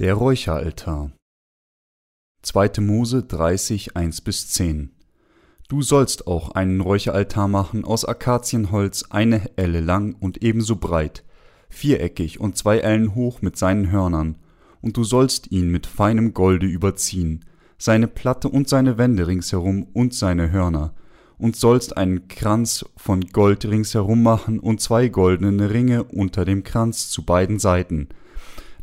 Der 0.00 0.14
Räucheraltar. 0.14 1.12
2. 2.42 2.80
Mose 2.80 3.22
30, 3.22 3.96
1 3.96 4.22
bis 4.22 4.48
10 4.48 4.90
Du 5.68 5.82
sollst 5.82 6.26
auch 6.26 6.50
einen 6.50 6.80
Räucheraltar 6.80 7.46
machen 7.46 7.84
aus 7.84 8.04
Akazienholz, 8.04 9.04
eine 9.10 9.48
Elle 9.54 9.78
lang 9.78 10.16
und 10.18 10.42
ebenso 10.42 10.74
breit, 10.74 11.22
viereckig 11.68 12.40
und 12.40 12.58
zwei 12.58 12.78
Ellen 12.78 13.14
hoch 13.14 13.40
mit 13.40 13.56
seinen 13.56 13.92
Hörnern, 13.92 14.34
und 14.80 14.96
du 14.96 15.04
sollst 15.04 15.52
ihn 15.52 15.70
mit 15.70 15.86
feinem 15.86 16.34
Golde 16.34 16.66
überziehen, 16.66 17.44
seine 17.78 18.08
Platte 18.08 18.48
und 18.48 18.68
seine 18.68 18.98
Wände 18.98 19.28
ringsherum 19.28 19.84
und 19.92 20.12
seine 20.12 20.50
Hörner, 20.50 20.92
und 21.38 21.54
sollst 21.54 21.96
einen 21.96 22.26
Kranz 22.26 22.84
von 22.96 23.20
Gold 23.28 23.64
ringsherum 23.64 24.24
machen 24.24 24.58
und 24.58 24.80
zwei 24.80 25.06
goldene 25.06 25.70
Ringe 25.70 26.02
unter 26.02 26.44
dem 26.44 26.64
Kranz 26.64 27.10
zu 27.10 27.24
beiden 27.24 27.60
Seiten, 27.60 28.08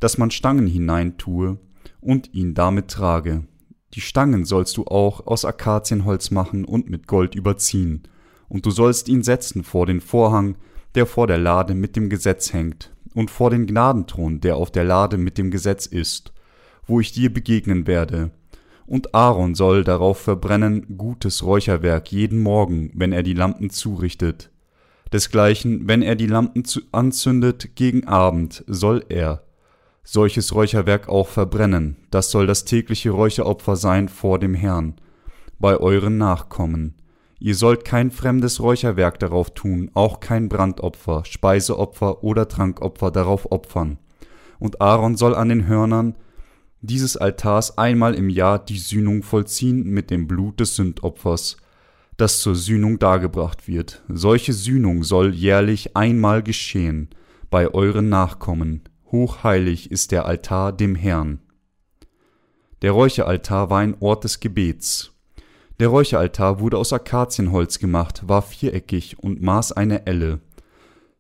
dass 0.02 0.18
man 0.18 0.32
Stangen 0.32 0.68
hineintue 0.68 1.58
und 2.02 2.34
ihn 2.34 2.54
damit 2.54 2.90
trage. 2.90 3.46
Die 3.94 4.02
Stangen 4.02 4.44
sollst 4.44 4.76
du 4.76 4.86
auch 4.86 5.28
aus 5.28 5.46
Akazienholz 5.46 6.32
machen 6.32 6.66
und 6.66 6.90
mit 6.90 7.08
Gold 7.08 7.36
überziehen, 7.36 8.04
und 8.50 8.66
du 8.66 8.72
sollst 8.72 9.08
ihn 9.08 9.24
setzen 9.24 9.64
vor 9.64 9.86
den 9.86 10.02
Vorhang, 10.02 10.58
der 10.96 11.06
vor 11.06 11.28
der 11.28 11.38
Lade 11.38 11.74
mit 11.74 11.96
dem 11.96 12.10
Gesetz 12.10 12.52
hängt, 12.52 12.92
und 13.14 13.30
vor 13.30 13.50
den 13.50 13.68
Gnadenthron, 13.68 14.42
der 14.42 14.58
auf 14.58 14.72
der 14.72 14.84
Lade 14.84 15.18
mit 15.18 15.38
dem 15.38 15.52
Gesetz 15.52 15.86
ist, 15.86 16.34
wo 16.86 17.00
ich 17.00 17.12
dir 17.12 17.32
begegnen 17.32 17.88
werde. 17.88 18.32
Und 18.86 19.14
Aaron 19.14 19.56
soll 19.56 19.84
darauf 19.84 20.20
verbrennen 20.20 20.98
gutes 20.98 21.44
Räucherwerk 21.44 22.12
jeden 22.12 22.42
Morgen, 22.42 22.92
wenn 22.94 23.14
er 23.14 23.24
die 23.24 23.34
Lampen 23.34 23.70
zurichtet. 23.70 24.50
Desgleichen, 25.14 25.88
wenn 25.88 26.02
er 26.02 26.16
die 26.16 26.28
Lampen 26.28 26.64
anzündet 26.92 27.76
gegen 27.76 28.08
Abend, 28.08 28.64
soll 28.68 29.06
er 29.08 29.44
solches 30.04 30.54
Räucherwerk 30.54 31.10
auch 31.10 31.28
verbrennen, 31.28 31.98
das 32.10 32.32
soll 32.32 32.48
das 32.48 32.66
tägliche 32.66 33.12
Räucheropfer 33.12 33.76
sein 33.76 34.10
vor 34.10 34.40
dem 34.40 34.54
Herrn, 34.54 34.96
bei 35.60 35.78
euren 35.78 36.18
Nachkommen. 36.18 36.96
Ihr 37.40 37.56
sollt 37.56 37.86
kein 37.86 38.12
fremdes 38.12 38.60
Räucherwerk 38.62 39.18
darauf 39.20 39.52
tun, 39.54 39.90
auch 39.94 40.20
kein 40.20 40.48
Brandopfer, 40.48 41.24
Speiseopfer 41.26 42.24
oder 42.24 42.48
Trankopfer 42.48 43.10
darauf 43.10 43.52
opfern. 43.52 43.98
Und 44.60 44.80
Aaron 44.80 45.16
soll 45.16 45.34
an 45.34 45.50
den 45.50 45.66
Hörnern 45.66 46.16
dieses 46.82 47.18
Altars 47.18 47.78
einmal 47.78 48.16
im 48.16 48.30
Jahr 48.30 48.60
die 48.60 48.78
Sühnung 48.78 49.24
vollziehen 49.24 49.84
mit 49.86 50.12
dem 50.12 50.28
Blut 50.28 50.60
des 50.60 50.76
Sündopfers, 50.76 51.58
das 52.18 52.40
zur 52.40 52.56
Sühnung 52.56 53.00
dargebracht 53.00 53.68
wird. 53.68 54.04
Solche 54.08 54.54
Sühnung 54.54 55.04
soll 55.04 55.34
jährlich 55.34 55.96
einmal 55.96 56.44
geschehen 56.44 57.10
bei 57.50 57.68
euren 57.68 58.10
Nachkommen, 58.10 58.82
Hochheilig 59.12 59.92
ist 59.92 60.12
der 60.12 60.26
Altar 60.26 60.72
dem 60.72 60.96
Herrn. 60.96 61.40
Der 62.82 62.92
Räucheraltar 62.92 63.70
war 63.70 63.80
ein 63.80 63.96
Ort 64.00 64.24
des 64.24 64.40
Gebets. 64.40 65.12
Der 65.80 65.90
Räucheraltar 65.90 66.60
wurde 66.60 66.78
aus 66.78 66.94
Akazienholz 66.94 67.80
gemacht, 67.80 68.28
war 68.28 68.42
viereckig 68.42 69.20
und 69.20 69.42
maß 69.42 69.74
eine 69.74 70.06
Elle, 70.06 70.40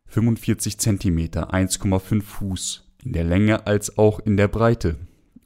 45 0.07 0.77
Zentimeter, 0.77 1.53
1,5 1.53 2.21
Fuß, 2.21 2.89
in 3.03 3.13
der 3.13 3.23
Länge 3.23 3.67
als 3.67 3.97
auch 3.97 4.19
in 4.19 4.37
der 4.37 4.47
Breite, 4.47 4.95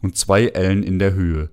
und 0.02 0.16
zwei 0.18 0.48
Ellen 0.48 0.84
in 0.84 1.00
der 1.00 1.14
Höhe. 1.14 1.50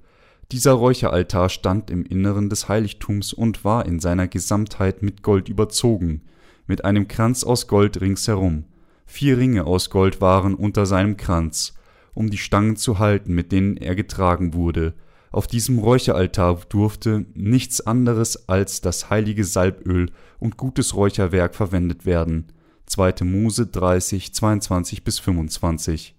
Dieser 0.51 0.73
Räucheraltar 0.73 1.49
stand 1.49 1.91
im 1.91 2.05
Inneren 2.05 2.51
des 2.51 2.69
Heiligtums 2.69 3.33
und 3.33 3.65
war 3.65 3.87
in 3.87 3.99
seiner 3.99 4.29
Gesamtheit 4.29 5.03
mit 5.03 5.23
Gold 5.23 5.49
überzogen, 5.49 6.23
mit 6.67 6.85
einem 6.85 7.09
Kranz 7.09 7.45
aus 7.45 7.67
Gold 7.67 8.01
ringsherum. 8.01 8.65
Vier 9.13 9.37
Ringe 9.37 9.67
aus 9.67 9.91
Gold 9.91 10.23
waren 10.23 10.55
unter 10.55 10.87
seinem 10.87 11.19
Kranz, 11.19 11.75
um 12.15 12.31
die 12.31 12.39
Stangen 12.39 12.77
zu 12.77 12.99
halten, 12.99 13.35
mit 13.35 13.53
denen 13.53 13.77
er 13.77 13.95
getragen 13.95 14.55
wurde. 14.55 14.95
Auf 15.31 15.47
diesem 15.47 15.79
Räucheraltar 15.79 16.61
durfte 16.71 17.27
nichts 17.35 17.83
anderes 17.83 18.49
als 18.49 18.81
das 18.81 19.11
heilige 19.11 19.45
Salböl 19.45 20.11
und 20.39 20.57
gutes 20.57 20.97
Räucherwerk 20.97 21.55
verwendet 21.55 22.07
werden. 22.07 22.47
2. 22.87 23.25
Mose 23.25 23.67
30, 23.67 24.33
22 24.33 25.05
bis 25.05 25.19
25. 25.19 26.17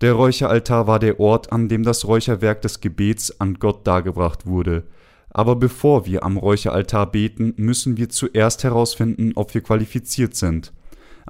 Der 0.00 0.14
Räucheraltar 0.14 0.86
war 0.86 1.00
der 1.00 1.20
Ort, 1.20 1.52
an 1.52 1.68
dem 1.68 1.82
das 1.82 2.06
Räucherwerk 2.06 2.62
des 2.62 2.80
Gebets 2.80 3.42
an 3.42 3.58
Gott 3.58 3.86
dargebracht 3.86 4.46
wurde. 4.46 4.84
Aber 5.28 5.54
bevor 5.54 6.06
wir 6.06 6.24
am 6.24 6.38
Räucheraltar 6.38 7.12
beten, 7.12 7.52
müssen 7.58 7.98
wir 7.98 8.08
zuerst 8.08 8.64
herausfinden, 8.64 9.32
ob 9.34 9.52
wir 9.52 9.60
qualifiziert 9.60 10.34
sind 10.34 10.72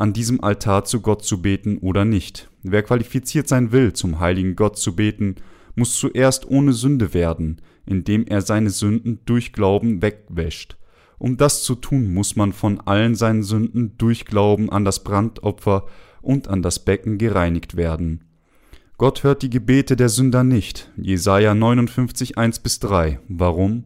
an 0.02 0.12
diesem 0.12 0.42
Altar 0.42 0.84
zu 0.84 1.00
Gott 1.00 1.24
zu 1.24 1.42
beten 1.42 1.78
oder 1.78 2.04
nicht. 2.04 2.50
Wer 2.64 2.82
qualifiziert 2.82 3.46
sein 3.46 3.70
will, 3.70 3.92
zum 3.92 4.18
heiligen 4.18 4.56
Gott 4.56 4.76
zu 4.76 4.96
beten, 4.96 5.36
muss 5.76 5.94
zuerst 5.94 6.44
ohne 6.50 6.72
Sünde 6.72 7.14
werden, 7.14 7.60
indem 7.86 8.26
er 8.26 8.42
seine 8.42 8.70
Sünden 8.70 9.20
durch 9.26 9.52
Glauben 9.52 10.02
wegwäscht. 10.02 10.76
Um 11.18 11.36
das 11.36 11.62
zu 11.62 11.76
tun, 11.76 12.12
muss 12.12 12.34
man 12.34 12.52
von 12.52 12.80
allen 12.80 13.14
seinen 13.14 13.44
Sünden 13.44 13.96
durch 13.96 14.24
Glauben 14.24 14.70
an 14.70 14.84
das 14.84 15.04
Brandopfer 15.04 15.86
und 16.20 16.48
an 16.48 16.62
das 16.62 16.84
Becken 16.84 17.16
gereinigt 17.16 17.76
werden. 17.76 18.24
Gott 18.98 19.22
hört 19.22 19.42
die 19.42 19.50
Gebete 19.50 19.94
der 19.94 20.08
Sünder 20.08 20.42
nicht. 20.42 20.90
Jesaja 20.96 21.54
59, 21.54 22.36
1 22.36 22.58
bis 22.58 22.80
3. 22.80 23.20
Warum? 23.28 23.84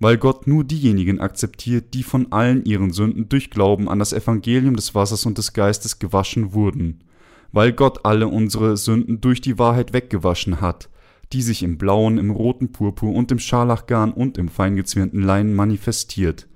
Weil 0.00 0.18
Gott 0.18 0.46
nur 0.46 0.64
diejenigen 0.64 1.20
akzeptiert, 1.20 1.94
die 1.94 2.02
von 2.02 2.32
allen 2.32 2.64
ihren 2.64 2.92
Sünden 2.92 3.28
durch 3.28 3.50
Glauben 3.50 3.88
an 3.88 3.98
das 3.98 4.12
Evangelium 4.12 4.76
des 4.76 4.94
Wassers 4.94 5.26
und 5.26 5.38
des 5.38 5.52
Geistes 5.52 5.98
gewaschen 5.98 6.52
wurden, 6.52 7.04
weil 7.52 7.72
Gott 7.72 8.04
alle 8.04 8.28
unsere 8.28 8.76
Sünden 8.76 9.20
durch 9.20 9.40
die 9.40 9.58
Wahrheit 9.58 9.92
weggewaschen 9.92 10.60
hat, 10.60 10.88
die 11.32 11.42
sich 11.42 11.62
im 11.62 11.78
blauen, 11.78 12.18
im 12.18 12.30
roten 12.30 12.72
Purpur 12.72 13.14
und 13.14 13.30
im 13.32 13.38
Scharlachgarn 13.38 14.12
und 14.12 14.38
im 14.38 14.48
feingezwirnten 14.48 15.22
Leinen 15.22 15.54
manifestiert. 15.54 16.48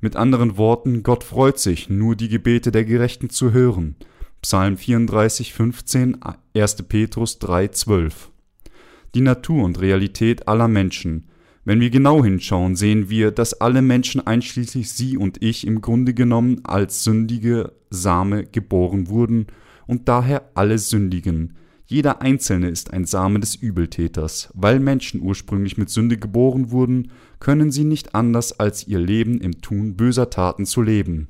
Mit 0.00 0.16
anderen 0.16 0.56
Worten, 0.56 1.02
Gott 1.02 1.24
freut 1.24 1.58
sich, 1.58 1.90
nur 1.90 2.16
die 2.16 2.28
Gebete 2.28 2.72
der 2.72 2.84
Gerechten 2.84 3.28
zu 3.28 3.52
hören. 3.52 3.96
Psalm 4.40 4.78
34, 4.78 5.52
15, 5.52 6.18
1. 6.54 6.76
Petrus 6.88 7.38
3, 7.38 7.68
12. 7.68 8.30
Die 9.14 9.20
Natur 9.20 9.64
und 9.64 9.80
Realität 9.80 10.48
aller 10.48 10.68
Menschen, 10.68 11.26
wenn 11.64 11.80
wir 11.80 11.90
genau 11.90 12.24
hinschauen, 12.24 12.74
sehen 12.74 13.10
wir, 13.10 13.30
dass 13.30 13.60
alle 13.60 13.82
Menschen 13.82 14.26
einschließlich 14.26 14.90
Sie 14.92 15.16
und 15.16 15.42
ich 15.42 15.66
im 15.66 15.80
Grunde 15.80 16.14
genommen 16.14 16.60
als 16.64 17.04
sündige 17.04 17.72
Same 17.90 18.44
geboren 18.44 19.08
wurden 19.08 19.46
und 19.86 20.08
daher 20.08 20.50
alle 20.54 20.78
sündigen. 20.78 21.54
Jeder 21.84 22.22
Einzelne 22.22 22.68
ist 22.68 22.92
ein 22.92 23.04
Same 23.04 23.40
des 23.40 23.56
Übeltäters. 23.56 24.50
Weil 24.54 24.78
Menschen 24.78 25.20
ursprünglich 25.20 25.76
mit 25.76 25.90
Sünde 25.90 26.16
geboren 26.16 26.70
wurden, 26.70 27.10
können 27.40 27.72
sie 27.72 27.82
nicht 27.82 28.14
anders, 28.14 28.60
als 28.60 28.86
ihr 28.86 29.00
Leben 29.00 29.40
im 29.40 29.60
Tun 29.60 29.96
böser 29.96 30.30
Taten 30.30 30.66
zu 30.66 30.82
leben. 30.82 31.28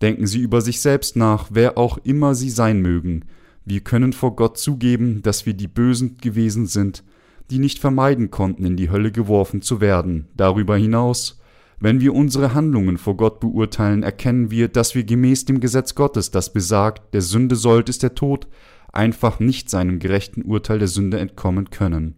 Denken 0.00 0.26
Sie 0.26 0.38
über 0.38 0.62
sich 0.62 0.80
selbst 0.80 1.16
nach, 1.16 1.48
wer 1.50 1.76
auch 1.76 1.98
immer 1.98 2.34
Sie 2.34 2.48
sein 2.48 2.80
mögen. 2.80 3.26
Wir 3.66 3.80
können 3.80 4.14
vor 4.14 4.34
Gott 4.34 4.56
zugeben, 4.56 5.20
dass 5.20 5.44
wir 5.44 5.52
die 5.52 5.68
Bösen 5.68 6.16
gewesen 6.16 6.66
sind, 6.66 7.04
die 7.50 7.58
nicht 7.58 7.78
vermeiden 7.78 8.30
konnten, 8.30 8.64
in 8.64 8.76
die 8.76 8.90
Hölle 8.90 9.12
geworfen 9.12 9.62
zu 9.62 9.80
werden. 9.80 10.28
Darüber 10.36 10.76
hinaus, 10.76 11.40
wenn 11.80 12.00
wir 12.00 12.14
unsere 12.14 12.54
Handlungen 12.54 12.98
vor 12.98 13.16
Gott 13.16 13.40
beurteilen, 13.40 14.02
erkennen 14.02 14.50
wir, 14.50 14.68
dass 14.68 14.94
wir 14.94 15.04
gemäß 15.04 15.46
dem 15.46 15.60
Gesetz 15.60 15.94
Gottes, 15.94 16.30
das 16.30 16.52
besagt, 16.52 17.14
der 17.14 17.22
Sünde 17.22 17.56
sollt 17.56 17.88
ist 17.88 18.02
der 18.02 18.14
Tod, 18.14 18.46
einfach 18.92 19.40
nicht 19.40 19.70
seinem 19.70 19.98
gerechten 19.98 20.42
Urteil 20.42 20.78
der 20.78 20.88
Sünde 20.88 21.18
entkommen 21.18 21.70
können. 21.70 22.16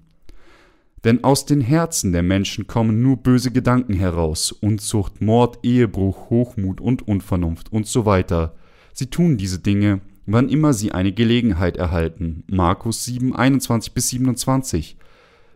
Denn 1.05 1.25
aus 1.25 1.47
den 1.47 1.61
Herzen 1.61 2.13
der 2.13 2.23
Menschen 2.23 2.67
kommen 2.67 3.03
nur 3.03 3.17
böse 3.17 3.51
Gedanken 3.51 3.95
heraus, 3.95 4.53
Unzucht, 4.53 5.21
Mord, 5.21 5.59
Ehebruch, 5.63 6.31
Hochmut 6.31 6.81
und 6.81 7.07
Unvernunft 7.07 7.73
und 7.73 7.87
so 7.87 8.07
weiter. 8.07 8.55
Sie 8.93 9.07
tun 9.07 9.37
diese 9.37 9.59
Dinge, 9.59 10.01
wann 10.27 10.49
immer 10.49 10.73
sie 10.73 10.93
eine 10.93 11.13
Gelegenheit 11.13 11.77
erhalten. 11.77 12.45
Markus 12.49 13.05
7, 13.05 13.35
21 13.35 13.95
bis 13.95 14.09
27. 14.11 14.97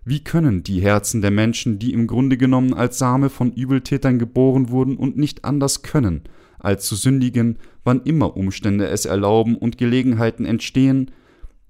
Wie 0.08 0.20
können 0.20 0.62
die 0.62 0.80
Herzen 0.80 1.20
der 1.20 1.32
Menschen, 1.32 1.80
die 1.80 1.92
im 1.92 2.06
Grunde 2.06 2.36
genommen 2.36 2.74
als 2.74 2.96
Same 2.96 3.28
von 3.28 3.50
Übeltätern 3.50 4.20
geboren 4.20 4.70
wurden 4.70 4.96
und 4.96 5.16
nicht 5.16 5.44
anders 5.44 5.82
können, 5.82 6.22
als 6.60 6.86
zu 6.86 6.94
sündigen, 6.94 7.58
wann 7.82 8.02
immer 8.02 8.36
Umstände 8.36 8.86
es 8.86 9.04
erlauben 9.04 9.56
und 9.56 9.78
Gelegenheiten 9.78 10.44
entstehen, 10.44 11.10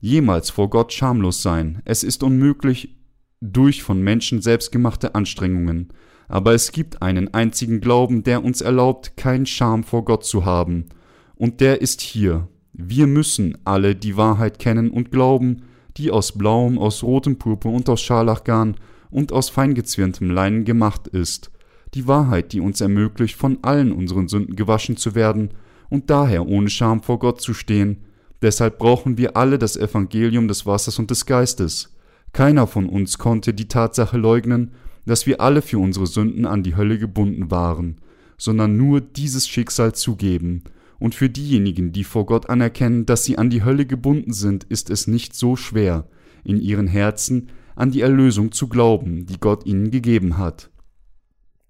jemals 0.00 0.50
vor 0.50 0.68
Gott 0.68 0.92
schamlos 0.92 1.40
sein? 1.40 1.80
Es 1.86 2.02
ist 2.02 2.22
unmöglich 2.22 2.98
durch 3.40 3.82
von 3.82 4.02
Menschen 4.02 4.42
selbstgemachte 4.42 5.14
Anstrengungen. 5.14 5.88
Aber 6.28 6.52
es 6.52 6.72
gibt 6.72 7.00
einen 7.00 7.32
einzigen 7.32 7.80
Glauben, 7.80 8.22
der 8.22 8.44
uns 8.44 8.60
erlaubt, 8.60 9.16
kein 9.16 9.46
Scham 9.46 9.82
vor 9.82 10.04
Gott 10.04 10.26
zu 10.26 10.44
haben. 10.44 10.90
Und 11.36 11.62
der 11.62 11.80
ist 11.80 12.02
hier. 12.02 12.48
Wir 12.74 13.06
müssen 13.06 13.56
alle 13.64 13.94
die 13.94 14.18
Wahrheit 14.18 14.58
kennen 14.58 14.90
und 14.90 15.10
glauben, 15.10 15.62
die 15.96 16.10
aus 16.10 16.32
blauem, 16.32 16.78
aus 16.78 17.02
rotem 17.02 17.38
Purpur 17.38 17.72
und 17.72 17.88
aus 17.88 18.00
Scharlachgarn 18.00 18.76
und 19.10 19.32
aus 19.32 19.48
feingezwirntem 19.48 20.31
Leinen 20.31 20.64
gemacht 20.64 21.08
ist, 21.08 21.50
die 21.94 22.06
Wahrheit, 22.06 22.52
die 22.52 22.60
uns 22.60 22.81
ermöglicht, 22.81 23.37
von 23.37 23.58
allen 23.62 23.93
unseren 23.93 24.28
Sünden 24.28 24.56
gewaschen 24.56 24.96
zu 24.96 25.14
werden 25.14 25.50
und 25.88 26.10
daher 26.10 26.46
ohne 26.46 26.69
Scham 26.69 27.02
vor 27.02 27.19
Gott 27.19 27.40
zu 27.40 27.54
stehen. 27.54 28.04
Deshalb 28.43 28.78
brauchen 28.78 29.16
wir 29.16 29.37
alle 29.37 29.58
das 29.58 29.76
Evangelium 29.76 30.48
des 30.48 30.66
Wassers 30.66 30.98
und 30.98 31.10
des 31.10 31.26
Geistes. 31.26 31.94
Keiner 32.32 32.66
von 32.66 32.88
uns 32.88 33.19
konnte 33.19 33.54
die 33.54 33.69
Tatsache 33.69 34.19
leugnen, 34.19 34.72
dass 35.06 35.26
wir 35.26 35.40
alle 35.40 35.62
für 35.62 35.78
unsere 35.78 36.06
Sünden 36.06 36.44
an 36.44 36.62
die 36.62 36.76
Hölle 36.76 36.99
gebunden 36.99 37.50
waren, 37.50 37.96
sondern 38.37 38.76
nur 38.76 39.00
dieses 39.00 39.49
Schicksal 39.49 39.94
zugeben. 39.94 40.64
Und 40.98 41.14
für 41.14 41.28
diejenigen, 41.28 41.93
die 41.93 42.04
vor 42.04 42.26
Gott 42.26 42.48
anerkennen, 42.48 43.06
dass 43.06 43.25
sie 43.25 43.38
an 43.38 43.50
die 43.50 43.64
Hölle 43.64 43.87
gebunden 43.87 44.32
sind, 44.32 44.64
ist 44.64 44.90
es 44.90 45.06
nicht 45.06 45.34
so 45.34 45.56
schwer, 45.56 46.08
in 46.44 46.60
ihren 46.60 46.87
Herzen 46.87 47.48
an 47.75 47.90
die 47.90 48.00
Erlösung 48.00 48.52
zu 48.52 48.69
glauben, 48.69 49.26
die 49.26 49.38
Gott 49.38 49.66
ihnen 49.66 49.90
gegeben 49.90 50.38
hat. 50.38 50.70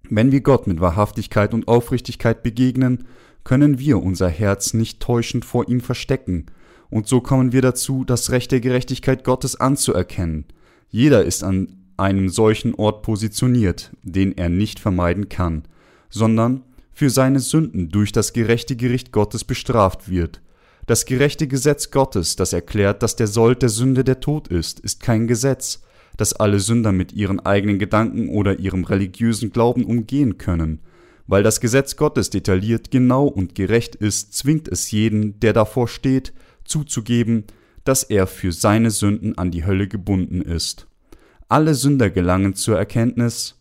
Wenn 0.09 0.31
wir 0.31 0.41
Gott 0.41 0.67
mit 0.67 0.79
Wahrhaftigkeit 0.79 1.53
und 1.53 1.67
Aufrichtigkeit 1.67 2.43
begegnen, 2.43 3.05
können 3.43 3.79
wir 3.79 4.01
unser 4.01 4.29
Herz 4.29 4.73
nicht 4.73 5.01
täuschend 5.01 5.43
vor 5.43 5.67
ihm 5.67 5.81
verstecken, 5.81 6.45
und 6.89 7.07
so 7.07 7.21
kommen 7.21 7.51
wir 7.51 7.61
dazu, 7.61 8.05
das 8.05 8.31
Recht 8.31 8.51
der 8.51 8.61
Gerechtigkeit 8.61 9.23
Gottes 9.23 9.59
anzuerkennen. 9.59 10.45
Jeder 10.89 11.25
ist 11.25 11.43
an 11.43 11.75
einem 11.97 12.29
solchen 12.29 12.75
Ort 12.75 13.01
positioniert, 13.01 13.91
den 14.03 14.37
er 14.37 14.49
nicht 14.49 14.79
vermeiden 14.79 15.29
kann, 15.29 15.63
sondern 16.09 16.63
für 16.97 17.11
seine 17.11 17.39
Sünden 17.39 17.89
durch 17.89 18.11
das 18.11 18.33
gerechte 18.33 18.75
Gericht 18.75 19.11
Gottes 19.11 19.43
bestraft 19.43 20.09
wird. 20.09 20.41
Das 20.87 21.05
gerechte 21.05 21.47
Gesetz 21.47 21.91
Gottes, 21.91 22.35
das 22.37 22.53
erklärt, 22.53 23.03
dass 23.03 23.15
der 23.15 23.27
Sold 23.27 23.61
der 23.61 23.69
Sünde 23.69 24.03
der 24.03 24.19
Tod 24.19 24.47
ist, 24.47 24.79
ist 24.79 24.99
kein 24.99 25.27
Gesetz, 25.27 25.83
das 26.17 26.33
alle 26.33 26.59
Sünder 26.59 26.91
mit 26.91 27.13
ihren 27.13 27.39
eigenen 27.39 27.77
Gedanken 27.77 28.29
oder 28.29 28.57
ihrem 28.57 28.83
religiösen 28.83 29.51
Glauben 29.51 29.85
umgehen 29.85 30.39
können. 30.39 30.79
Weil 31.27 31.43
das 31.43 31.61
Gesetz 31.61 31.97
Gottes 31.97 32.31
detailliert, 32.31 32.89
genau 32.89 33.27
und 33.27 33.53
gerecht 33.53 33.93
ist, 33.93 34.33
zwingt 34.33 34.67
es 34.67 34.89
jeden, 34.89 35.39
der 35.39 35.53
davor 35.53 35.87
steht, 35.87 36.33
zuzugeben, 36.63 37.43
dass 37.83 38.01
er 38.01 38.25
für 38.25 38.51
seine 38.51 38.89
Sünden 38.89 39.37
an 39.37 39.51
die 39.51 39.67
Hölle 39.67 39.87
gebunden 39.87 40.41
ist. 40.41 40.87
Alle 41.47 41.75
Sünder 41.75 42.09
gelangen 42.09 42.55
zur 42.55 42.75
Erkenntnis, 42.75 43.56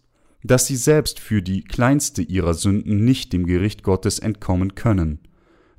dass 0.46 0.66
sie 0.66 0.76
selbst 0.76 1.20
für 1.20 1.42
die 1.42 1.62
kleinste 1.62 2.22
ihrer 2.22 2.54
Sünden 2.54 3.04
nicht 3.04 3.32
dem 3.32 3.46
Gericht 3.46 3.82
Gottes 3.82 4.18
entkommen 4.18 4.74
können. 4.74 5.20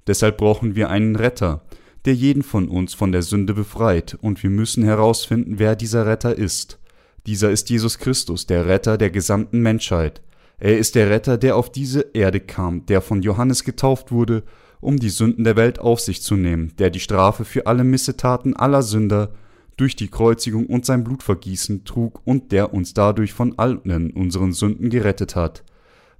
Deshalb 0.08 0.38
brauchen 0.38 0.76
wir 0.76 0.90
einen 0.90 1.16
Retter, 1.16 1.64
der 2.06 2.14
jeden 2.14 2.44
von 2.44 2.70
uns 2.70 2.94
von 2.94 3.12
der 3.12 3.22
Sünde 3.22 3.54
befreit, 3.54 4.18
und 4.22 4.42
wir 4.42 4.50
müssen 4.50 4.84
herausfinden, 4.84 5.60
wer 5.60 5.76
dieser 5.76 6.06
Retter 6.06 6.38
ist. 6.38 6.80
Dieser 7.26 7.52
ist 7.52 7.70
Jesus 7.70 8.00
Christus, 8.00 8.48
der 8.48 8.66
Retter 8.68 8.98
der 8.98 9.10
gesamten 9.10 9.60
Menschheit. 9.60 10.22
Er 10.60 10.78
ist 10.78 10.96
der 10.96 11.10
Retter, 11.10 11.38
der 11.38 11.56
auf 11.56 11.72
diese 11.72 12.02
Erde 12.14 12.40
kam, 12.40 12.86
der 12.86 13.02
von 13.02 13.22
Johannes 13.22 13.64
getauft 13.64 14.12
wurde, 14.12 14.44
um 14.80 14.98
die 14.98 15.10
Sünden 15.10 15.44
der 15.44 15.56
Welt 15.56 15.80
auf 15.80 16.00
sich 16.00 16.22
zu 16.22 16.36
nehmen, 16.36 16.74
der 16.80 16.90
die 16.90 17.00
Strafe 17.00 17.46
für 17.46 17.68
alle 17.68 17.84
Missetaten 17.84 18.56
aller 18.56 18.82
Sünder 18.82 19.32
durch 19.78 19.96
die 19.96 20.10
Kreuzigung 20.10 20.66
und 20.66 20.86
sein 20.86 21.04
Blutvergießen 21.04 21.86
trug 21.86 22.22
und 22.26 22.52
der 22.52 22.74
uns 22.74 22.94
dadurch 22.94 23.34
von 23.34 23.58
allen 23.58 24.12
unseren 24.12 24.52
Sünden 24.52 24.90
gerettet 24.90 25.36
hat. 25.36 25.64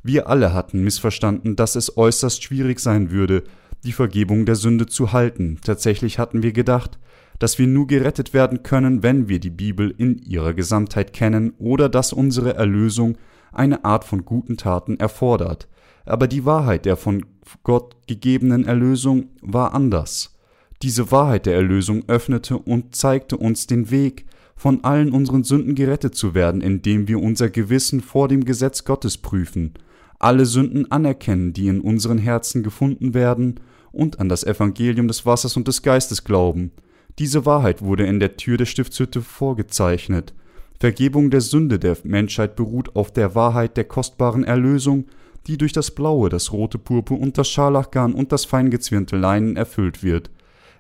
Wir 0.04 0.30
alle 0.30 0.54
hatten 0.54 0.84
missverstanden, 0.84 1.56
dass 1.56 1.76
es 1.76 1.98
äußerst 1.98 2.42
schwierig 2.42 2.80
sein 2.80 3.12
würde, 3.12 3.44
die 3.84 3.92
Vergebung 3.92 4.46
der 4.46 4.56
Sünde 4.56 4.86
zu 4.86 5.12
halten. 5.12 5.60
Tatsächlich 5.64 6.20
hatten 6.20 6.44
wir 6.44 6.54
gedacht, 6.54 7.00
dass 7.40 7.60
wir 7.60 7.68
nur 7.68 7.88
gerettet 7.88 8.34
werden 8.34 8.64
können, 8.64 9.04
wenn 9.04 9.28
wir 9.28 9.40
die 9.40 9.50
Bibel 9.50 9.94
in 9.98 10.18
ihrer 10.20 10.54
Gesamtheit 10.54 11.14
kennen 11.14 11.54
oder 11.58 11.90
dass 11.90 12.14
unsere 12.14 12.56
Erlösung 12.56 13.18
eine 13.52 13.86
Art 13.86 14.06
von 14.06 14.26
guten 14.26 14.58
Taten 14.58 15.00
erfordert. 15.00 15.68
Aber 16.06 16.28
die 16.28 16.46
Wahrheit 16.46 16.86
der 16.86 16.96
von 16.96 17.26
Gott 17.64 17.96
gegebenen 18.08 18.66
Erlösung 18.66 19.28
war 19.42 19.74
anders. 19.74 20.37
Diese 20.84 21.12
Wahrheit 21.12 21.46
der 21.46 21.56
Erlösung 21.56 22.04
öffnete 22.08 22.58
und 22.58 22.96
zeigte 22.96 23.38
uns 23.38 23.68
den 23.68 23.90
Weg, 23.90 24.26
von 24.56 24.84
allen 24.84 25.12
unseren 25.12 25.44
Sünden 25.44 25.76
gerettet 25.76 26.16
zu 26.16 26.34
werden, 26.34 26.62
indem 26.62 27.08
wir 27.08 27.20
unser 27.20 27.50
Gewissen 27.50 28.02
vor 28.02 28.28
dem 28.28 28.44
Gesetz 28.44 28.84
Gottes 28.86 29.18
prüfen, 29.18 29.74
alle 30.20 30.46
Sünden 30.46 30.92
anerkennen, 30.92 31.54
die 31.54 31.68
in 31.68 31.80
unseren 31.80 32.18
Herzen 32.18 32.64
gefunden 32.64 33.14
werden 33.14 33.60
und 33.92 34.20
an 34.20 34.30
das 34.30 34.44
Evangelium 34.44 35.08
des 35.08 35.26
Wassers 35.26 35.58
und 35.58 35.68
des 35.68 35.84
Geistes 35.84 36.24
glauben. 36.24 36.72
Diese 37.20 37.46
Wahrheit 37.46 37.82
wurde 37.82 38.06
in 38.06 38.20
der 38.20 38.38
Tür 38.38 38.58
der 38.58 38.66
Stiftshütte 38.66 39.22
vorgezeichnet. 39.22 40.34
Vergebung 40.80 41.30
der 41.30 41.42
Sünde 41.42 41.80
der 41.80 41.98
Menschheit 42.04 42.56
beruht 42.56 42.96
auf 42.96 43.12
der 43.12 43.36
Wahrheit 43.36 43.78
der 43.78 43.86
kostbaren 43.86 44.44
Erlösung, 44.44 45.06
die 45.48 45.58
durch 45.58 45.74
das 45.74 45.92
blaue, 45.92 46.30
das 46.30 46.52
rote 46.52 46.78
Purpur 46.78 47.20
und 47.20 47.38
das 47.38 47.48
Scharlachgarn 47.48 48.14
und 48.14 48.32
das 48.32 48.46
feingezwirnte 48.46 49.18
Leinen 49.18 49.56
erfüllt 49.56 50.04
wird. 50.04 50.30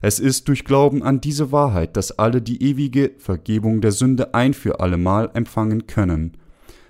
Es 0.01 0.19
ist 0.19 0.47
durch 0.47 0.63
Glauben 0.63 1.01
an 1.01 1.21
diese 1.21 1.51
Wahrheit, 1.51 1.97
dass 1.97 2.17
alle 2.17 2.41
die 2.41 2.61
ewige 2.61 3.11
Vergebung 3.17 3.81
der 3.81 3.91
Sünde 3.91 4.33
ein 4.33 4.53
für 4.53 4.79
allemal 4.79 5.31
empfangen 5.33 5.87
können. 5.87 6.37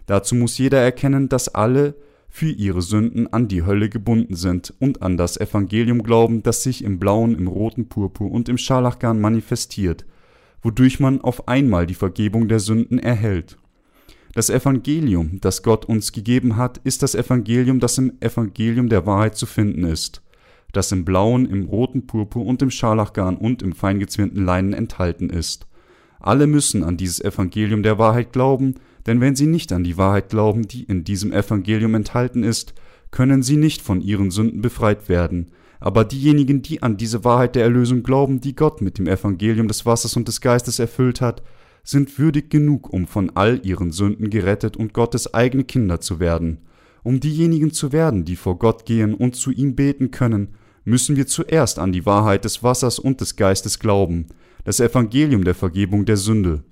Dazu 0.05 0.35
muss 0.35 0.57
jeder 0.57 0.79
erkennen, 0.81 1.29
dass 1.29 1.53
alle 1.53 1.95
für 2.29 2.49
ihre 2.49 2.81
Sünden 2.81 3.31
an 3.31 3.47
die 3.47 3.63
Hölle 3.65 3.89
gebunden 3.89 4.35
sind 4.35 4.73
und 4.79 5.01
an 5.01 5.17
das 5.17 5.37
Evangelium 5.37 6.03
glauben, 6.03 6.43
das 6.43 6.63
sich 6.63 6.83
im 6.83 6.99
blauen, 6.99 7.35
im 7.35 7.47
roten 7.47 7.87
Purpur 7.87 8.31
und 8.31 8.49
im 8.49 8.57
Scharlachgarn 8.57 9.19
manifestiert, 9.19 10.05
wodurch 10.61 10.99
man 10.99 11.21
auf 11.21 11.47
einmal 11.47 11.87
die 11.87 11.93
Vergebung 11.93 12.47
der 12.47 12.59
Sünden 12.59 12.99
erhält. 12.99 13.57
Das 14.33 14.49
Evangelium, 14.49 15.39
das 15.41 15.63
Gott 15.63 15.85
uns 15.85 16.11
gegeben 16.11 16.57
hat, 16.57 16.77
ist 16.83 17.01
das 17.01 17.15
Evangelium, 17.15 17.79
das 17.79 17.97
im 17.97 18.13
Evangelium 18.19 18.87
der 18.89 19.05
Wahrheit 19.05 19.35
zu 19.35 19.45
finden 19.45 19.83
ist, 19.83 20.21
das 20.73 20.91
im 20.91 21.05
blauen, 21.05 21.45
im 21.45 21.65
roten 21.65 22.07
Purpur 22.07 22.45
und 22.45 22.61
im 22.61 22.71
Scharlachgarn 22.71 23.37
und 23.37 23.61
im 23.61 23.73
feingezwirnten 23.73 24.43
Leinen 24.43 24.73
enthalten 24.73 25.29
ist. 25.29 25.67
Alle 26.19 26.47
müssen 26.47 26.83
an 26.83 26.97
dieses 26.97 27.21
Evangelium 27.21 27.83
der 27.83 27.99
Wahrheit 27.99 28.33
glauben, 28.33 28.75
denn 29.05 29.21
wenn 29.21 29.35
sie 29.35 29.47
nicht 29.47 29.71
an 29.71 29.83
die 29.83 29.97
Wahrheit 29.97 30.29
glauben, 30.29 30.67
die 30.67 30.83
in 30.83 31.03
diesem 31.03 31.31
Evangelium 31.31 31.95
enthalten 31.95 32.43
ist, 32.43 32.73
können 33.11 33.43
sie 33.43 33.57
nicht 33.57 33.81
von 33.81 34.01
ihren 34.01 34.31
Sünden 34.31 34.61
befreit 34.61 35.07
werden. 35.09 35.51
Aber 35.79 36.03
diejenigen, 36.03 36.61
die 36.61 36.81
an 36.81 36.97
diese 36.97 37.23
Wahrheit 37.23 37.55
der 37.55 37.63
Erlösung 37.63 38.03
glauben, 38.03 38.41
die 38.41 38.55
Gott 38.55 38.81
mit 38.81 38.97
dem 38.97 39.07
Evangelium 39.07 39.67
des 39.67 39.85
Wassers 39.85 40.17
und 40.17 40.27
des 40.27 40.41
Geistes 40.41 40.79
erfüllt 40.79 41.21
hat, 41.21 41.43
sind 41.83 42.19
würdig 42.19 42.49
genug, 42.49 42.91
um 42.91 43.07
von 43.07 43.31
all 43.35 43.65
ihren 43.65 43.91
Sünden 43.91 44.29
gerettet 44.29 44.75
und 44.75 44.93
Gottes 44.93 45.33
eigene 45.33 45.63
Kinder 45.63 46.01
zu 46.01 46.19
werden. 46.19 46.57
Um 47.07 47.21
diejenigen 47.21 47.71
zu 47.71 47.93
werden, 47.93 48.25
die 48.25 48.35
vor 48.35 48.59
Gott 48.59 48.85
gehen 48.85 49.13
und 49.13 49.33
zu 49.37 49.51
ihm 49.51 49.77
beten 49.77 50.11
können, 50.11 50.49
müssen 50.83 51.15
wir 51.15 51.25
zuerst 51.25 51.79
an 51.79 51.93
die 51.93 52.05
Wahrheit 52.05 52.43
des 52.43 52.63
Wassers 52.63 52.99
und 52.99 53.21
des 53.21 53.37
Geistes 53.37 53.79
glauben, 53.79 54.25
das 54.65 54.81
Evangelium 54.81 55.45
der 55.45 55.55
Vergebung 55.55 56.03
der 56.03 56.17
Sünde. 56.17 56.65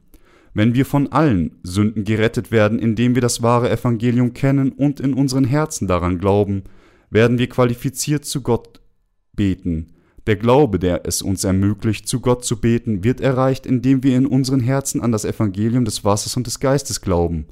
Wenn 0.54 0.76
wir 0.76 0.86
von 0.86 1.10
allen 1.10 1.56
Sünden 1.64 2.04
gerettet 2.04 2.52
werden, 2.52 2.80
indem 2.80 3.16
wir 3.16 3.22
das 3.22 3.44
wahre 3.44 3.70
Evangelium 3.70 4.34
kennen 4.34 4.74
und 4.74 5.00
in 5.00 5.14
unseren 5.14 5.46
Herzen 5.46 5.88
daran 5.88 6.18
glauben, 6.18 6.64
werden 7.10 7.38
wir 7.38 7.48
qualifiziert 7.48 8.26
zu 8.26 8.42
Gott 8.42 8.82
beten. 9.32 9.94
Der 10.28 10.36
Glaube, 10.36 10.80
der 10.80 11.08
es 11.08 11.22
uns 11.22 11.46
ermöglicht, 11.46 12.10
zu 12.10 12.20
Gott 12.20 12.44
zu 12.44 12.60
beten, 12.60 13.06
wird 13.06 13.22
erreicht, 13.22 13.66
indem 13.66 14.04
wir 14.04 14.18
in 14.18 14.26
unseren 14.26 14.60
Herzen 14.60 15.00
an 15.00 15.14
das 15.14 15.24
Evangelium 15.24 15.86
des 15.86 16.04
Wassers 16.04 16.36
und 16.36 16.46
des 16.46 16.60
Geistes 16.60 17.00
glauben. 17.00 17.46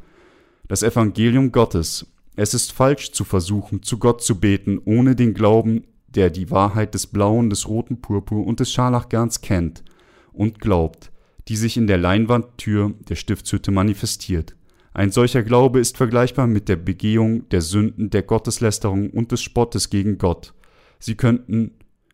Das 0.67 0.83
Evangelium 0.83 1.53
Gottes. 1.53 2.07
Es 2.35 2.53
ist 2.53 2.71
falsch 2.71 3.11
zu 3.11 3.23
versuchen, 3.23 3.83
zu 3.83 3.97
Gott 3.97 4.23
zu 4.23 4.39
beten, 4.39 4.79
ohne 4.83 5.15
den 5.15 5.33
Glauben, 5.33 5.83
der 6.07 6.29
die 6.29 6.51
Wahrheit 6.51 6.93
des 6.93 7.07
blauen, 7.07 7.49
des 7.49 7.67
roten 7.67 8.01
Purpur 8.01 8.45
und 8.45 8.59
des 8.59 8.71
Scharlachgarns 8.71 9.41
kennt 9.41 9.83
und 10.31 10.59
glaubt 10.59 11.11
die 11.47 11.55
sich 11.55 11.77
in 11.77 11.87
der 11.87 11.97
Leinwandtür 11.97 12.93
der 13.09 13.15
Stiftshütte 13.15 13.71
manifestiert. 13.71 14.55
Ein 14.93 15.11
solcher 15.11 15.43
Glaube 15.43 15.79
ist 15.79 15.97
vergleichbar 15.97 16.47
mit 16.47 16.69
der 16.69 16.75
Begehung 16.75 17.49
der 17.49 17.61
Sünden 17.61 18.09
der 18.09 18.23
Gotteslästerung 18.23 19.09
und 19.09 19.31
des 19.31 19.41
Spottes 19.41 19.89
gegen 19.89 20.17
Gott. 20.17 20.53
Sie 20.99 21.15
könnten, 21.15 21.71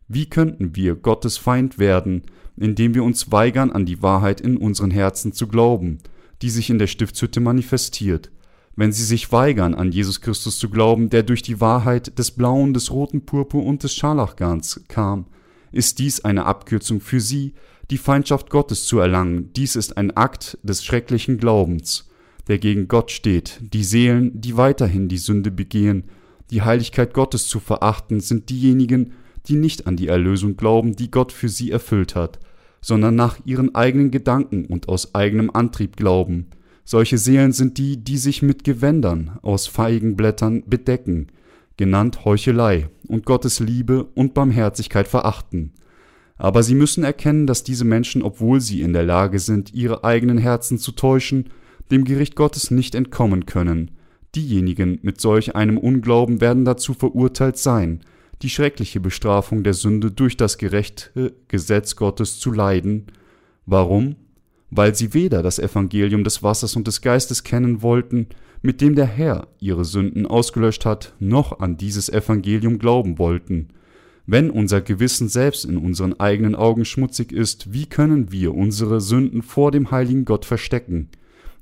wie 0.08 0.28
könnten 0.28 0.76
wir 0.76 0.96
Gottes 0.96 1.38
Feind 1.38 1.78
werden, 1.78 2.24
indem 2.56 2.96
wir 2.96 3.04
uns 3.04 3.32
weigern, 3.32 3.72
an 3.72 3.86
die 3.86 4.02
Wahrheit 4.02 4.42
in 4.42 4.58
unseren 4.58 4.92
Herzen 4.92 5.34
zu 5.34 5.48
glauben, 5.48 6.00
die 6.42 6.50
sich 6.50 6.70
in 6.70 6.80
der 6.80 6.88
Stiftshütte 6.88 7.42
manifestiert? 7.42 8.32
Wenn 8.80 8.94
sie 8.94 9.04
sich 9.04 9.34
weigern, 9.34 9.76
an 9.76 9.92
Jesus 9.92 10.22
Christus 10.22 10.58
zu 10.58 10.70
glauben, 10.70 11.10
der 11.10 11.24
durch 11.24 11.42
die 11.42 11.60
Wahrheit 11.60 12.18
des 12.18 12.32
blauen, 12.32 12.74
des 12.74 12.92
roten 12.92 13.26
Purpur 13.26 13.66
und 13.66 13.84
des 13.84 13.94
Scharlachgarns 13.94 14.86
kam, 14.88 15.26
ist 15.74 16.00
dies 16.00 16.24
eine 16.24 16.46
Abkürzung 16.46 17.02
für 17.02 17.20
sie, 17.20 17.56
die 17.92 17.98
Feindschaft 17.98 18.50
Gottes 18.50 18.86
zu 18.86 19.00
erlangen. 19.00 19.52
Dies 19.52 19.76
ist 19.76 19.98
ein 19.98 20.16
Akt 20.16 20.58
des 20.64 20.86
schrecklichen 20.86 21.40
Glaubens, 21.40 22.08
der 22.48 22.58
gegen 22.58 22.88
Gott 22.88 23.12
steht. 23.12 23.60
Die 23.60 23.84
Seelen, 23.84 24.40
die 24.40 24.56
weiterhin 24.56 25.10
die 25.10 25.18
Sünde 25.18 25.52
begehen, 25.52 26.06
die 26.50 26.62
Heiligkeit 26.62 27.14
Gottes 27.14 27.50
zu 27.50 27.60
verachten, 27.60 28.22
sind 28.22 28.50
diejenigen, 28.50 29.12
die 29.48 29.58
nicht 29.58 29.88
an 29.88 29.98
die 29.98 30.08
Erlösung 30.08 30.56
glauben, 30.56 30.96
die 30.96 31.12
Gott 31.12 31.34
für 31.34 31.50
sie 31.50 31.70
erfüllt 31.70 32.16
hat, 32.16 32.40
sondern 32.80 33.16
nach 33.16 33.40
ihren 33.44 33.76
eigenen 33.76 34.10
Gedanken 34.10 34.64
und 34.64 34.88
aus 34.88 35.16
eigenem 35.16 35.52
Antrieb 35.52 35.98
glauben. 35.98 36.48
Solche 36.92 37.20
Seelen 37.20 37.52
sind 37.52 37.78
die, 37.78 38.04
die 38.04 38.18
sich 38.18 38.42
mit 38.42 38.64
Gewändern 38.64 39.38
aus 39.44 39.68
Feigenblättern 39.68 40.64
bedecken, 40.66 41.28
genannt 41.78 42.26
Heuchelei, 42.26 42.90
und 43.08 43.28
Gottes 43.28 43.60
Liebe 43.60 44.06
und 44.16 44.34
Barmherzigkeit 44.34 45.08
verachten. 45.08 45.74
Aber 46.36 46.64
sie 46.64 46.74
müssen 46.74 47.04
erkennen, 47.04 47.46
dass 47.46 47.64
diese 47.64 47.86
Menschen, 47.86 48.24
obwohl 48.24 48.60
sie 48.60 48.82
in 48.82 48.94
der 48.94 49.04
Lage 49.04 49.38
sind, 49.38 49.72
ihre 49.72 50.04
eigenen 50.04 50.40
Herzen 50.40 50.80
zu 50.80 50.92
täuschen, 50.92 51.52
dem 51.92 52.06
Gericht 52.06 52.36
Gottes 52.36 52.72
nicht 52.72 52.96
entkommen 52.96 53.46
können. 53.46 53.92
Diejenigen 54.34 54.98
mit 55.04 55.22
solch 55.22 55.56
einem 55.56 55.78
Unglauben 55.78 56.42
werden 56.42 56.66
dazu 56.66 56.96
verurteilt 56.96 57.58
sein, 57.58 58.00
die 58.42 58.50
schreckliche 58.50 59.00
Bestrafung 59.00 59.62
der 59.62 59.76
Sünde 59.76 60.10
durch 60.10 60.38
das 60.38 60.58
gerechte 60.58 61.36
Gesetz 61.50 61.96
Gottes 61.96 62.40
zu 62.40 62.52
leiden. 62.52 63.06
Warum? 63.68 64.16
Weil 64.72 64.96
sie 64.96 65.14
weder 65.14 65.42
das 65.42 65.60
Evangelium 65.60 66.24
des 66.24 66.44
Wassers 66.44 66.76
und 66.76 66.88
des 66.88 67.02
Geistes 67.02 67.44
kennen 67.44 67.82
wollten, 67.82 68.28
mit 68.62 68.82
dem 68.82 68.96
der 68.96 69.06
Herr 69.06 69.48
ihre 69.60 69.86
Sünden 69.86 70.26
ausgelöscht 70.26 70.86
hat, 70.86 71.14
noch 71.20 71.60
an 71.60 71.78
dieses 71.78 72.10
Evangelium 72.10 72.78
glauben 72.78 73.18
wollten. 73.18 73.70
Wenn 74.26 74.52
unser 74.52 74.82
Gewissen 74.82 75.28
selbst 75.28 75.66
in 75.66 75.78
unseren 75.78 76.20
eigenen 76.20 76.54
Augen 76.54 76.86
schmutzig 76.86 77.32
ist, 77.32 77.74
wie 77.74 77.88
können 77.88 78.32
wir 78.32 78.54
unsere 78.54 79.02
Sünden 79.02 79.42
vor 79.42 79.72
dem 79.72 79.90
heiligen 79.90 80.26
Gott 80.26 80.46
verstecken? 80.46 81.10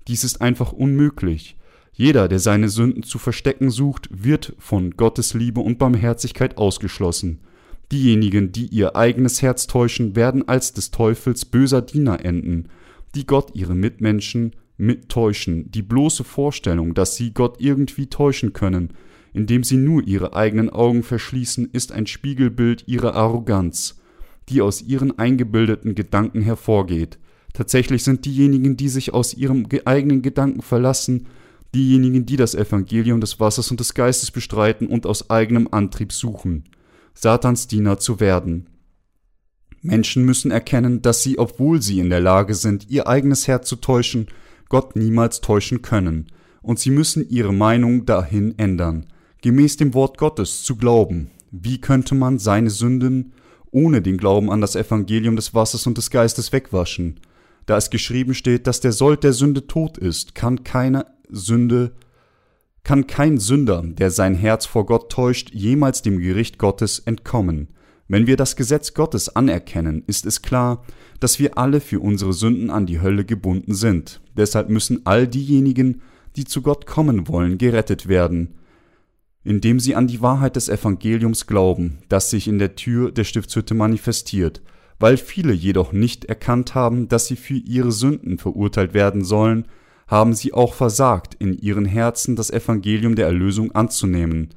Dies 0.07 0.23
ist 0.23 0.41
einfach 0.41 0.73
unmöglich. 0.73 1.55
Jeder, 1.93 2.27
der 2.27 2.39
seine 2.39 2.69
Sünden 2.69 3.03
zu 3.03 3.19
verstecken 3.19 3.69
sucht, 3.69 4.09
wird 4.11 4.53
von 4.59 4.91
Gottes 4.91 5.33
Liebe 5.33 5.61
und 5.61 5.79
Barmherzigkeit 5.79 6.57
ausgeschlossen. 6.57 7.39
Diejenigen, 7.91 8.51
die 8.51 8.65
ihr 8.65 8.95
eigenes 8.95 9.41
Herz 9.41 9.67
täuschen, 9.67 10.15
werden 10.15 10.47
als 10.47 10.73
des 10.73 10.91
Teufels 10.91 11.45
böser 11.45 11.81
Diener 11.81 12.23
enden, 12.25 12.67
die 13.17 13.25
Gott 13.25 13.49
ihre 13.55 13.73
Mitmenschen 13.73 14.55
mittäuschen. 14.77 15.71
Die 15.71 15.81
bloße 15.81 16.23
Vorstellung, 16.23 16.93
dass 16.93 17.15
sie 17.15 17.33
Gott 17.33 17.59
irgendwie 17.59 18.07
täuschen 18.07 18.53
können, 18.53 18.93
indem 19.33 19.63
sie 19.63 19.77
nur 19.77 20.07
ihre 20.07 20.35
eigenen 20.35 20.69
Augen 20.69 21.01
verschließen, 21.01 21.69
ist 21.73 21.91
ein 21.91 22.05
Spiegelbild 22.05 22.87
ihrer 22.87 23.15
Arroganz, 23.15 23.99
die 24.49 24.61
aus 24.61 24.83
ihren 24.83 25.17
eingebildeten 25.17 25.95
Gedanken 25.95 26.41
hervorgeht. 26.41 27.17
Tatsächlich 27.53 28.03
sind 28.03 28.25
diejenigen, 28.25 28.77
die 28.77 28.89
sich 28.89 29.15
aus 29.15 29.33
ihrem 29.33 29.67
eigenen 29.85 30.21
Gedanken 30.21 30.61
verlassen, 30.61 31.25
diejenigen, 31.73 32.27
die 32.27 32.35
das 32.35 32.53
Evangelium 32.53 33.19
des 33.19 33.39
Wassers 33.39 33.71
und 33.71 33.79
des 33.79 33.95
Geistes 33.95 34.29
bestreiten 34.29 34.87
und 34.87 35.07
aus 35.07 35.31
eigenem 35.31 35.67
Antrieb 35.71 36.13
suchen, 36.13 36.65
Satans 37.15 37.67
Diener 37.67 37.97
zu 37.97 38.19
werden. 38.19 38.67
Menschen 39.81 40.25
müssen 40.25 40.51
erkennen, 40.51 41.01
dass 41.01 41.23
sie, 41.23 41.37
obwohl 41.39 41.81
sie 41.81 41.99
in 41.99 42.09
der 42.09 42.21
Lage 42.21 42.55
sind, 42.55 42.89
ihr 42.89 43.07
eigenes 43.07 43.47
Herz 43.47 43.67
zu 43.67 43.77
täuschen, 43.77 44.27
Gott 44.69 44.95
niemals 44.95 45.41
täuschen 45.41 45.81
können, 45.81 46.27
und 46.61 46.79
sie 46.79 46.91
müssen 46.91 47.29
ihre 47.29 47.53
Meinung 47.53 48.05
dahin 48.05 48.57
ändern 48.57 49.07
gemäß 49.41 49.77
dem 49.77 49.93
Wort 49.93 50.17
Gottes 50.17 50.63
zu 50.63 50.75
glauben. 50.75 51.31
Wie 51.51 51.79
könnte 51.79 52.15
man 52.15 52.39
seine 52.39 52.69
Sünden 52.69 53.33
ohne 53.71 54.01
den 54.01 54.17
Glauben 54.17 54.51
an 54.51 54.61
das 54.61 54.75
Evangelium 54.75 55.35
des 55.35 55.53
Wassers 55.53 55.87
und 55.87 55.97
des 55.97 56.09
Geistes 56.09 56.51
wegwaschen? 56.51 57.19
Da 57.65 57.77
es 57.77 57.89
geschrieben 57.89 58.33
steht, 58.33 58.67
dass 58.67 58.79
der 58.79 58.91
Sold 58.91 59.23
der 59.23 59.33
Sünde 59.33 59.67
tot 59.67 59.97
ist, 59.97 60.35
kann 60.35 60.63
keine 60.63 61.05
Sünde, 61.29 61.93
kann 62.83 63.07
kein 63.07 63.37
Sünder, 63.37 63.83
der 63.85 64.11
sein 64.11 64.35
Herz 64.35 64.65
vor 64.65 64.85
Gott 64.85 65.11
täuscht, 65.11 65.51
jemals 65.53 66.01
dem 66.01 66.19
Gericht 66.19 66.57
Gottes 66.57 66.99
entkommen. 66.99 67.69
Wenn 68.07 68.27
wir 68.27 68.37
das 68.37 68.55
Gesetz 68.55 68.93
Gottes 68.93 69.35
anerkennen, 69.35 70.03
ist 70.07 70.25
es 70.25 70.41
klar, 70.41 70.85
dass 71.19 71.39
wir 71.39 71.57
alle 71.57 71.81
für 71.81 71.99
unsere 71.99 72.33
Sünden 72.33 72.69
an 72.69 72.85
die 72.85 73.01
Hölle 73.01 73.25
gebunden 73.25 73.73
sind. 73.73 74.21
Deshalb 74.35 74.69
müssen 74.69 75.05
all 75.05 75.27
diejenigen, 75.27 76.01
die 76.35 76.45
zu 76.45 76.61
Gott 76.61 76.85
kommen 76.85 77.27
wollen, 77.27 77.57
gerettet 77.57 78.07
werden 78.07 78.53
indem 79.47 79.79
sie 79.79 79.95
an 79.95 80.07
die 80.07 80.21
Wahrheit 80.21 80.57
des 80.57 80.67
Evangeliums 80.67 81.47
glauben, 81.47 81.99
das 82.09 82.29
sich 82.29 82.49
in 82.49 82.59
der 82.59 82.75
Tür 82.75 83.13
der 83.13 83.23
Stiftshütte 83.23 83.75
manifestiert, 83.75 84.61
weil 84.99 85.15
viele 85.15 85.53
jedoch 85.53 85.93
nicht 85.93 86.25
erkannt 86.25 86.75
haben, 86.75 87.07
dass 87.07 87.27
sie 87.27 87.37
für 87.37 87.53
ihre 87.53 87.93
Sünden 87.93 88.39
verurteilt 88.39 88.93
werden 88.93 89.23
sollen, 89.23 89.65
haben 90.05 90.33
sie 90.33 90.51
auch 90.51 90.73
versagt, 90.73 91.35
in 91.35 91.57
ihren 91.57 91.85
Herzen 91.85 92.35
das 92.35 92.51
Evangelium 92.51 93.15
der 93.15 93.27
Erlösung 93.27 93.71
anzunehmen, 93.71 94.49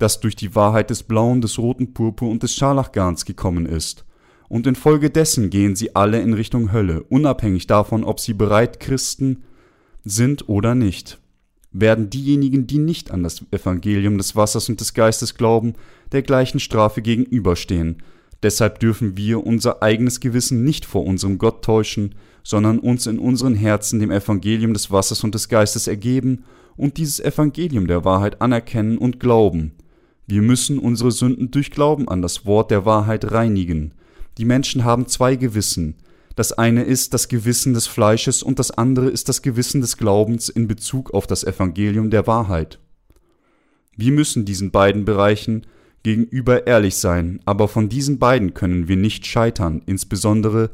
das 0.00 0.20
durch 0.20 0.36
die 0.36 0.54
Wahrheit 0.54 0.90
des 0.90 1.02
blauen, 1.02 1.40
des 1.40 1.58
roten 1.58 1.94
Purpur 1.94 2.28
und 2.30 2.42
des 2.42 2.54
Scharlachgarns 2.54 3.24
gekommen 3.24 3.66
ist. 3.66 4.04
Und 4.48 4.66
infolgedessen 4.66 5.50
gehen 5.50 5.76
sie 5.76 5.94
alle 5.94 6.20
in 6.20 6.34
Richtung 6.34 6.72
Hölle, 6.72 7.04
unabhängig 7.04 7.66
davon, 7.66 8.02
ob 8.02 8.18
sie 8.18 8.34
bereit 8.34 8.80
Christen 8.80 9.44
sind 10.04 10.48
oder 10.48 10.74
nicht 10.74 11.20
werden 11.72 12.10
diejenigen, 12.10 12.66
die 12.66 12.78
nicht 12.78 13.10
an 13.10 13.22
das 13.22 13.44
Evangelium 13.50 14.18
des 14.18 14.34
Wassers 14.34 14.68
und 14.68 14.80
des 14.80 14.94
Geistes 14.94 15.34
glauben, 15.34 15.74
der 16.12 16.22
gleichen 16.22 16.60
Strafe 16.60 17.02
gegenüberstehen. 17.02 18.02
Deshalb 18.42 18.80
dürfen 18.80 19.16
wir 19.16 19.46
unser 19.46 19.82
eigenes 19.82 20.20
Gewissen 20.20 20.64
nicht 20.64 20.84
vor 20.84 21.04
unserem 21.04 21.38
Gott 21.38 21.62
täuschen, 21.64 22.14
sondern 22.42 22.78
uns 22.78 23.06
in 23.06 23.18
unseren 23.18 23.54
Herzen 23.54 24.00
dem 24.00 24.10
Evangelium 24.10 24.72
des 24.72 24.90
Wassers 24.90 25.22
und 25.22 25.34
des 25.34 25.48
Geistes 25.48 25.86
ergeben 25.86 26.44
und 26.76 26.96
dieses 26.96 27.20
Evangelium 27.20 27.86
der 27.86 28.04
Wahrheit 28.04 28.40
anerkennen 28.40 28.96
und 28.96 29.20
glauben. 29.20 29.72
Wir 30.30 30.42
müssen 30.42 30.78
unsere 30.78 31.10
Sünden 31.10 31.50
durch 31.50 31.72
Glauben 31.72 32.06
an 32.06 32.22
das 32.22 32.46
Wort 32.46 32.70
der 32.70 32.84
Wahrheit 32.84 33.32
reinigen. 33.32 33.94
Die 34.38 34.44
Menschen 34.44 34.84
haben 34.84 35.08
zwei 35.08 35.34
Gewissen, 35.34 35.96
das 36.36 36.52
eine 36.52 36.84
ist 36.84 37.14
das 37.14 37.26
Gewissen 37.26 37.74
des 37.74 37.88
Fleisches 37.88 38.44
und 38.44 38.60
das 38.60 38.70
andere 38.70 39.08
ist 39.08 39.28
das 39.28 39.42
Gewissen 39.42 39.80
des 39.80 39.96
Glaubens 39.96 40.48
in 40.48 40.68
Bezug 40.68 41.12
auf 41.14 41.26
das 41.26 41.42
Evangelium 41.42 42.10
der 42.10 42.28
Wahrheit. 42.28 42.78
Wir 43.96 44.12
müssen 44.12 44.44
diesen 44.44 44.70
beiden 44.70 45.04
Bereichen 45.04 45.66
gegenüber 46.04 46.64
ehrlich 46.64 46.94
sein, 46.94 47.40
aber 47.44 47.66
von 47.66 47.88
diesen 47.88 48.20
beiden 48.20 48.54
können 48.54 48.86
wir 48.86 48.96
nicht 48.96 49.26
scheitern, 49.26 49.82
insbesondere 49.86 50.70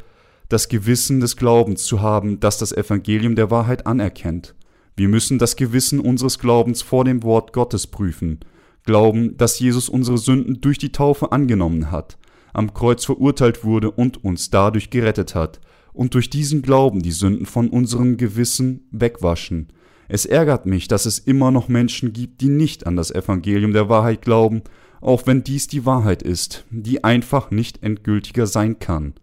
das 0.50 0.68
Gewissen 0.68 1.20
des 1.20 1.38
Glaubens 1.38 1.84
zu 1.84 2.02
haben, 2.02 2.40
das 2.40 2.58
das 2.58 2.72
Evangelium 2.72 3.36
der 3.36 3.50
Wahrheit 3.50 3.86
anerkennt. 3.86 4.54
Wir 4.96 5.08
müssen 5.08 5.38
das 5.38 5.56
Gewissen 5.56 5.98
unseres 5.98 6.38
Glaubens 6.38 6.82
vor 6.82 7.06
dem 7.06 7.22
Wort 7.22 7.54
Gottes 7.54 7.86
prüfen, 7.86 8.40
glauben, 8.86 9.36
dass 9.36 9.58
Jesus 9.58 9.88
unsere 9.88 10.18
Sünden 10.18 10.60
durch 10.60 10.78
die 10.78 10.92
Taufe 10.92 11.32
angenommen 11.32 11.90
hat, 11.90 12.16
am 12.52 12.72
Kreuz 12.72 13.04
verurteilt 13.04 13.64
wurde 13.64 13.90
und 13.90 14.24
uns 14.24 14.50
dadurch 14.50 14.88
gerettet 14.90 15.34
hat, 15.34 15.60
und 15.92 16.14
durch 16.14 16.30
diesen 16.30 16.62
Glauben 16.62 17.02
die 17.02 17.12
Sünden 17.12 17.46
von 17.46 17.68
unserem 17.68 18.16
Gewissen 18.16 18.86
wegwaschen. 18.90 19.68
Es 20.08 20.26
ärgert 20.26 20.66
mich, 20.66 20.88
dass 20.88 21.06
es 21.06 21.18
immer 21.18 21.50
noch 21.50 21.68
Menschen 21.68 22.12
gibt, 22.12 22.40
die 22.40 22.48
nicht 22.48 22.86
an 22.86 22.96
das 22.96 23.10
Evangelium 23.10 23.72
der 23.72 23.88
Wahrheit 23.88 24.22
glauben, 24.22 24.62
auch 25.00 25.26
wenn 25.26 25.42
dies 25.42 25.68
die 25.68 25.84
Wahrheit 25.84 26.22
ist, 26.22 26.64
die 26.70 27.02
einfach 27.02 27.50
nicht 27.50 27.82
endgültiger 27.82 28.46
sein 28.46 28.78
kann. 28.78 29.14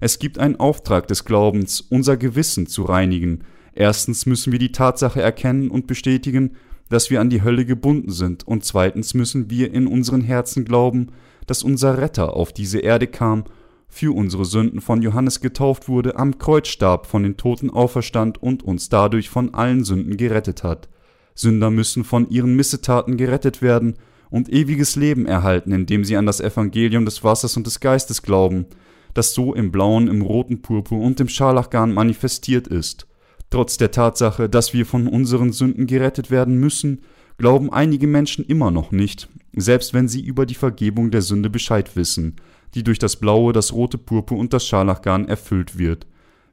Es 0.00 0.18
gibt 0.18 0.38
einen 0.38 0.56
Auftrag 0.56 1.08
des 1.08 1.24
Glaubens, 1.24 1.80
unser 1.80 2.16
Gewissen 2.16 2.66
zu 2.66 2.82
reinigen. 2.84 3.44
Erstens 3.74 4.26
müssen 4.26 4.52
wir 4.52 4.58
die 4.58 4.72
Tatsache 4.72 5.20
erkennen 5.20 5.70
und 5.70 5.86
bestätigen, 5.86 6.52
dass 6.88 7.10
wir 7.10 7.20
an 7.20 7.30
die 7.30 7.42
Hölle 7.42 7.64
gebunden 7.64 8.10
sind, 8.10 8.46
und 8.46 8.64
zweitens 8.64 9.14
müssen 9.14 9.50
wir 9.50 9.72
in 9.72 9.86
unseren 9.86 10.22
Herzen 10.22 10.64
glauben, 10.64 11.08
dass 11.46 11.62
unser 11.62 11.98
Retter 11.98 12.34
auf 12.34 12.52
diese 12.52 12.78
Erde 12.78 13.06
kam, 13.06 13.44
für 13.88 14.14
unsere 14.14 14.44
Sünden 14.44 14.80
von 14.80 15.02
Johannes 15.02 15.40
getauft 15.40 15.88
wurde, 15.88 16.16
am 16.16 16.38
Kreuz 16.38 16.68
starb, 16.68 17.06
von 17.06 17.22
den 17.22 17.36
Toten 17.36 17.70
auferstand 17.70 18.40
und 18.40 18.62
uns 18.62 18.90
dadurch 18.90 19.30
von 19.30 19.54
allen 19.54 19.82
Sünden 19.82 20.16
gerettet 20.16 20.62
hat. 20.62 20.88
Sünder 21.34 21.70
müssen 21.70 22.04
von 22.04 22.28
ihren 22.28 22.54
Missetaten 22.54 23.16
gerettet 23.16 23.62
werden 23.62 23.94
und 24.30 24.50
ewiges 24.50 24.94
Leben 24.96 25.24
erhalten, 25.24 25.72
indem 25.72 26.04
sie 26.04 26.16
an 26.16 26.26
das 26.26 26.40
Evangelium 26.40 27.06
des 27.06 27.24
Wassers 27.24 27.56
und 27.56 27.66
des 27.66 27.80
Geistes 27.80 28.22
glauben, 28.22 28.66
das 29.14 29.32
so 29.32 29.54
im 29.54 29.72
blauen, 29.72 30.06
im 30.06 30.22
roten 30.22 30.60
Purpur 30.60 31.00
und 31.00 31.18
im 31.20 31.28
Scharlachgarn 31.28 31.92
manifestiert 31.94 32.68
ist. 32.68 33.07
Trotz 33.50 33.78
der 33.78 33.90
Tatsache, 33.90 34.48
dass 34.48 34.74
wir 34.74 34.84
von 34.84 35.06
unseren 35.06 35.52
Sünden 35.52 35.86
gerettet 35.86 36.30
werden 36.30 36.58
müssen, 36.58 37.00
glauben 37.38 37.72
einige 37.72 38.06
Menschen 38.06 38.44
immer 38.44 38.70
noch 38.70 38.90
nicht, 38.90 39.28
selbst 39.54 39.94
wenn 39.94 40.08
sie 40.08 40.20
über 40.20 40.44
die 40.44 40.54
Vergebung 40.54 41.10
der 41.10 41.22
Sünde 41.22 41.48
Bescheid 41.48 41.96
wissen, 41.96 42.36
die 42.74 42.82
durch 42.82 42.98
das 42.98 43.16
blaue, 43.16 43.52
das 43.52 43.72
rote 43.72 43.96
Purpur 43.96 44.38
und 44.38 44.52
das 44.52 44.66
Scharlachgarn 44.66 45.28
erfüllt 45.28 45.78
wird. 45.78 46.06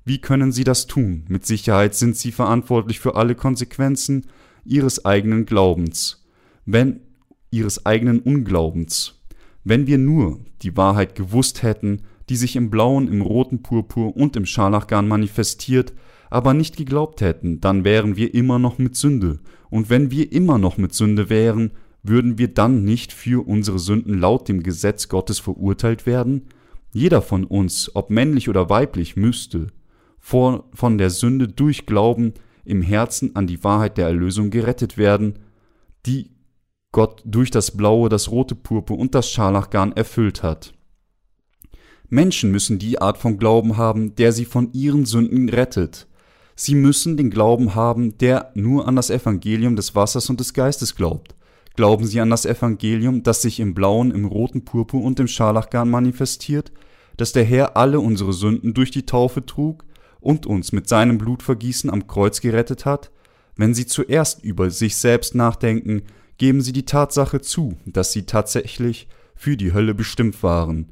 Wie 0.05 0.19
können 0.19 0.51
sie 0.51 0.63
das 0.63 0.87
tun? 0.87 1.25
Mit 1.27 1.45
Sicherheit 1.45 1.95
sind 1.95 2.15
sie 2.15 2.31
verantwortlich 2.31 2.99
für 2.99 3.15
alle 3.15 3.35
Konsequenzen 3.35 4.27
ihres 4.63 5.03
eigenen 5.03 5.45
Glaubens, 5.45 6.23
wenn 6.65 7.01
ihres 7.49 7.85
eigenen 7.85 8.19
Unglaubens. 8.19 9.19
Wenn 9.63 9.87
wir 9.87 9.97
nur 9.97 10.39
die 10.61 10.77
Wahrheit 10.77 11.15
gewusst 11.15 11.63
hätten, 11.63 12.03
die 12.29 12.35
sich 12.35 12.55
im 12.55 12.69
blauen, 12.69 13.07
im 13.07 13.21
roten 13.21 13.63
Purpur 13.63 14.15
und 14.15 14.35
im 14.35 14.45
Scharlachgarn 14.45 15.07
manifestiert, 15.07 15.93
aber 16.29 16.53
nicht 16.53 16.77
geglaubt 16.77 17.21
hätten, 17.21 17.61
dann 17.61 17.83
wären 17.83 18.15
wir 18.15 18.33
immer 18.33 18.59
noch 18.59 18.77
mit 18.77 18.95
Sünde, 18.95 19.39
und 19.69 19.89
wenn 19.89 20.11
wir 20.11 20.31
immer 20.31 20.57
noch 20.57 20.77
mit 20.77 20.93
Sünde 20.93 21.29
wären, 21.29 21.71
würden 22.03 22.37
wir 22.37 22.47
dann 22.47 22.83
nicht 22.83 23.11
für 23.11 23.47
unsere 23.47 23.79
Sünden 23.79 24.19
laut 24.19 24.47
dem 24.47 24.63
Gesetz 24.63 25.09
Gottes 25.09 25.39
verurteilt 25.39 26.05
werden? 26.05 26.47
Jeder 26.93 27.21
von 27.21 27.43
uns, 27.43 27.91
ob 27.95 28.09
männlich 28.09 28.47
oder 28.47 28.69
weiblich, 28.69 29.15
müsste 29.15 29.67
vor, 30.19 30.69
von 30.73 30.97
der 30.97 31.09
Sünde 31.09 31.47
durch 31.47 31.85
Glauben 31.85 32.33
im 32.63 32.81
Herzen 32.81 33.35
an 33.35 33.47
die 33.47 33.63
Wahrheit 33.63 33.97
der 33.97 34.07
Erlösung 34.07 34.49
gerettet 34.49 34.97
werden, 34.97 35.39
die 36.05 36.31
Gott 36.91 37.21
durch 37.25 37.51
das 37.51 37.75
blaue, 37.75 38.07
das 38.07 38.31
rote 38.31 38.55
Purpur 38.55 38.97
und 38.97 39.13
das 39.13 39.29
Scharlachgarn 39.29 39.91
erfüllt 39.91 40.41
hat. 40.41 40.73
Menschen 42.09 42.51
müssen 42.51 42.79
die 42.79 43.01
Art 43.01 43.17
von 43.17 43.37
Glauben 43.37 43.77
haben, 43.77 44.15
der 44.15 44.31
sie 44.31 44.45
von 44.45 44.71
ihren 44.73 45.05
Sünden 45.05 45.49
rettet. 45.49 46.07
Sie 46.55 46.75
müssen 46.75 47.17
den 47.17 47.29
Glauben 47.29 47.75
haben, 47.75 48.17
der 48.17 48.51
nur 48.55 48.87
an 48.87 48.95
das 48.95 49.09
Evangelium 49.09 49.75
des 49.75 49.93
Wassers 49.93 50.29
und 50.29 50.39
des 50.39 50.53
Geistes 50.53 50.95
glaubt. 50.95 51.35
Glauben 51.75 52.05
sie 52.05 52.21
an 52.21 52.29
das 52.29 52.45
Evangelium, 52.45 53.23
das 53.23 53.41
sich 53.41 53.59
im 53.59 53.73
blauen, 53.73 54.11
im 54.11 54.25
roten 54.25 54.63
Purpur 54.63 55.03
und 55.03 55.19
im 55.19 55.27
Scharlachgarn 55.27 55.89
manifestiert, 55.89 56.71
dass 57.17 57.33
der 57.33 57.43
Herr 57.43 57.75
alle 57.75 57.99
unsere 57.99 58.31
Sünden 58.31 58.73
durch 58.73 58.91
die 58.91 59.05
Taufe 59.05 59.45
trug 59.45 59.83
und 60.21 60.45
uns 60.45 60.71
mit 60.71 60.87
seinem 60.87 61.17
Blutvergießen 61.17 61.89
am 61.89 62.07
Kreuz 62.07 62.39
gerettet 62.39 62.85
hat? 62.85 63.11
Wenn 63.57 63.73
sie 63.73 63.85
zuerst 63.85 64.43
über 64.43 64.69
sich 64.69 64.95
selbst 64.95 65.35
nachdenken, 65.35 66.03
geben 66.37 66.61
sie 66.61 66.73
die 66.73 66.85
Tatsache 66.85 67.41
zu, 67.41 67.77
dass 67.85 68.11
sie 68.13 68.23
tatsächlich 68.23 69.07
für 69.35 69.57
die 69.57 69.73
Hölle 69.73 69.93
bestimmt 69.93 70.41
waren. 70.43 70.91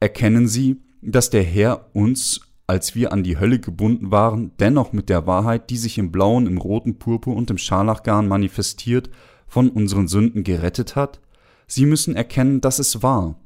Erkennen 0.00 0.48
sie, 0.48 0.76
dass 1.00 1.30
der 1.30 1.42
Herr 1.42 1.86
uns, 1.94 2.40
als 2.68 2.94
wir 2.94 3.12
an 3.12 3.24
die 3.24 3.38
Hölle 3.38 3.58
gebunden 3.58 4.10
waren, 4.10 4.52
dennoch 4.60 4.92
mit 4.92 5.08
der 5.08 5.26
Wahrheit, 5.26 5.70
die 5.70 5.78
sich 5.78 5.96
im 5.96 6.12
blauen, 6.12 6.46
im 6.46 6.58
roten 6.58 6.98
Purpur 6.98 7.34
und 7.34 7.50
im 7.50 7.56
Scharlachgarn 7.56 8.28
manifestiert, 8.28 9.08
von 9.46 9.70
unseren 9.70 10.06
Sünden 10.06 10.44
gerettet 10.44 10.94
hat? 10.94 11.18
Sie 11.66 11.86
müssen 11.86 12.14
erkennen, 12.14 12.60
dass 12.60 12.78
es 12.78 13.02
wahr, 13.02 13.36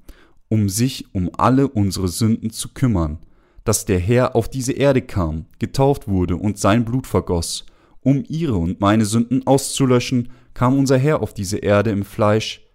um 0.48 0.68
sich 0.68 1.14
um 1.14 1.30
alle 1.38 1.68
unsere 1.68 2.08
Sünden 2.08 2.50
zu 2.50 2.70
kümmern, 2.74 3.20
dass 3.62 3.84
der 3.84 4.00
Herr 4.00 4.34
auf 4.34 4.50
diese 4.50 4.72
Erde 4.72 5.02
kam, 5.02 5.46
getauft 5.60 6.08
wurde 6.08 6.36
und 6.36 6.58
sein 6.58 6.84
Blut 6.84 7.06
vergoss, 7.06 7.64
um 8.00 8.24
ihre 8.28 8.56
und 8.56 8.80
meine 8.80 9.04
Sünden 9.04 9.46
auszulöschen, 9.46 10.30
kam 10.52 10.76
unser 10.76 10.98
Herr 10.98 11.22
auf 11.22 11.32
diese 11.32 11.58
Erde 11.58 11.90
im 11.90 12.04
Fleisch 12.04 12.66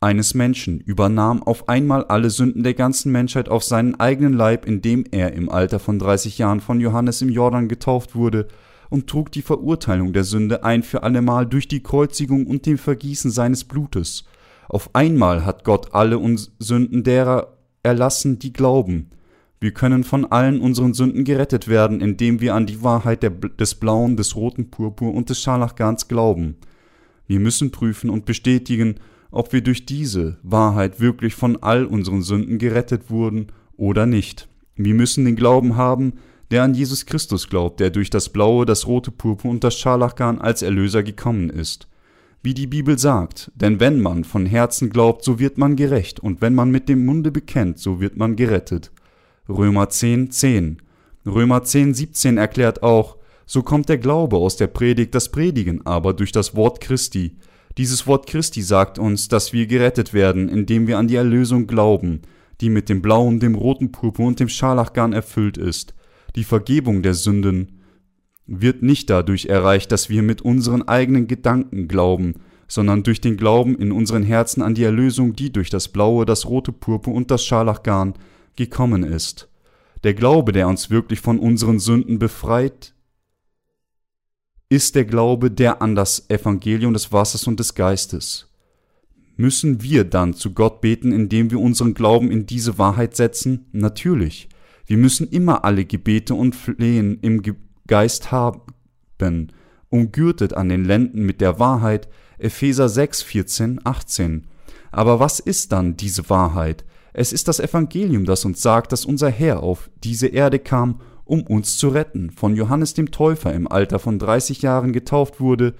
eines 0.00 0.34
Menschen, 0.34 0.80
übernahm 0.80 1.42
auf 1.42 1.68
einmal 1.68 2.04
alle 2.04 2.30
Sünden 2.30 2.62
der 2.62 2.74
ganzen 2.74 3.10
Menschheit 3.10 3.48
auf 3.48 3.64
seinen 3.64 3.98
eigenen 3.98 4.32
Leib, 4.32 4.64
indem 4.66 5.04
er 5.10 5.32
im 5.32 5.48
Alter 5.48 5.80
von 5.80 5.98
30 5.98 6.38
Jahren 6.38 6.60
von 6.60 6.80
Johannes 6.80 7.20
im 7.20 7.30
Jordan 7.30 7.68
getauft 7.68 8.14
wurde 8.14 8.46
und 8.90 9.08
trug 9.08 9.32
die 9.32 9.42
Verurteilung 9.42 10.12
der 10.12 10.24
Sünde 10.24 10.62
ein 10.62 10.82
für 10.82 11.02
allemal 11.02 11.46
durch 11.46 11.66
die 11.66 11.82
Kreuzigung 11.82 12.46
und 12.46 12.64
dem 12.64 12.78
Vergießen 12.78 13.30
seines 13.30 13.64
Blutes. 13.64 14.24
Auf 14.68 14.94
einmal 14.94 15.44
hat 15.44 15.64
Gott 15.64 15.94
alle 15.94 16.18
uns 16.18 16.52
Sünden 16.58 17.02
derer 17.02 17.56
erlassen, 17.82 18.38
die 18.38 18.52
glauben. 18.52 19.10
Wir 19.60 19.72
können 19.72 20.04
von 20.04 20.24
allen 20.26 20.60
unseren 20.60 20.94
Sünden 20.94 21.24
gerettet 21.24 21.66
werden, 21.66 22.00
indem 22.00 22.40
wir 22.40 22.54
an 22.54 22.66
die 22.66 22.84
Wahrheit 22.84 23.24
der, 23.24 23.30
des 23.30 23.74
blauen, 23.74 24.16
des 24.16 24.36
roten 24.36 24.70
Purpur 24.70 25.12
und 25.12 25.30
des 25.30 25.40
Scharlachgarns 25.40 26.06
glauben. 26.06 26.56
Wir 27.26 27.40
müssen 27.40 27.72
prüfen 27.72 28.08
und 28.08 28.24
bestätigen, 28.24 29.00
ob 29.30 29.52
wir 29.52 29.60
durch 29.60 29.86
diese 29.86 30.38
Wahrheit 30.42 31.00
wirklich 31.00 31.34
von 31.34 31.62
all 31.62 31.84
unseren 31.84 32.22
Sünden 32.22 32.58
gerettet 32.58 33.10
wurden 33.10 33.48
oder 33.76 34.06
nicht. 34.06 34.48
Wir 34.76 34.94
müssen 34.94 35.24
den 35.24 35.36
Glauben 35.36 35.76
haben, 35.76 36.14
der 36.50 36.62
an 36.62 36.74
Jesus 36.74 37.04
Christus 37.04 37.48
glaubt, 37.48 37.80
der 37.80 37.90
durch 37.90 38.10
das 38.10 38.28
blaue, 38.30 38.64
das 38.64 38.86
rote 38.86 39.10
Purpur 39.10 39.50
und 39.50 39.64
das 39.64 39.78
Scharlachgarn 39.78 40.40
als 40.40 40.62
Erlöser 40.62 41.02
gekommen 41.02 41.50
ist. 41.50 41.88
Wie 42.42 42.54
die 42.54 42.68
Bibel 42.68 42.98
sagt, 42.98 43.50
denn 43.56 43.80
wenn 43.80 44.00
man 44.00 44.24
von 44.24 44.46
Herzen 44.46 44.90
glaubt, 44.90 45.24
so 45.24 45.38
wird 45.38 45.58
man 45.58 45.76
gerecht, 45.76 46.20
und 46.20 46.40
wenn 46.40 46.54
man 46.54 46.70
mit 46.70 46.88
dem 46.88 47.04
Munde 47.04 47.32
bekennt, 47.32 47.78
so 47.78 48.00
wird 48.00 48.16
man 48.16 48.36
gerettet. 48.36 48.92
Römer 49.48 49.88
10, 49.88 50.30
10. 50.30 50.78
Römer 51.26 51.64
10, 51.64 51.94
17 51.94 52.38
erklärt 52.38 52.82
auch, 52.82 53.16
so 53.44 53.62
kommt 53.62 53.88
der 53.88 53.98
Glaube 53.98 54.36
aus 54.36 54.56
der 54.56 54.68
Predigt, 54.68 55.14
das 55.14 55.30
Predigen 55.30 55.84
aber 55.84 56.14
durch 56.14 56.32
das 56.32 56.54
Wort 56.54 56.80
Christi. 56.80 57.36
Dieses 57.78 58.08
Wort 58.08 58.26
Christi 58.26 58.60
sagt 58.60 58.98
uns, 58.98 59.28
dass 59.28 59.52
wir 59.52 59.68
gerettet 59.68 60.12
werden, 60.12 60.48
indem 60.48 60.88
wir 60.88 60.98
an 60.98 61.06
die 61.06 61.14
Erlösung 61.14 61.68
glauben, 61.68 62.22
die 62.60 62.70
mit 62.70 62.88
dem 62.88 63.00
blauen, 63.00 63.38
dem 63.38 63.54
roten 63.54 63.92
Purpur 63.92 64.26
und 64.26 64.40
dem 64.40 64.48
Scharlachgarn 64.48 65.12
erfüllt 65.12 65.56
ist. 65.56 65.94
Die 66.34 66.42
Vergebung 66.42 67.02
der 67.02 67.14
Sünden 67.14 67.80
wird 68.46 68.82
nicht 68.82 69.08
dadurch 69.10 69.46
erreicht, 69.46 69.92
dass 69.92 70.08
wir 70.08 70.22
mit 70.22 70.42
unseren 70.42 70.88
eigenen 70.88 71.28
Gedanken 71.28 71.86
glauben, 71.86 72.34
sondern 72.66 73.04
durch 73.04 73.20
den 73.20 73.36
Glauben 73.36 73.78
in 73.78 73.92
unseren 73.92 74.24
Herzen 74.24 74.60
an 74.60 74.74
die 74.74 74.82
Erlösung, 74.82 75.34
die 75.34 75.52
durch 75.52 75.70
das 75.70 75.86
blaue, 75.88 76.26
das 76.26 76.46
rote 76.46 76.72
Purpur 76.72 77.14
und 77.14 77.30
das 77.30 77.44
Scharlachgarn 77.44 78.14
gekommen 78.56 79.04
ist. 79.04 79.48
Der 80.02 80.14
Glaube, 80.14 80.50
der 80.50 80.66
uns 80.66 80.90
wirklich 80.90 81.20
von 81.20 81.38
unseren 81.38 81.78
Sünden 81.78 82.18
befreit, 82.18 82.94
ist 84.68 84.94
der 84.94 85.04
Glaube 85.04 85.50
der 85.50 85.80
an 85.80 85.94
das 85.94 86.28
Evangelium 86.28 86.92
des 86.92 87.10
Wassers 87.12 87.46
und 87.46 87.58
des 87.58 87.74
Geistes. 87.74 88.48
Müssen 89.36 89.82
wir 89.82 90.04
dann 90.04 90.34
zu 90.34 90.52
Gott 90.52 90.80
beten, 90.80 91.12
indem 91.12 91.50
wir 91.50 91.60
unseren 91.60 91.94
Glauben 91.94 92.30
in 92.30 92.44
diese 92.44 92.76
Wahrheit 92.76 93.16
setzen? 93.16 93.66
Natürlich. 93.72 94.48
Wir 94.86 94.96
müssen 94.96 95.28
immer 95.28 95.64
alle 95.64 95.84
Gebete 95.84 96.34
und 96.34 96.56
Flehen 96.56 97.18
im 97.22 97.42
Geist 97.86 98.32
haben, 98.32 98.62
umgürtet 99.90 100.54
an 100.54 100.68
den 100.68 100.84
Lenden 100.84 101.24
mit 101.24 101.40
der 101.40 101.58
Wahrheit, 101.58 102.08
Epheser 102.38 102.88
6, 102.88 103.22
14, 103.22 103.80
18. 103.84 104.46
Aber 104.90 105.20
was 105.20 105.40
ist 105.40 105.72
dann 105.72 105.96
diese 105.96 106.28
Wahrheit? 106.28 106.84
Es 107.12 107.32
ist 107.32 107.48
das 107.48 107.60
Evangelium, 107.60 108.24
das 108.24 108.44
uns 108.44 108.60
sagt, 108.60 108.92
dass 108.92 109.04
unser 109.04 109.30
Herr 109.30 109.62
auf 109.62 109.90
diese 110.04 110.26
Erde 110.26 110.58
kam, 110.58 111.00
um 111.28 111.42
uns 111.42 111.76
zu 111.76 111.88
retten, 111.88 112.30
von 112.30 112.56
Johannes 112.56 112.94
dem 112.94 113.10
Täufer 113.10 113.52
im 113.52 113.68
Alter 113.70 113.98
von 113.98 114.18
30 114.18 114.62
Jahren 114.62 114.92
getauft 114.92 115.40
wurde, 115.40 115.74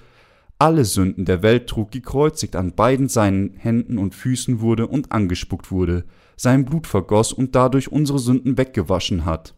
alle 0.59 0.85
Sünden 0.85 1.25
der 1.25 1.43
Welt 1.43 1.69
trug, 1.69 1.91
gekreuzigt 1.91 2.57
an 2.57 2.75
beiden 2.75 3.09
seinen 3.09 3.55
Händen 3.55 3.97
und 3.99 4.15
Füßen 4.15 4.61
wurde 4.61 4.87
und 4.87 5.13
angespuckt 5.13 5.71
wurde, 5.71 6.05
sein 6.37 6.65
Blut 6.65 6.87
vergoss 6.87 7.33
und 7.33 7.55
dadurch 7.55 7.91
unsere 7.91 8.19
Sünden 8.19 8.59
weggewaschen 8.59 9.25
hat. 9.25 9.55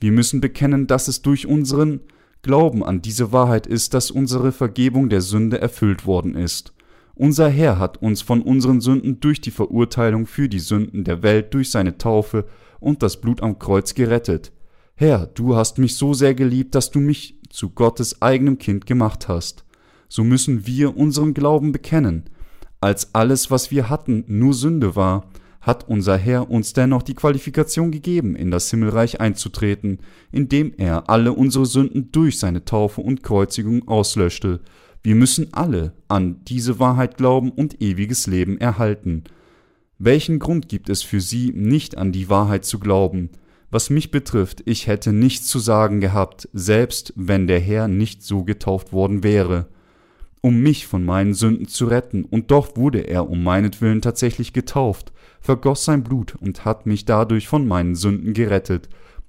Wir 0.00 0.12
müssen 0.12 0.40
bekennen, 0.40 0.86
dass 0.86 1.08
es 1.08 1.22
durch 1.22 1.46
unseren 1.46 2.00
Glauben 2.42 2.84
an 2.84 3.02
diese 3.02 3.32
Wahrheit 3.32 3.66
ist, 3.66 3.94
dass 3.94 4.10
unsere 4.10 4.52
Vergebung 4.52 5.08
der 5.08 5.22
Sünde 5.22 5.60
erfüllt 5.60 6.06
worden 6.06 6.36
ist. 6.36 6.72
Unser 7.14 7.48
Herr 7.48 7.80
hat 7.80 8.00
uns 8.00 8.22
von 8.22 8.42
unseren 8.42 8.80
Sünden 8.80 9.18
durch 9.18 9.40
die 9.40 9.50
Verurteilung 9.50 10.26
für 10.26 10.48
die 10.48 10.60
Sünden 10.60 11.02
der 11.02 11.24
Welt 11.24 11.52
durch 11.52 11.70
seine 11.70 11.98
Taufe 11.98 12.44
und 12.78 13.02
das 13.02 13.20
Blut 13.20 13.42
am 13.42 13.58
Kreuz 13.58 13.94
gerettet. 13.94 14.52
Herr, 15.00 15.28
du 15.28 15.54
hast 15.54 15.78
mich 15.78 15.94
so 15.94 16.12
sehr 16.12 16.34
geliebt, 16.34 16.74
dass 16.74 16.90
du 16.90 16.98
mich 16.98 17.36
zu 17.50 17.70
Gottes 17.70 18.20
eigenem 18.20 18.58
Kind 18.58 18.84
gemacht 18.84 19.28
hast. 19.28 19.64
So 20.08 20.24
müssen 20.24 20.66
wir 20.66 20.96
unseren 20.96 21.34
Glauben 21.34 21.70
bekennen. 21.70 22.24
Als 22.80 23.14
alles, 23.14 23.48
was 23.48 23.70
wir 23.70 23.90
hatten, 23.90 24.24
nur 24.26 24.54
Sünde 24.54 24.96
war, 24.96 25.30
hat 25.60 25.88
unser 25.88 26.16
Herr 26.16 26.50
uns 26.50 26.72
dennoch 26.72 27.04
die 27.04 27.14
Qualifikation 27.14 27.92
gegeben, 27.92 28.34
in 28.34 28.50
das 28.50 28.70
Himmelreich 28.70 29.20
einzutreten, 29.20 30.00
indem 30.32 30.72
er 30.76 31.08
alle 31.08 31.32
unsere 31.32 31.66
Sünden 31.66 32.10
durch 32.10 32.40
seine 32.40 32.64
Taufe 32.64 33.00
und 33.00 33.22
Kreuzigung 33.22 33.86
auslöschte. 33.86 34.62
Wir 35.04 35.14
müssen 35.14 35.54
alle 35.54 35.92
an 36.08 36.40
diese 36.42 36.80
Wahrheit 36.80 37.16
glauben 37.16 37.52
und 37.52 37.80
ewiges 37.80 38.26
Leben 38.26 38.58
erhalten. 38.58 39.22
Welchen 39.96 40.40
Grund 40.40 40.68
gibt 40.68 40.88
es 40.88 41.04
für 41.04 41.20
Sie, 41.20 41.52
nicht 41.54 41.96
an 41.96 42.10
die 42.10 42.28
Wahrheit 42.28 42.64
zu 42.64 42.80
glauben? 42.80 43.30
Was 43.70 43.90
mich 43.90 44.10
betrifft, 44.10 44.62
ich 44.64 44.86
hätte 44.86 45.12
nichts 45.12 45.46
zu 45.46 45.58
sagen 45.58 46.00
gehabt, 46.00 46.48
selbst 46.54 47.12
wenn 47.16 47.46
der 47.46 47.60
Herr 47.60 47.86
nicht 47.86 48.22
so 48.22 48.44
getauft 48.44 48.92
worden 48.92 49.22
wäre, 49.22 49.66
um 50.40 50.60
mich 50.60 50.86
von 50.86 51.04
meinen 51.04 51.34
Sünden 51.34 51.68
zu 51.68 51.86
retten, 51.86 52.24
und 52.24 52.50
doch 52.50 52.76
wurde 52.76 53.00
er 53.00 53.28
um 53.28 53.42
meinetwillen 53.42 54.00
tatsächlich 54.00 54.54
getauft, 54.54 55.12
vergoss 55.40 55.84
sein 55.84 56.02
Blut 56.02 56.34
und 56.36 56.64
hat 56.64 56.86
mich 56.86 57.04
dadurch 57.04 57.46
von 57.46 57.68
meinen 57.68 57.94
Sünden 57.94 58.32
gerettet. 58.32 58.88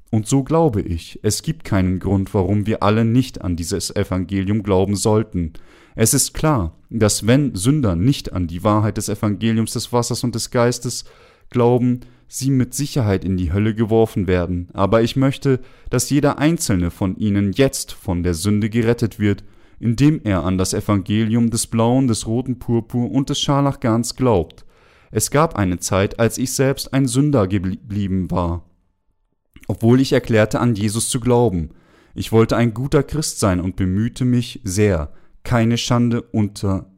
Und 0.10 0.28
so 0.28 0.44
glaube 0.44 0.82
ich, 0.82 1.20
es 1.22 1.44
gibt 1.44 1.66
keinen 1.66 2.00
Grund, 2.00 2.34
warum 2.34 2.66
wir 2.66 2.82
alle 2.82 3.06
nicht 3.06 3.42
an 3.42 3.56
dieses 3.56 3.96
Evangelium 3.96 4.64
glauben 4.64 4.96
sollten. 4.96 5.54
Es 5.96 6.14
ist 6.14 6.34
klar, 6.34 6.74
dass 6.90 7.28
wenn 7.28 7.56
Sünder 7.56 7.96
nicht 7.96 8.32
an 8.32 8.48
die 8.48 8.64
Wahrheit 8.64 8.98
des 8.98 9.10
Evangeliums 9.10 9.74
des 9.74 9.92
Wassers 9.92 10.24
und 10.24 10.34
des 10.34 10.50
Geistes 10.50 11.06
glauben, 11.50 12.02
sie 12.30 12.52
mit 12.52 12.76
Sicherheit 12.76 13.26
in 13.26 13.36
die 13.38 13.52
Hölle 13.52 13.74
geworfen 13.74 14.28
werden, 14.28 14.70
aber 14.74 15.02
ich 15.02 15.16
möchte, 15.16 15.60
dass 15.90 16.12
jeder 16.12 16.38
einzelne 16.38 16.92
von 16.92 17.18
ihnen 17.18 17.52
jetzt 17.54 17.92
von 17.92 18.22
der 18.22 18.36
Sünde 18.36 18.70
gerettet 18.70 19.20
wird, 19.20 19.44
indem 19.80 20.22
er 20.24 20.44
an 20.44 20.58
das 20.58 20.74
Evangelium 20.74 21.50
des 21.50 21.68
blauen, 21.68 22.08
des 22.08 22.28
roten 22.28 22.60
Purpur 22.60 23.12
und 23.12 23.30
des 23.30 23.40
Scharlachgarns 23.40 24.16
glaubt. 24.16 24.64
Es 25.12 25.32
gab 25.32 25.56
eine 25.56 25.80
Zeit, 25.80 26.20
als 26.20 26.38
ich 26.38 26.54
selbst 26.54 26.94
ein 26.94 27.08
Sünder 27.08 27.48
geblieben 27.48 28.30
war, 28.30 28.70
obwohl 29.68 30.00
ich 30.00 30.14
erklärte, 30.14 30.60
an 30.60 30.76
Jesus 30.76 31.10
zu 31.10 31.20
glauben. 31.20 31.72
Ich 32.14 32.32
wollte 32.32 32.56
ein 32.56 32.76
guter 32.76 33.02
Christ 33.02 33.40
sein 33.40 33.60
und 33.60 33.76
bemühte 33.76 34.24
mich 34.24 34.62
sehr, 34.64 35.12
keine 35.44 35.78
Schande 35.78 36.22
unter 36.22 36.92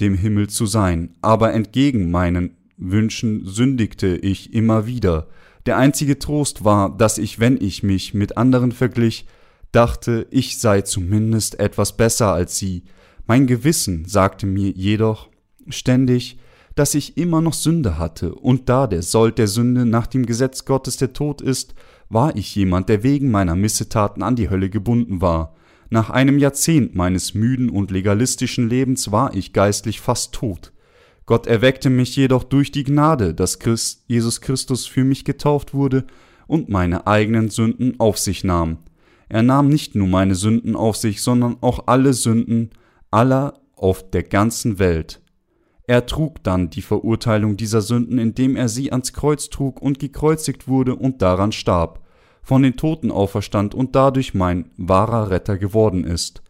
dem 0.00 0.14
Himmel 0.14 0.50
zu 0.50 0.66
sein, 0.66 1.16
aber 1.22 1.54
entgegen 1.54 2.10
meinen 2.10 2.57
Wünschen 2.78 3.44
sündigte 3.44 4.16
ich 4.16 4.54
immer 4.54 4.86
wieder. 4.86 5.26
Der 5.66 5.76
einzige 5.76 6.18
Trost 6.18 6.64
war, 6.64 6.96
dass 6.96 7.18
ich, 7.18 7.38
wenn 7.38 7.60
ich 7.60 7.82
mich 7.82 8.14
mit 8.14 8.36
anderen 8.38 8.72
verglich, 8.72 9.26
dachte, 9.72 10.26
ich 10.30 10.58
sei 10.58 10.82
zumindest 10.82 11.60
etwas 11.60 11.96
besser 11.96 12.32
als 12.32 12.56
sie. 12.56 12.84
Mein 13.26 13.46
Gewissen 13.46 14.06
sagte 14.06 14.46
mir 14.46 14.70
jedoch 14.70 15.28
ständig, 15.68 16.38
dass 16.74 16.94
ich 16.94 17.18
immer 17.18 17.40
noch 17.40 17.54
Sünde 17.54 17.98
hatte, 17.98 18.34
und 18.34 18.68
da 18.68 18.86
der 18.86 19.02
Sold 19.02 19.36
der 19.38 19.48
Sünde 19.48 19.84
nach 19.84 20.06
dem 20.06 20.24
Gesetz 20.24 20.64
Gottes 20.64 20.96
der 20.96 21.12
Tod 21.12 21.40
ist, 21.40 21.74
war 22.08 22.36
ich 22.36 22.54
jemand, 22.54 22.88
der 22.88 23.02
wegen 23.02 23.30
meiner 23.30 23.56
Missetaten 23.56 24.22
an 24.22 24.36
die 24.36 24.48
Hölle 24.48 24.70
gebunden 24.70 25.20
war. 25.20 25.54
Nach 25.90 26.10
einem 26.10 26.38
Jahrzehnt 26.38 26.94
meines 26.94 27.34
müden 27.34 27.68
und 27.68 27.90
legalistischen 27.90 28.68
Lebens 28.68 29.10
war 29.10 29.34
ich 29.34 29.52
geistlich 29.52 30.00
fast 30.00 30.32
tot. 30.32 30.72
Gott 31.28 31.46
erweckte 31.46 31.90
mich 31.90 32.16
jedoch 32.16 32.42
durch 32.42 32.72
die 32.72 32.84
Gnade, 32.84 33.34
dass 33.34 33.58
Christ, 33.58 34.02
Jesus 34.06 34.40
Christus 34.40 34.86
für 34.86 35.04
mich 35.04 35.26
getauft 35.26 35.74
wurde 35.74 36.06
und 36.46 36.70
meine 36.70 37.06
eigenen 37.06 37.50
Sünden 37.50 38.00
auf 38.00 38.16
sich 38.16 38.44
nahm. 38.44 38.78
Er 39.28 39.42
nahm 39.42 39.68
nicht 39.68 39.94
nur 39.94 40.08
meine 40.08 40.34
Sünden 40.34 40.74
auf 40.74 40.96
sich, 40.96 41.20
sondern 41.20 41.58
auch 41.60 41.86
alle 41.86 42.14
Sünden 42.14 42.70
aller 43.10 43.60
auf 43.76 44.08
der 44.08 44.22
ganzen 44.22 44.78
Welt. 44.78 45.20
Er 45.86 46.06
trug 46.06 46.42
dann 46.44 46.70
die 46.70 46.80
Verurteilung 46.80 47.58
dieser 47.58 47.82
Sünden, 47.82 48.18
indem 48.18 48.56
er 48.56 48.70
sie 48.70 48.90
ans 48.90 49.12
Kreuz 49.12 49.50
trug 49.50 49.82
und 49.82 49.98
gekreuzigt 49.98 50.66
wurde 50.66 50.94
und 50.94 51.20
daran 51.20 51.52
starb, 51.52 52.06
von 52.42 52.62
den 52.62 52.76
Toten 52.76 53.10
auferstand 53.10 53.74
und 53.74 53.94
dadurch 53.94 54.32
mein 54.32 54.70
wahrer 54.78 55.28
Retter 55.28 55.58
geworden 55.58 56.04
ist, 56.04 56.40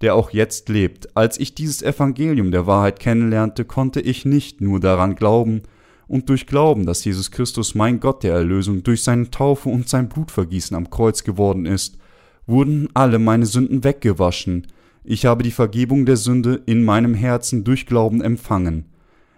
der 0.00 0.14
auch 0.14 0.30
jetzt 0.30 0.68
lebt. 0.68 1.16
Als 1.16 1.38
ich 1.38 1.54
dieses 1.54 1.82
Evangelium 1.82 2.50
der 2.50 2.66
Wahrheit 2.66 3.00
kennenlernte, 3.00 3.64
konnte 3.64 4.00
ich 4.00 4.24
nicht 4.24 4.60
nur 4.60 4.80
daran 4.80 5.14
glauben, 5.14 5.62
und 6.08 6.28
durch 6.28 6.46
Glauben, 6.46 6.86
dass 6.86 7.04
Jesus 7.04 7.32
Christus 7.32 7.74
mein 7.74 7.98
Gott 7.98 8.22
der 8.22 8.34
Erlösung 8.34 8.84
durch 8.84 9.02
seine 9.02 9.28
Taufe 9.30 9.68
und 9.68 9.88
sein 9.88 10.08
Blutvergießen 10.08 10.76
am 10.76 10.88
Kreuz 10.88 11.24
geworden 11.24 11.66
ist, 11.66 11.98
wurden 12.46 12.88
alle 12.94 13.18
meine 13.18 13.46
Sünden 13.46 13.82
weggewaschen, 13.82 14.68
ich 15.08 15.24
habe 15.24 15.44
die 15.44 15.52
Vergebung 15.52 16.04
der 16.04 16.16
Sünde 16.16 16.62
in 16.66 16.84
meinem 16.84 17.14
Herzen 17.14 17.62
durch 17.62 17.86
Glauben 17.86 18.20
empfangen. 18.20 18.86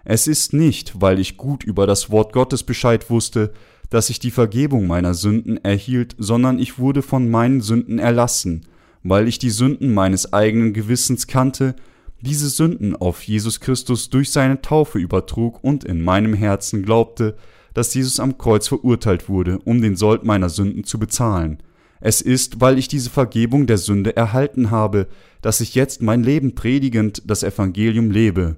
Es 0.03 0.25
ist 0.25 0.51
nicht, 0.51 0.99
weil 0.99 1.19
ich 1.19 1.37
gut 1.37 1.63
über 1.63 1.85
das 1.85 2.09
Wort 2.09 2.33
Gottes 2.33 2.63
Bescheid 2.63 3.11
wusste, 3.11 3.53
dass 3.91 4.09
ich 4.09 4.17
die 4.17 4.31
Vergebung 4.31 4.87
meiner 4.87 5.13
Sünden 5.13 5.63
erhielt, 5.63 6.15
sondern 6.17 6.57
ich 6.57 6.79
wurde 6.79 7.03
von 7.03 7.29
meinen 7.29 7.61
Sünden 7.61 7.99
erlassen, 7.99 8.65
weil 9.03 9.27
ich 9.27 9.39
die 9.39 9.49
Sünden 9.49 9.93
meines 9.93 10.33
eigenen 10.33 10.73
Gewissens 10.73 11.27
kannte, 11.27 11.75
diese 12.21 12.49
Sünden 12.49 12.95
auf 12.95 13.23
Jesus 13.23 13.59
Christus 13.59 14.09
durch 14.09 14.31
seine 14.31 14.61
Taufe 14.61 14.99
übertrug 14.99 15.63
und 15.63 15.83
in 15.83 16.01
meinem 16.01 16.33
Herzen 16.33 16.83
glaubte, 16.83 17.37
dass 17.73 17.93
Jesus 17.93 18.19
am 18.19 18.37
Kreuz 18.37 18.67
verurteilt 18.67 19.29
wurde, 19.29 19.59
um 19.59 19.81
den 19.81 19.95
Sold 19.95 20.23
meiner 20.23 20.49
Sünden 20.49 20.83
zu 20.83 20.99
bezahlen. 20.99 21.59
Es 22.01 22.21
ist, 22.21 22.61
weil 22.61 22.77
ich 22.77 22.87
diese 22.87 23.09
Vergebung 23.09 23.67
der 23.67 23.77
Sünde 23.77 24.15
erhalten 24.15 24.71
habe, 24.71 25.07
dass 25.41 25.61
ich 25.61 25.75
jetzt 25.75 26.01
mein 26.01 26.23
Leben 26.23 26.55
predigend 26.55 27.21
das 27.25 27.43
Evangelium 27.43 28.11
lebe. 28.11 28.55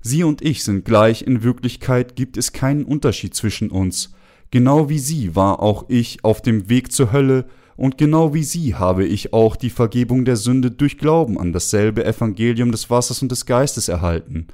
Sie 0.00 0.22
und 0.22 0.42
ich 0.42 0.64
sind 0.64 0.84
gleich, 0.84 1.22
in 1.22 1.42
Wirklichkeit 1.42 2.14
gibt 2.14 2.36
es 2.36 2.52
keinen 2.52 2.84
Unterschied 2.84 3.34
zwischen 3.34 3.70
uns. 3.70 4.12
Genau 4.50 4.88
wie 4.88 4.98
sie 4.98 5.34
war 5.34 5.60
auch 5.60 5.86
ich 5.88 6.22
auf 6.22 6.42
dem 6.42 6.68
Weg 6.68 6.92
zur 6.92 7.10
Hölle, 7.10 7.46
und 7.76 7.98
genau 7.98 8.34
wie 8.34 8.44
sie 8.44 8.74
habe 8.74 9.04
ich 9.04 9.32
auch 9.32 9.56
die 9.56 9.70
Vergebung 9.70 10.24
der 10.24 10.36
Sünde 10.36 10.70
durch 10.70 10.98
Glauben 10.98 11.38
an 11.38 11.52
dasselbe 11.52 12.04
Evangelium 12.04 12.70
des 12.70 12.88
Wassers 12.90 13.22
und 13.22 13.32
des 13.32 13.46
Geistes 13.46 13.88
erhalten. 13.88 14.46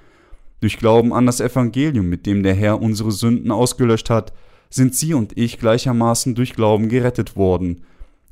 Durch 0.61 0.79
Glauben 0.79 1.13
an 1.13 1.27
das 1.27 1.41
Evangelium, 1.41 2.09
mit 2.09 2.27
dem 2.27 2.43
der 2.43 2.55
Herr 2.55 2.81
unsere 2.81 3.13
Sünden 3.13 3.51
ausgelöscht 3.51 4.11
hat, 4.11 4.33
sind 4.71 4.95
sie 4.95 5.15
und 5.15 5.37
ich 5.37 5.59
gleichermaßen 5.59 6.35
durch 6.35 6.55
Glauben 6.55 6.89
gerettet 6.89 7.37
worden, 7.37 7.83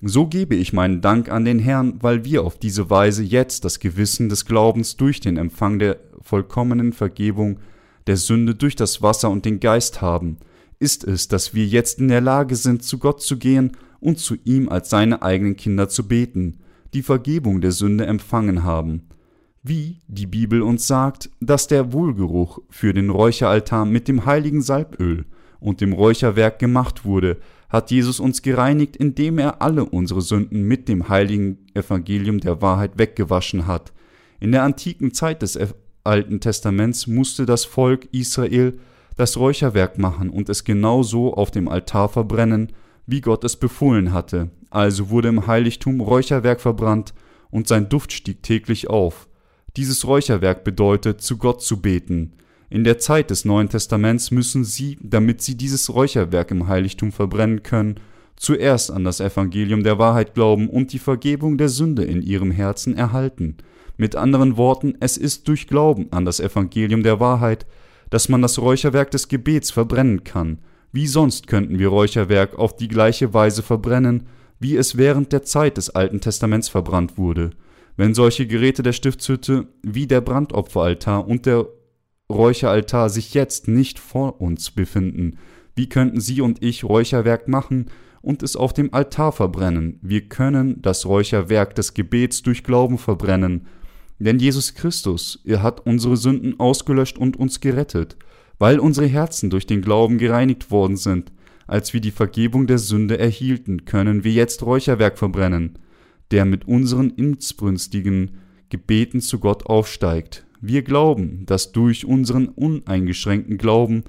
so 0.01 0.27
gebe 0.27 0.55
ich 0.55 0.72
meinen 0.72 1.01
Dank 1.01 1.29
an 1.29 1.44
den 1.44 1.59
Herrn, 1.59 1.94
weil 2.01 2.24
wir 2.24 2.44
auf 2.44 2.57
diese 2.57 2.88
Weise 2.88 3.24
jetzt 3.24 3.64
das 3.64 3.81
Gewissen 3.81 4.29
des 4.29 4.44
Glaubens 4.44 4.96
durch 4.96 5.18
den 5.18 5.37
Empfang 5.37 5.81
der 5.81 5.98
vollkommenen 6.20 6.92
Vergebung 6.92 7.59
der 8.07 8.16
Sünde 8.16 8.55
durch 8.55 8.77
das 8.77 9.03
Wasser 9.03 9.29
und 9.29 9.44
den 9.44 9.59
Geist 9.59 10.01
haben, 10.01 10.38
ist 10.79 11.03
es, 11.03 11.27
dass 11.27 11.53
wir 11.53 11.66
jetzt 11.66 11.98
in 11.98 12.09
der 12.09 12.20
Lage 12.20 12.55
sind, 12.55 12.85
zu 12.85 12.98
Gott 12.98 13.20
zu 13.20 13.38
gehen 13.38 13.77
und 14.01 14.19
zu 14.19 14.37
ihm 14.45 14.69
als 14.69 14.91
seine 14.91 15.23
eigenen 15.23 15.57
Kinder 15.57 15.89
zu 15.89 16.07
beten, 16.07 16.59
die 16.95 17.03
Vergebung 17.03 17.61
der 17.61 17.73
Sünde 17.73 18.07
empfangen 18.07 18.65
haben. 18.65 19.03
Wie 19.63 20.01
die 20.07 20.27
Bibel 20.27 20.63
uns 20.63 20.87
sagt, 20.87 21.31
dass 21.41 21.67
der 21.67 21.93
Wohlgeruch 21.93 22.61
für 22.71 22.95
den 22.95 23.11
Räucheraltar 23.11 23.85
mit 23.85 24.09
dem 24.09 24.25
heiligen 24.25 24.63
Salböl 24.63 25.27
und 25.61 25.81
dem 25.81 25.93
Räucherwerk 25.93 26.59
gemacht 26.59 27.05
wurde, 27.05 27.39
hat 27.69 27.91
Jesus 27.91 28.19
uns 28.21 28.43
gereinigt, 28.43 28.97
indem 28.97 29.39
er 29.39 29.61
alle 29.61 29.85
unsere 29.85 30.23
Sünden 30.23 30.63
mit 30.63 30.89
dem 30.89 31.09
heiligen 31.09 31.67
Evangelium 31.75 32.41
der 32.41 32.63
Wahrheit 32.63 32.99
weggewaschen 32.99 33.67
hat. 33.67 33.93
In 34.41 34.53
der 34.53 34.63
antiken 34.63 35.13
Zeit 35.13 35.43
des 35.43 35.59
Alten 36.05 36.41
Testaments 36.41 37.07
musste 37.07 37.45
das 37.45 37.65
Volk 37.65 38.09
Israel 38.13 38.79
das 39.17 39.37
Räucherwerk 39.37 39.99
machen 39.99 40.31
und 40.31 40.49
es 40.49 40.65
genau 40.65 41.03
so 41.03 41.35
auf 41.35 41.51
dem 41.51 41.69
Altar 41.69 42.09
verbrennen, 42.09 42.73
wie 43.09 43.23
Gott 43.23 43.42
es 43.42 43.57
befohlen 43.57 44.12
hatte. 44.12 44.51
Also 44.71 45.09
wurde 45.09 45.29
im 45.29 45.47
Heiligtum 45.47 46.01
Räucherwerk 46.01 46.61
verbrannt 46.61 47.14
und 47.51 47.66
sein 47.66 47.88
Duft 47.88 48.12
stieg 48.12 48.42
täglich 48.42 48.88
auf. 48.88 49.29
Dieses 49.77 50.07
Räucherwerk 50.07 50.62
bedeutet, 50.62 51.23
zu 51.23 51.38
Gott 51.38 51.62
zu 51.62 51.81
beten. 51.81 52.35
In 52.68 52.85
der 52.85 52.99
Zeit 52.99 53.31
des 53.31 53.47
Neuen 53.47 53.71
Testaments 53.71 54.31
müssen 54.31 54.62
sie, 54.62 54.99
damit 55.01 55.40
sie 55.40 55.57
dieses 55.57 55.92
Räucherwerk 55.92 56.51
im 56.51 56.68
Heiligtum 56.68 57.11
verbrennen 57.11 57.62
können, 57.62 57.99
zuerst 58.37 58.90
an 58.90 59.05
das 59.05 59.21
Evangelium 59.21 59.83
der 59.83 59.99
Wahrheit 59.99 60.35
glauben 60.35 60.68
und 60.68 60.92
die 60.92 60.99
Vergebung 60.99 61.57
der 61.57 61.71
Sünde 61.71 62.05
in 62.05 62.21
ihrem 62.21 62.51
Herzen 62.51 62.94
erhalten. 62.94 63.57
Mit 63.97 64.16
anderen 64.16 64.59
Worten, 64.59 64.97
es 65.01 65.16
ist 65.16 65.49
durch 65.49 65.66
Glauben 65.66 66.09
an 66.11 66.27
das 66.27 66.40
Evangelium 66.40 67.03
der 67.03 67.21
Wahrheit, 67.21 67.66
dass 68.11 68.29
man 68.29 68.42
das 68.42 68.59
Räucherwerk 68.59 69.11
des 69.11 69.29
Gebets 69.29 69.71
verbrennen 69.71 70.25
kann. 70.25 70.59
Wie 70.92 71.07
sonst 71.07 71.46
könnten 71.46 71.79
wir 71.79 71.88
Räucherwerk 71.88 72.59
auf 72.59 72.77
die 72.77 72.88
gleiche 72.88 73.35
Weise 73.35 73.62
verbrennen, 73.62 74.27
wie 74.59 74.77
es 74.77 74.96
während 74.96 75.33
der 75.33 75.44
Zeit 75.44 75.77
des 75.77 75.90
Alten 75.90 76.20
Testaments 76.20 76.68
verbrannt 76.68 77.18
wurde? 77.18 77.51
Wenn 77.96 78.14
solche 78.14 78.46
Geräte 78.46 78.83
der 78.83 78.92
Stiftshütte 78.92 79.66
wie 79.83 80.07
der 80.07 80.20
Brandopferaltar 80.20 81.27
und 81.27 81.46
der 81.46 81.66
Räucheraltar 82.31 83.09
sich 83.09 83.35
jetzt 83.35 83.68
nicht 83.68 83.98
vor 83.98 84.40
uns 84.40 84.70
befinden. 84.70 85.38
Wie 85.74 85.88
könnten 85.88 86.20
Sie 86.20 86.40
und 86.40 86.62
ich 86.62 86.85
Räucherwerk 86.85 87.48
machen 87.48 87.87
und 88.20 88.42
es 88.42 88.55
auf 88.55 88.74
dem 88.74 88.92
Altar 88.92 89.33
verbrennen? 89.33 89.98
Wir 90.03 90.29
können 90.29 90.83
das 90.83 91.07
Räucherwerk 91.07 91.74
des 91.74 91.94
Gebets 91.94 92.42
durch 92.42 92.64
Glauben 92.64 92.98
verbrennen. 92.98 93.66
Denn 94.18 94.38
Jesus 94.38 94.74
Christus, 94.74 95.40
er 95.44 95.62
hat 95.62 95.87
unsere 95.87 96.16
Sünden 96.16 96.59
ausgelöscht 96.61 97.18
und 97.18 97.37
uns 97.37 97.61
gerettet, 97.61 98.16
weil 98.59 98.79
unsere 98.79 99.07
Herzen 99.07 99.51
durch 99.51 99.66
den 99.66 99.83
Glauben 99.83 100.18
gereinigt 100.18 100.71
worden 100.71 100.97
sind. 100.97 101.33
Als 101.66 101.92
wir 101.92 102.01
die 102.01 102.11
Vergebung 102.11 102.66
der 102.66 102.79
Sünde 102.79 103.18
erhielten, 103.18 103.85
können 103.85 104.25
wir 104.25 104.33
jetzt 104.33 104.62
Räucherwerk 104.62 105.18
verbrennen, 105.18 105.79
der 106.31 106.44
mit 106.44 106.66
unseren 106.66 107.11
inbrünstigen 107.11 108.38
Gebeten 108.71 109.21
zu 109.21 109.38
Gott 109.38 109.66
aufsteigt. 109.66 110.47
Wir 110.61 110.83
glauben, 110.83 111.44
dass 111.47 111.73
durch 111.73 112.05
unseren 112.05 112.49
uneingeschränkten 112.49 113.59
Glauben 113.59 114.05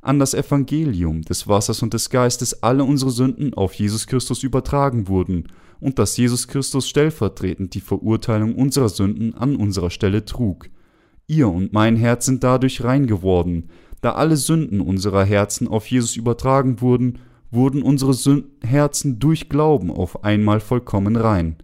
an 0.00 0.18
das 0.18 0.34
Evangelium 0.34 1.22
des 1.22 1.46
Wassers 1.46 1.82
und 1.82 1.94
des 1.94 2.10
Geistes 2.10 2.62
alle 2.62 2.82
unsere 2.82 3.12
Sünden 3.12 3.54
auf 3.54 3.74
Jesus 3.74 4.06
Christus 4.08 4.42
übertragen 4.42 5.06
wurden 5.06 5.44
und 5.80 5.98
dass 5.98 6.16
Jesus 6.16 6.48
Christus 6.48 6.88
stellvertretend 6.88 7.74
die 7.74 7.80
Verurteilung 7.80 8.56
unserer 8.56 8.88
Sünden 8.88 9.34
an 9.34 9.54
unserer 9.54 9.90
Stelle 9.90 10.24
trug. 10.24 10.68
Ihr 11.28 11.48
und 11.48 11.72
mein 11.72 11.96
Herz 11.96 12.26
sind 12.26 12.42
dadurch 12.42 12.82
rein 12.82 13.06
geworden. 13.06 13.68
Da 14.02 14.12
alle 14.12 14.36
Sünden 14.36 14.80
unserer 14.80 15.24
Herzen 15.24 15.68
auf 15.68 15.86
Jesus 15.86 16.16
übertragen 16.16 16.80
wurden, 16.80 17.20
wurden 17.52 17.82
unsere 17.82 18.44
Herzen 18.62 19.20
durch 19.20 19.48
Glauben 19.48 19.90
auf 19.90 20.24
einmal 20.24 20.58
vollkommen 20.58 21.16
rein. 21.16 21.56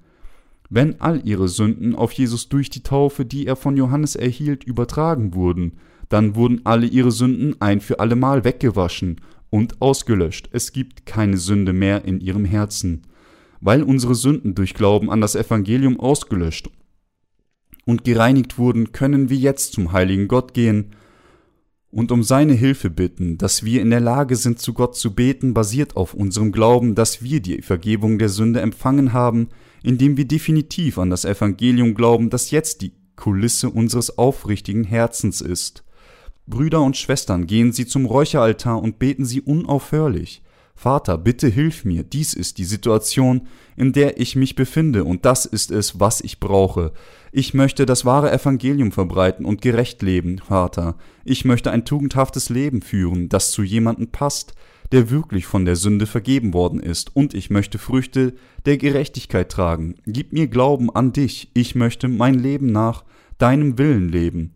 Wenn 0.70 1.00
all 1.00 1.26
ihre 1.26 1.48
Sünden 1.48 1.96
auf 1.96 2.12
Jesus 2.12 2.48
durch 2.48 2.70
die 2.70 2.82
Taufe, 2.82 3.24
die 3.24 3.46
er 3.46 3.56
von 3.56 3.76
Johannes 3.76 4.14
erhielt, 4.14 4.62
übertragen 4.62 5.34
wurden, 5.34 5.78
dann 6.08 6.36
wurden 6.36 6.60
alle 6.64 6.86
ihre 6.86 7.10
Sünden 7.10 7.60
ein 7.60 7.80
für 7.80 7.98
allemal 7.98 8.44
weggewaschen 8.44 9.20
und 9.50 9.82
ausgelöscht. 9.82 10.48
Es 10.52 10.72
gibt 10.72 11.06
keine 11.06 11.38
Sünde 11.38 11.72
mehr 11.72 12.04
in 12.04 12.20
ihrem 12.20 12.44
Herzen. 12.44 13.02
Weil 13.60 13.82
unsere 13.82 14.14
Sünden 14.14 14.54
durch 14.54 14.74
Glauben 14.74 15.10
an 15.10 15.20
das 15.20 15.34
Evangelium 15.34 15.98
ausgelöscht 15.98 16.70
und 17.84 18.04
gereinigt 18.04 18.58
wurden, 18.58 18.92
können 18.92 19.28
wir 19.28 19.38
jetzt 19.38 19.72
zum 19.72 19.90
heiligen 19.90 20.28
Gott 20.28 20.54
gehen 20.54 20.92
und 21.90 22.12
um 22.12 22.22
seine 22.22 22.52
Hilfe 22.52 22.90
bitten, 22.90 23.38
dass 23.38 23.64
wir 23.64 23.80
in 23.80 23.90
der 23.90 24.00
Lage 24.00 24.36
sind, 24.36 24.58
zu 24.58 24.74
Gott 24.74 24.96
zu 24.96 25.14
beten, 25.14 25.54
basiert 25.54 25.96
auf 25.96 26.14
unserem 26.14 26.52
Glauben, 26.52 26.94
dass 26.94 27.22
wir 27.22 27.40
die 27.40 27.62
Vergebung 27.62 28.18
der 28.18 28.28
Sünde 28.28 28.60
empfangen 28.60 29.12
haben, 29.12 29.48
indem 29.82 30.16
wir 30.16 30.26
definitiv 30.26 30.98
an 30.98 31.10
das 31.10 31.24
Evangelium 31.24 31.94
glauben, 31.94 32.30
das 32.30 32.50
jetzt 32.50 32.82
die 32.82 32.92
Kulisse 33.16 33.70
unseres 33.70 34.18
aufrichtigen 34.18 34.84
Herzens 34.84 35.40
ist. 35.40 35.84
Brüder 36.46 36.82
und 36.82 36.96
Schwestern, 36.96 37.46
gehen 37.46 37.72
Sie 37.72 37.86
zum 37.86 38.06
Räucheraltar 38.06 38.82
und 38.82 38.98
beten 38.98 39.24
Sie 39.24 39.40
unaufhörlich. 39.40 40.42
Vater, 40.78 41.18
bitte 41.18 41.48
hilf 41.48 41.84
mir, 41.84 42.04
dies 42.04 42.34
ist 42.34 42.56
die 42.56 42.64
Situation, 42.64 43.48
in 43.76 43.92
der 43.92 44.20
ich 44.20 44.36
mich 44.36 44.54
befinde, 44.54 45.02
und 45.02 45.24
das 45.24 45.44
ist 45.44 45.72
es, 45.72 45.98
was 45.98 46.20
ich 46.20 46.38
brauche. 46.38 46.92
Ich 47.32 47.52
möchte 47.52 47.84
das 47.84 48.04
wahre 48.04 48.30
Evangelium 48.30 48.92
verbreiten 48.92 49.44
und 49.44 49.60
gerecht 49.60 50.02
leben, 50.02 50.38
Vater. 50.38 50.94
Ich 51.24 51.44
möchte 51.44 51.72
ein 51.72 51.84
tugendhaftes 51.84 52.48
Leben 52.48 52.80
führen, 52.80 53.28
das 53.28 53.50
zu 53.50 53.64
jemandem 53.64 54.12
passt, 54.12 54.54
der 54.92 55.10
wirklich 55.10 55.46
von 55.46 55.64
der 55.64 55.74
Sünde 55.74 56.06
vergeben 56.06 56.54
worden 56.54 56.78
ist, 56.78 57.16
und 57.16 57.34
ich 57.34 57.50
möchte 57.50 57.78
Früchte 57.78 58.34
der 58.64 58.78
Gerechtigkeit 58.78 59.50
tragen. 59.50 59.96
Gib 60.06 60.32
mir 60.32 60.46
Glauben 60.46 60.94
an 60.94 61.12
dich, 61.12 61.50
ich 61.54 61.74
möchte 61.74 62.06
mein 62.06 62.34
Leben 62.34 62.70
nach 62.70 63.02
deinem 63.38 63.78
Willen 63.78 64.10
leben. 64.10 64.52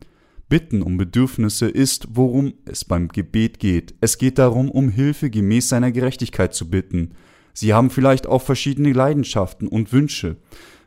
Bitten 0.53 0.83
um 0.83 0.99
Bedürfnisse 0.99 1.67
ist, 1.67 2.09
worum 2.11 2.53
es 2.67 2.85
beim 2.85 3.09
Gebet 3.09 3.59
geht. 3.59 3.95
Es 4.03 4.19
geht 4.19 4.37
darum, 4.37 4.71
um 4.71 4.91
Hilfe 4.91 5.31
gemäß 5.31 5.71
seiner 5.71 5.93
Gerechtigkeit 5.93 6.53
zu 6.53 6.69
bitten. 6.69 7.13
Sie 7.55 7.73
haben 7.73 7.89
vielleicht 7.89 8.27
auch 8.27 8.43
verschiedene 8.43 8.93
Leidenschaften 8.93 9.67
und 9.67 9.95
Wünsche, 9.95 10.37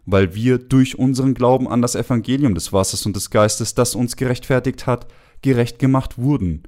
weil 0.06 0.36
wir 0.36 0.60
durch 0.60 0.99
unseren 0.99 1.34
Glauben 1.34 1.67
an 1.67 1.82
das 1.82 1.95
Evangelium 1.95 2.54
des 2.54 2.73
Wassers 2.73 3.08
und 3.08 3.15
des 3.15 3.32
Geistes, 3.32 3.73
das 3.73 3.95
uns 3.95 4.17
gerechtfertigt 4.17 4.86
hat, 4.86 5.08
gerecht 5.41 5.80
gemacht 5.80 6.19
wurden. 6.19 6.62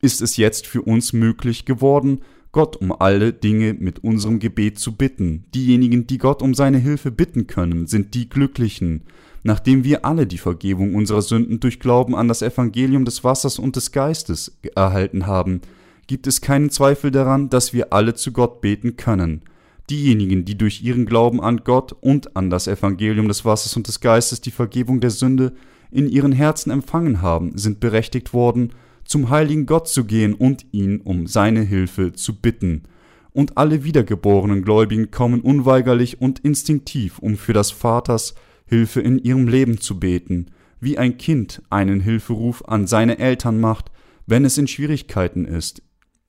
Ist 0.00 0.22
es 0.22 0.36
jetzt 0.36 0.68
für 0.68 0.82
uns 0.82 1.12
möglich 1.12 1.64
geworden, 1.64 2.20
Gott 2.54 2.76
um 2.76 2.92
alle 2.92 3.32
Dinge 3.32 3.74
mit 3.74 4.04
unserem 4.04 4.38
Gebet 4.38 4.78
zu 4.78 4.92
bitten. 4.92 5.44
Diejenigen, 5.56 6.06
die 6.06 6.18
Gott 6.18 6.40
um 6.40 6.54
seine 6.54 6.78
Hilfe 6.78 7.10
bitten 7.10 7.48
können, 7.48 7.88
sind 7.88 8.14
die 8.14 8.28
Glücklichen. 8.28 9.02
Nachdem 9.42 9.82
wir 9.82 10.04
alle 10.04 10.24
die 10.28 10.38
Vergebung 10.38 10.94
unserer 10.94 11.20
Sünden 11.20 11.58
durch 11.58 11.80
Glauben 11.80 12.14
an 12.14 12.28
das 12.28 12.42
Evangelium 12.42 13.04
des 13.04 13.24
Wassers 13.24 13.58
und 13.58 13.74
des 13.74 13.90
Geistes 13.90 14.56
erhalten 14.76 15.26
haben, 15.26 15.62
gibt 16.06 16.28
es 16.28 16.40
keinen 16.40 16.70
Zweifel 16.70 17.10
daran, 17.10 17.50
dass 17.50 17.72
wir 17.72 17.92
alle 17.92 18.14
zu 18.14 18.30
Gott 18.30 18.60
beten 18.60 18.96
können. 18.96 19.42
Diejenigen, 19.90 20.44
die 20.44 20.56
durch 20.56 20.80
ihren 20.80 21.06
Glauben 21.06 21.40
an 21.40 21.62
Gott 21.64 21.92
und 22.00 22.36
an 22.36 22.50
das 22.50 22.68
Evangelium 22.68 23.26
des 23.26 23.44
Wassers 23.44 23.76
und 23.76 23.88
des 23.88 23.98
Geistes 23.98 24.40
die 24.40 24.52
Vergebung 24.52 25.00
der 25.00 25.10
Sünde 25.10 25.54
in 25.90 26.08
ihren 26.08 26.30
Herzen 26.30 26.70
empfangen 26.70 27.20
haben, 27.20 27.58
sind 27.58 27.80
berechtigt 27.80 28.32
worden, 28.32 28.70
zum 29.04 29.30
heiligen 29.30 29.66
Gott 29.66 29.88
zu 29.88 30.04
gehen 30.04 30.34
und 30.34 30.66
ihn 30.72 31.00
um 31.00 31.26
seine 31.26 31.62
Hilfe 31.62 32.12
zu 32.12 32.40
bitten. 32.40 32.84
Und 33.32 33.58
alle 33.58 33.84
wiedergeborenen 33.84 34.62
Gläubigen 34.62 35.10
kommen 35.10 35.40
unweigerlich 35.40 36.20
und 36.20 36.40
instinktiv, 36.40 37.18
um 37.18 37.36
für 37.36 37.52
das 37.52 37.70
Vaters 37.70 38.34
Hilfe 38.66 39.00
in 39.00 39.18
ihrem 39.18 39.48
Leben 39.48 39.80
zu 39.80 39.98
beten, 39.98 40.46
wie 40.80 40.98
ein 40.98 41.18
Kind 41.18 41.62
einen 41.70 42.00
Hilferuf 42.00 42.64
an 42.66 42.86
seine 42.86 43.18
Eltern 43.18 43.60
macht, 43.60 43.90
wenn 44.26 44.44
es 44.44 44.58
in 44.58 44.68
Schwierigkeiten 44.68 45.44
ist. 45.44 45.82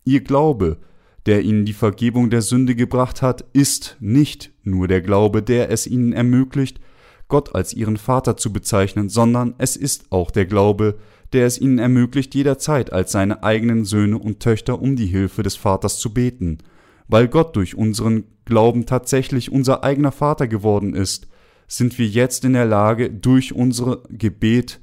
Ihr 0.03 0.21
Glaube, 0.21 0.77
der 1.25 1.43
ihnen 1.43 1.65
die 1.65 1.73
Vergebung 1.73 2.29
der 2.29 2.41
Sünde 2.41 2.75
gebracht 2.75 3.21
hat, 3.21 3.45
ist 3.53 3.97
nicht 3.99 4.51
nur 4.63 4.87
der 4.87 5.01
Glaube, 5.01 5.41
der 5.41 5.71
es 5.71 5.87
ihnen 5.87 6.13
ermöglicht, 6.13 6.79
Gott 7.27 7.55
als 7.55 7.73
ihren 7.73 7.97
Vater 7.97 8.37
zu 8.37 8.53
bezeichnen, 8.53 9.09
sondern 9.09 9.55
es 9.57 9.75
ist 9.75 10.11
auch 10.11 10.29
der 10.29 10.45
Glaube, 10.45 10.97
der 11.35 11.45
es 11.45 11.61
ihnen 11.61 11.77
ermöglicht, 11.77 12.33
jederzeit 12.33 12.91
als 12.91 13.11
seine 13.11 13.43
eigenen 13.43 13.85
Söhne 13.85 14.17
und 14.17 14.39
Töchter 14.39 14.81
um 14.81 14.95
die 14.95 15.05
Hilfe 15.05 15.43
des 15.43 15.55
Vaters 15.55 15.99
zu 15.99 16.13
beten. 16.13 16.57
Weil 17.07 17.27
Gott 17.27 17.55
durch 17.55 17.75
unseren 17.75 18.23
Glauben 18.45 18.85
tatsächlich 18.85 19.51
unser 19.51 19.83
eigener 19.83 20.11
Vater 20.11 20.47
geworden 20.47 20.95
ist, 20.95 21.27
sind 21.67 21.97
wir 21.99 22.07
jetzt 22.07 22.45
in 22.45 22.53
der 22.53 22.65
Lage, 22.65 23.09
durch 23.09 23.53
unser 23.53 24.03
Gebet 24.09 24.79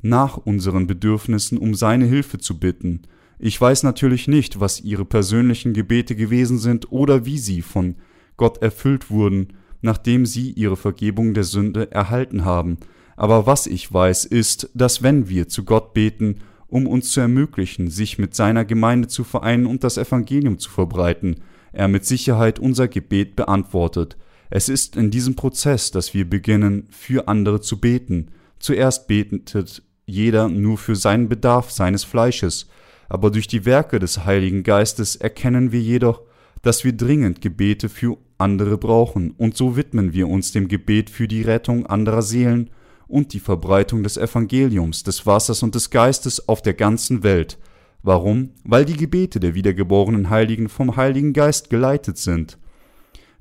nach 0.00 0.36
unseren 0.36 0.86
Bedürfnissen 0.86 1.58
um 1.58 1.74
seine 1.74 2.06
Hilfe 2.06 2.38
zu 2.38 2.58
bitten. 2.58 3.02
Ich 3.38 3.60
weiß 3.60 3.82
natürlich 3.82 4.28
nicht, 4.28 4.60
was 4.60 4.80
ihre 4.80 5.04
persönlichen 5.04 5.72
Gebete 5.72 6.14
gewesen 6.14 6.58
sind 6.58 6.90
oder 6.92 7.24
wie 7.26 7.38
sie 7.38 7.62
von 7.62 7.96
Gott 8.36 8.62
erfüllt 8.62 9.10
wurden, 9.10 9.48
nachdem 9.80 10.26
sie 10.26 10.50
ihre 10.50 10.76
Vergebung 10.76 11.34
der 11.34 11.44
Sünde 11.44 11.90
erhalten 11.90 12.44
haben, 12.44 12.78
aber 13.22 13.46
was 13.46 13.68
ich 13.68 13.92
weiß, 13.92 14.24
ist, 14.24 14.68
dass 14.74 15.04
wenn 15.04 15.28
wir 15.28 15.46
zu 15.46 15.62
Gott 15.62 15.94
beten, 15.94 16.40
um 16.66 16.88
uns 16.88 17.12
zu 17.12 17.20
ermöglichen, 17.20 17.88
sich 17.88 18.18
mit 18.18 18.34
seiner 18.34 18.64
Gemeinde 18.64 19.06
zu 19.06 19.22
vereinen 19.22 19.66
und 19.66 19.84
das 19.84 19.96
Evangelium 19.96 20.58
zu 20.58 20.68
verbreiten, 20.68 21.36
er 21.70 21.86
mit 21.86 22.04
Sicherheit 22.04 22.58
unser 22.58 22.88
Gebet 22.88 23.36
beantwortet. 23.36 24.16
Es 24.50 24.68
ist 24.68 24.96
in 24.96 25.12
diesem 25.12 25.36
Prozess, 25.36 25.92
dass 25.92 26.14
wir 26.14 26.28
beginnen, 26.28 26.88
für 26.90 27.28
andere 27.28 27.60
zu 27.60 27.78
beten. 27.78 28.32
Zuerst 28.58 29.06
betet 29.06 29.84
jeder 30.04 30.48
nur 30.48 30.76
für 30.76 30.96
seinen 30.96 31.28
Bedarf 31.28 31.70
seines 31.70 32.02
Fleisches, 32.02 32.66
aber 33.08 33.30
durch 33.30 33.46
die 33.46 33.64
Werke 33.64 34.00
des 34.00 34.24
Heiligen 34.24 34.64
Geistes 34.64 35.14
erkennen 35.14 35.70
wir 35.70 35.80
jedoch, 35.80 36.22
dass 36.62 36.82
wir 36.82 36.92
dringend 36.92 37.40
Gebete 37.40 37.88
für 37.88 38.18
andere 38.38 38.78
brauchen, 38.78 39.30
und 39.38 39.56
so 39.56 39.76
widmen 39.76 40.12
wir 40.12 40.26
uns 40.26 40.50
dem 40.50 40.66
Gebet 40.66 41.08
für 41.08 41.28
die 41.28 41.42
Rettung 41.42 41.86
anderer 41.86 42.22
Seelen 42.22 42.70
und 43.12 43.34
die 43.34 43.40
Verbreitung 43.40 44.02
des 44.02 44.16
Evangeliums, 44.16 45.02
des 45.02 45.26
Wassers 45.26 45.62
und 45.62 45.74
des 45.74 45.90
Geistes 45.90 46.48
auf 46.48 46.62
der 46.62 46.72
ganzen 46.72 47.22
Welt. 47.22 47.58
Warum? 48.02 48.50
Weil 48.64 48.86
die 48.86 48.96
Gebete 48.96 49.38
der 49.38 49.54
wiedergeborenen 49.54 50.30
Heiligen 50.30 50.70
vom 50.70 50.96
Heiligen 50.96 51.34
Geist 51.34 51.68
geleitet 51.68 52.16
sind. 52.16 52.58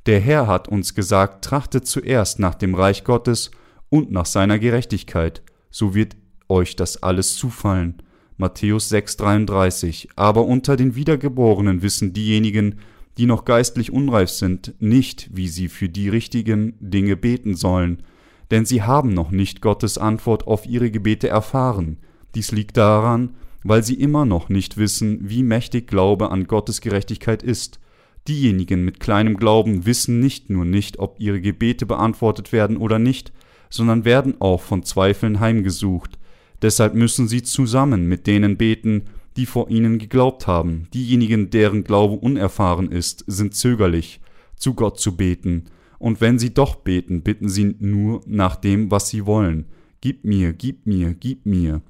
Der 0.08 0.20
Herr 0.20 0.46
hat 0.48 0.68
uns 0.68 0.94
gesagt, 0.94 1.46
trachtet 1.46 1.88
zuerst 1.88 2.38
nach 2.38 2.56
dem 2.56 2.76
Reich 2.76 3.06
Gottes 3.06 3.50
und 3.90 4.12
nach 4.12 4.26
seiner 4.26 4.60
Gerechtigkeit, 4.60 5.42
so 5.70 5.96
wird 5.96 6.18
euch 6.50 6.76
das 6.76 7.02
alles 7.02 7.38
zufallen. 7.38 8.04
Matthäus 8.36 8.92
6,33 8.92 10.10
Aber 10.18 10.46
unter 10.46 10.76
den 10.76 10.96
Wiedergeborenen 10.96 11.82
wissen 11.82 12.12
diejenigen, 12.12 12.80
die 13.18 13.26
noch 13.26 13.46
geistlich 13.46 13.94
unreif 13.94 14.32
sind, 14.32 14.74
nicht, 14.80 15.30
wie 15.32 15.48
sie 15.48 15.70
für 15.70 15.88
die 15.88 16.10
richtigen 16.10 16.74
Dinge 16.82 17.16
beten 17.16 17.56
sollen, 17.56 18.04
denn 18.52 18.66
sie 18.66 18.84
haben 18.84 19.14
noch 19.14 19.32
nicht 19.32 19.62
Gottes 19.62 19.98
Antwort 19.98 20.46
auf 20.46 20.66
ihre 20.66 20.92
Gebete 20.92 21.30
erfahren. 21.30 21.98
Dies 22.36 22.52
liegt 22.52 22.78
daran, 22.78 23.36
weil 23.64 23.84
sie 23.84 23.94
immer 23.96 24.26
noch 24.26 24.50
nicht 24.50 24.78
wissen, 24.78 25.20
wie 25.22 25.42
mächtig 25.42 25.88
Glaube 25.88 26.32
an 26.32 26.46
Gottes 26.46 26.82
Gerechtigkeit 26.82 27.44
ist. 27.44 27.80
Diejenigen 28.28 28.84
mit 28.84 29.00
kleinem 29.00 29.38
Glauben 29.38 29.86
wissen 29.86 30.20
nicht 30.20 30.50
nur 30.50 30.66
nicht, 30.66 31.00
ob 31.00 31.16
ihre 31.20 31.42
Gebete 31.42 31.86
beantwortet 31.86 32.52
werden 32.52 32.78
oder 32.78 33.00
nicht, 33.00 33.32
sondern 33.70 34.06
werden 34.06 34.40
auch 34.42 34.62
von 34.62 34.84
Zweifeln 34.84 35.40
heimgesucht. 35.40 36.20
Deshalb 36.62 36.94
müssen 36.94 37.28
sie 37.28 37.42
zusammen 37.42 38.08
mit 38.08 38.28
denen 38.28 38.58
beten, 38.58 39.06
die 39.38 39.46
vor 39.46 39.70
ihnen 39.70 39.98
geglaubt 39.98 40.46
haben. 40.46 40.88
Diejenigen, 40.94 41.50
deren 41.50 41.84
Glaube 41.86 42.16
unerfahren 42.16 42.92
ist, 42.92 43.24
sind 43.28 43.56
zögerlich, 43.56 44.20
zu 44.58 44.74
Gott 44.74 45.00
zu 45.00 45.16
beten 45.16 45.66
und 46.02 46.20
wenn 46.20 46.40
sie 46.40 46.52
doch 46.54 46.78
beten, 46.78 47.22
bitten 47.22 47.48
sie 47.48 47.76
nur 47.80 48.22
nach 48.26 48.56
dem, 48.56 48.90
was 48.90 49.10
sie 49.10 49.28
wollen. 49.28 49.66
Gib 50.02 50.26
mir, 50.26 50.52
gib 50.52 50.88
mir, 50.88 51.14
gib 51.14 51.46
mir. 51.46 51.82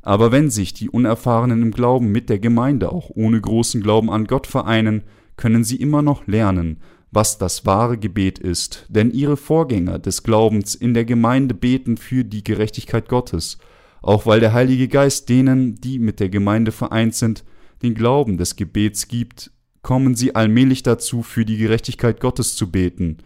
Aber 0.00 0.32
wenn 0.32 0.48
sich 0.48 0.72
die 0.72 0.88
Unerfahrenen 0.88 1.60
im 1.60 1.70
Glauben 1.70 2.10
mit 2.10 2.30
der 2.30 2.38
Gemeinde 2.38 2.90
auch 2.90 3.10
ohne 3.14 3.38
großen 3.38 3.82
Glauben 3.82 4.10
an 4.10 4.24
Gott 4.24 4.46
vereinen, 4.46 5.02
können 5.36 5.62
sie 5.62 5.76
immer 5.76 6.00
noch 6.00 6.26
lernen, 6.26 6.78
was 7.12 7.36
das 7.36 7.66
wahre 7.66 7.98
Gebet 7.98 8.38
ist, 8.38 8.86
denn 8.88 9.10
ihre 9.10 9.36
Vorgänger 9.36 9.98
des 9.98 10.22
Glaubens 10.22 10.74
in 10.74 10.94
der 10.94 11.04
Gemeinde 11.04 11.54
beten 11.54 11.98
für 11.98 12.24
die 12.24 12.42
Gerechtigkeit 12.42 13.10
Gottes, 13.10 13.58
auch 14.00 14.24
weil 14.24 14.40
der 14.40 14.54
Heilige 14.54 14.88
Geist 14.88 15.28
denen, 15.28 15.74
die 15.74 15.98
mit 15.98 16.18
der 16.18 16.30
Gemeinde 16.30 16.72
vereint 16.72 17.14
sind, 17.14 17.44
den 17.82 17.94
Glauben 17.94 18.38
des 18.38 18.56
Gebets 18.56 19.06
gibt, 19.06 19.50
kommen 19.82 20.14
sie 20.14 20.34
allmählich 20.34 20.82
dazu, 20.82 21.22
für 21.22 21.44
die 21.44 21.58
Gerechtigkeit 21.58 22.20
Gottes 22.20 22.56
zu 22.56 22.70
beten, 22.70 23.18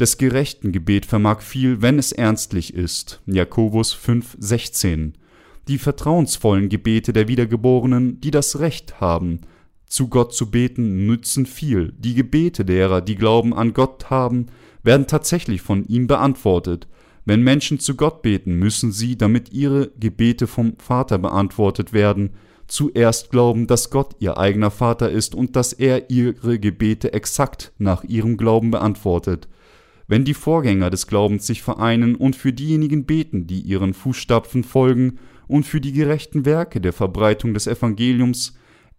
des 0.00 0.18
gerechten 0.18 0.72
Gebet 0.72 1.06
vermag 1.06 1.40
viel, 1.40 1.80
wenn 1.80 1.98
es 1.98 2.12
ernstlich 2.12 2.74
ist. 2.74 3.20
Jakobus 3.26 3.92
5, 3.92 4.36
16. 4.38 5.14
Die 5.68 5.78
vertrauensvollen 5.78 6.68
Gebete 6.68 7.12
der 7.12 7.28
Wiedergeborenen, 7.28 8.20
die 8.20 8.30
das 8.30 8.58
Recht 8.58 9.00
haben, 9.00 9.42
zu 9.86 10.08
Gott 10.08 10.34
zu 10.34 10.50
beten, 10.50 11.06
nützen 11.06 11.46
viel. 11.46 11.92
Die 11.96 12.14
Gebete 12.14 12.64
derer, 12.64 13.00
die 13.00 13.14
Glauben 13.14 13.54
an 13.54 13.72
Gott 13.72 14.10
haben, 14.10 14.46
werden 14.82 15.06
tatsächlich 15.06 15.62
von 15.62 15.84
ihm 15.86 16.06
beantwortet. 16.06 16.88
Wenn 17.24 17.42
Menschen 17.42 17.78
zu 17.78 17.94
Gott 17.94 18.20
beten, 18.20 18.58
müssen 18.58 18.92
sie, 18.92 19.16
damit 19.16 19.52
ihre 19.52 19.92
Gebete 19.98 20.46
vom 20.46 20.74
Vater 20.78 21.18
beantwortet 21.18 21.92
werden, 21.92 22.30
zuerst 22.66 23.30
glauben, 23.30 23.66
dass 23.66 23.90
Gott 23.90 24.16
ihr 24.18 24.36
eigener 24.36 24.70
Vater 24.70 25.10
ist 25.10 25.34
und 25.34 25.54
dass 25.54 25.72
er 25.72 26.10
ihre 26.10 26.58
Gebete 26.58 27.12
exakt 27.12 27.72
nach 27.78 28.04
ihrem 28.04 28.36
Glauben 28.36 28.70
beantwortet 28.72 29.48
wenn 30.06 30.24
die 30.24 30.34
Vorgänger 30.34 30.90
des 30.90 31.06
Glaubens 31.06 31.46
sich 31.46 31.62
vereinen 31.62 32.14
und 32.14 32.36
für 32.36 32.52
diejenigen 32.52 33.04
beten, 33.04 33.46
die 33.46 33.60
ihren 33.60 33.94
Fußstapfen 33.94 34.64
folgen, 34.64 35.18
und 35.46 35.64
für 35.64 35.80
die 35.80 35.92
gerechten 35.92 36.46
Werke 36.46 36.80
der 36.80 36.92
Verbreitung 36.92 37.52
des 37.54 37.66
Evangeliums, 37.66 38.54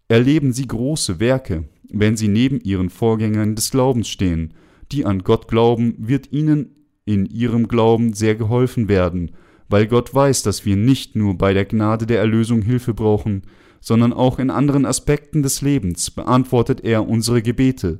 erleben 0.07 0.53
sie 0.53 0.67
große 0.67 1.19
Werke, 1.19 1.65
wenn 1.89 2.17
sie 2.17 2.27
neben 2.27 2.59
ihren 2.61 2.89
Vorgängern 2.89 3.55
des 3.55 3.71
Glaubens 3.71 4.07
stehen, 4.07 4.53
die 4.91 5.05
an 5.05 5.23
Gott 5.23 5.47
glauben, 5.47 5.95
wird 5.97 6.31
ihnen 6.31 6.75
in 7.05 7.25
ihrem 7.25 7.67
Glauben 7.67 8.13
sehr 8.13 8.35
geholfen 8.35 8.87
werden, 8.87 9.31
weil 9.69 9.87
Gott 9.87 10.13
weiß, 10.13 10.43
dass 10.43 10.65
wir 10.65 10.75
nicht 10.75 11.15
nur 11.15 11.37
bei 11.37 11.53
der 11.53 11.65
Gnade 11.65 12.05
der 12.05 12.19
Erlösung 12.19 12.61
Hilfe 12.61 12.93
brauchen, 12.93 13.43
sondern 13.79 14.13
auch 14.13 14.39
in 14.39 14.49
anderen 14.49 14.85
Aspekten 14.85 15.43
des 15.43 15.61
Lebens 15.61 16.11
beantwortet 16.11 16.81
er 16.83 17.07
unsere 17.07 17.41
Gebete. 17.41 17.99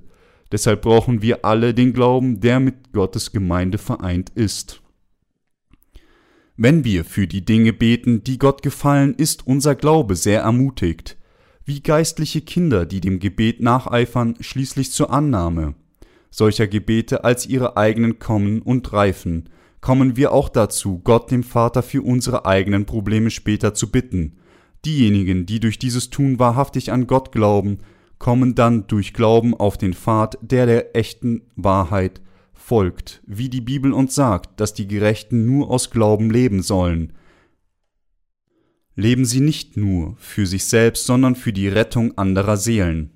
Deshalb 0.52 0.82
brauchen 0.82 1.22
wir 1.22 1.44
alle 1.44 1.74
den 1.74 1.94
Glauben, 1.94 2.40
der 2.40 2.60
mit 2.60 2.94
Gottes 2.94 3.32
Gemeinde 3.32 3.78
vereint 3.78 4.30
ist. 4.36 4.82
Wenn 6.58 6.84
wir 6.84 7.04
für 7.04 7.28
die 7.28 7.44
Dinge 7.44 7.74
beten, 7.74 8.24
die 8.24 8.38
Gott 8.38 8.62
gefallen, 8.62 9.16
ist 9.16 9.46
unser 9.46 9.76
Glaube 9.76 10.16
sehr 10.16 10.42
ermutigt, 10.42 11.18
wie 11.66 11.82
geistliche 11.82 12.42
Kinder, 12.42 12.86
die 12.86 13.02
dem 13.02 13.20
Gebet 13.20 13.60
nacheifern, 13.60 14.36
schließlich 14.40 14.92
zur 14.92 15.12
Annahme 15.12 15.76
solcher 16.36 16.68
Gebete 16.68 17.24
als 17.24 17.46
ihre 17.46 17.78
eigenen 17.78 18.20
kommen 18.20 18.62
und 18.62 18.92
reifen, 18.92 19.48
kommen 19.80 20.18
wir 20.18 20.34
auch 20.34 20.50
dazu, 20.50 21.00
Gott 21.04 21.32
dem 21.32 21.44
Vater 21.44 21.82
für 21.82 22.02
unsere 22.02 22.46
eigenen 22.46 22.86
Probleme 22.86 23.30
später 23.30 23.74
zu 23.74 23.90
bitten. 23.90 24.36
Diejenigen, 24.84 25.46
die 25.46 25.62
durch 25.62 25.80
dieses 25.80 26.10
Tun 26.10 26.38
wahrhaftig 26.38 26.92
an 26.92 27.08
Gott 27.08 27.32
glauben, 27.32 27.78
kommen 28.20 28.56
dann 28.56 28.88
durch 28.88 29.14
Glauben 29.14 29.54
auf 29.54 29.78
den 29.78 29.94
Pfad, 29.94 30.38
der 30.42 30.66
der 30.66 30.96
echten 30.96 31.42
Wahrheit 31.56 32.22
folgt, 32.54 33.22
wie 33.26 33.50
die 33.50 33.62
Bibel 33.62 33.94
uns 33.94 34.16
sagt, 34.16 34.60
dass 34.60 34.74
die 34.74 34.88
Gerechten 34.88 35.46
nur 35.46 35.70
aus 35.70 35.92
Glauben 35.92 36.30
leben 36.30 36.62
sollen. 36.62 37.14
Leben 38.96 39.26
sie 39.26 39.42
nicht 39.42 39.78
nur 39.78 40.16
für 40.18 40.46
sich 40.46 40.66
selbst, 40.66 41.06
sondern 41.06 41.36
für 41.36 41.52
die 41.52 41.68
Rettung 41.68 42.18
anderer 42.18 42.58
Seelen. 42.58 43.12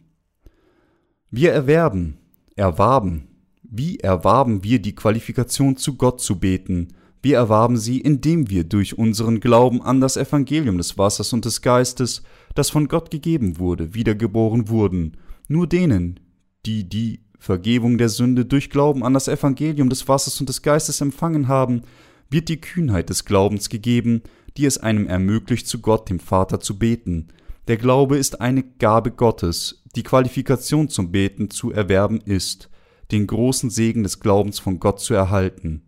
Wir 1.32 1.54
erwerben, 1.54 2.18
erwarben. 2.56 3.28
Wie 3.64 4.00
erwarben 4.00 4.64
wir 4.64 4.80
die 4.80 4.96
Qualifikation 4.96 5.78
zu 5.78 5.96
Gott 5.96 6.22
zu 6.22 6.40
beten? 6.40 6.90
Wir 7.22 7.36
erwarben 7.36 7.78
sie, 7.78 8.00
indem 8.00 8.50
wir 8.50 8.64
durch 8.64 8.98
unseren 8.98 9.40
Glauben 9.40 9.82
an 9.82 10.00
das 10.00 10.16
Evangelium 10.16 10.78
des 10.78 10.98
Wassers 10.98 11.34
und 11.34 11.46
des 11.46 11.62
Geistes, 11.62 12.24
das 12.56 12.70
von 12.70 12.88
Gott 12.88 13.12
gegeben 13.12 13.60
wurde, 13.60 13.94
wiedergeboren 13.94 14.70
wurden. 14.70 15.18
Nur 15.48 15.68
denen, 15.68 16.20
die 16.66 16.88
die 16.88 17.22
Vergebung 17.38 17.98
der 17.98 18.10
Sünde 18.10 18.46
durch 18.46 18.70
Glauben 18.70 19.04
an 19.04 19.14
das 19.14 19.28
Evangelium 19.28 19.90
des 19.90 20.08
Wassers 20.08 20.40
und 20.40 20.50
des 20.50 20.62
Geistes 20.62 21.02
empfangen 21.02 21.48
haben, 21.48 21.82
wird 22.30 22.48
die 22.48 22.62
Kühnheit 22.62 23.10
des 23.10 23.26
Glaubens 23.26 23.70
gegeben, 23.70 24.22
die 24.58 24.66
es 24.66 24.78
einem 24.78 25.08
ermöglicht, 25.08 25.68
zu 25.68 25.80
Gott 25.80 26.10
dem 26.10 26.20
Vater 26.20 26.60
zu 26.60 26.78
beten. 26.78 27.30
Der 27.68 27.78
Glaube 27.78 28.18
ist 28.18 28.42
eine 28.42 28.64
Gabe 28.64 29.12
Gottes, 29.12 29.84
die 29.96 30.04
Qualifikation 30.04 30.90
zum 30.90 31.12
Beten 31.12 31.50
zu 31.50 31.72
erwerben 31.72 32.22
ist, 32.22 32.70
den 33.12 33.26
großen 33.26 33.70
Segen 33.70 34.04
des 34.04 34.20
Glaubens 34.20 34.60
von 34.60 34.80
Gott 34.80 35.00
zu 35.00 35.14
erhalten. 35.14 35.84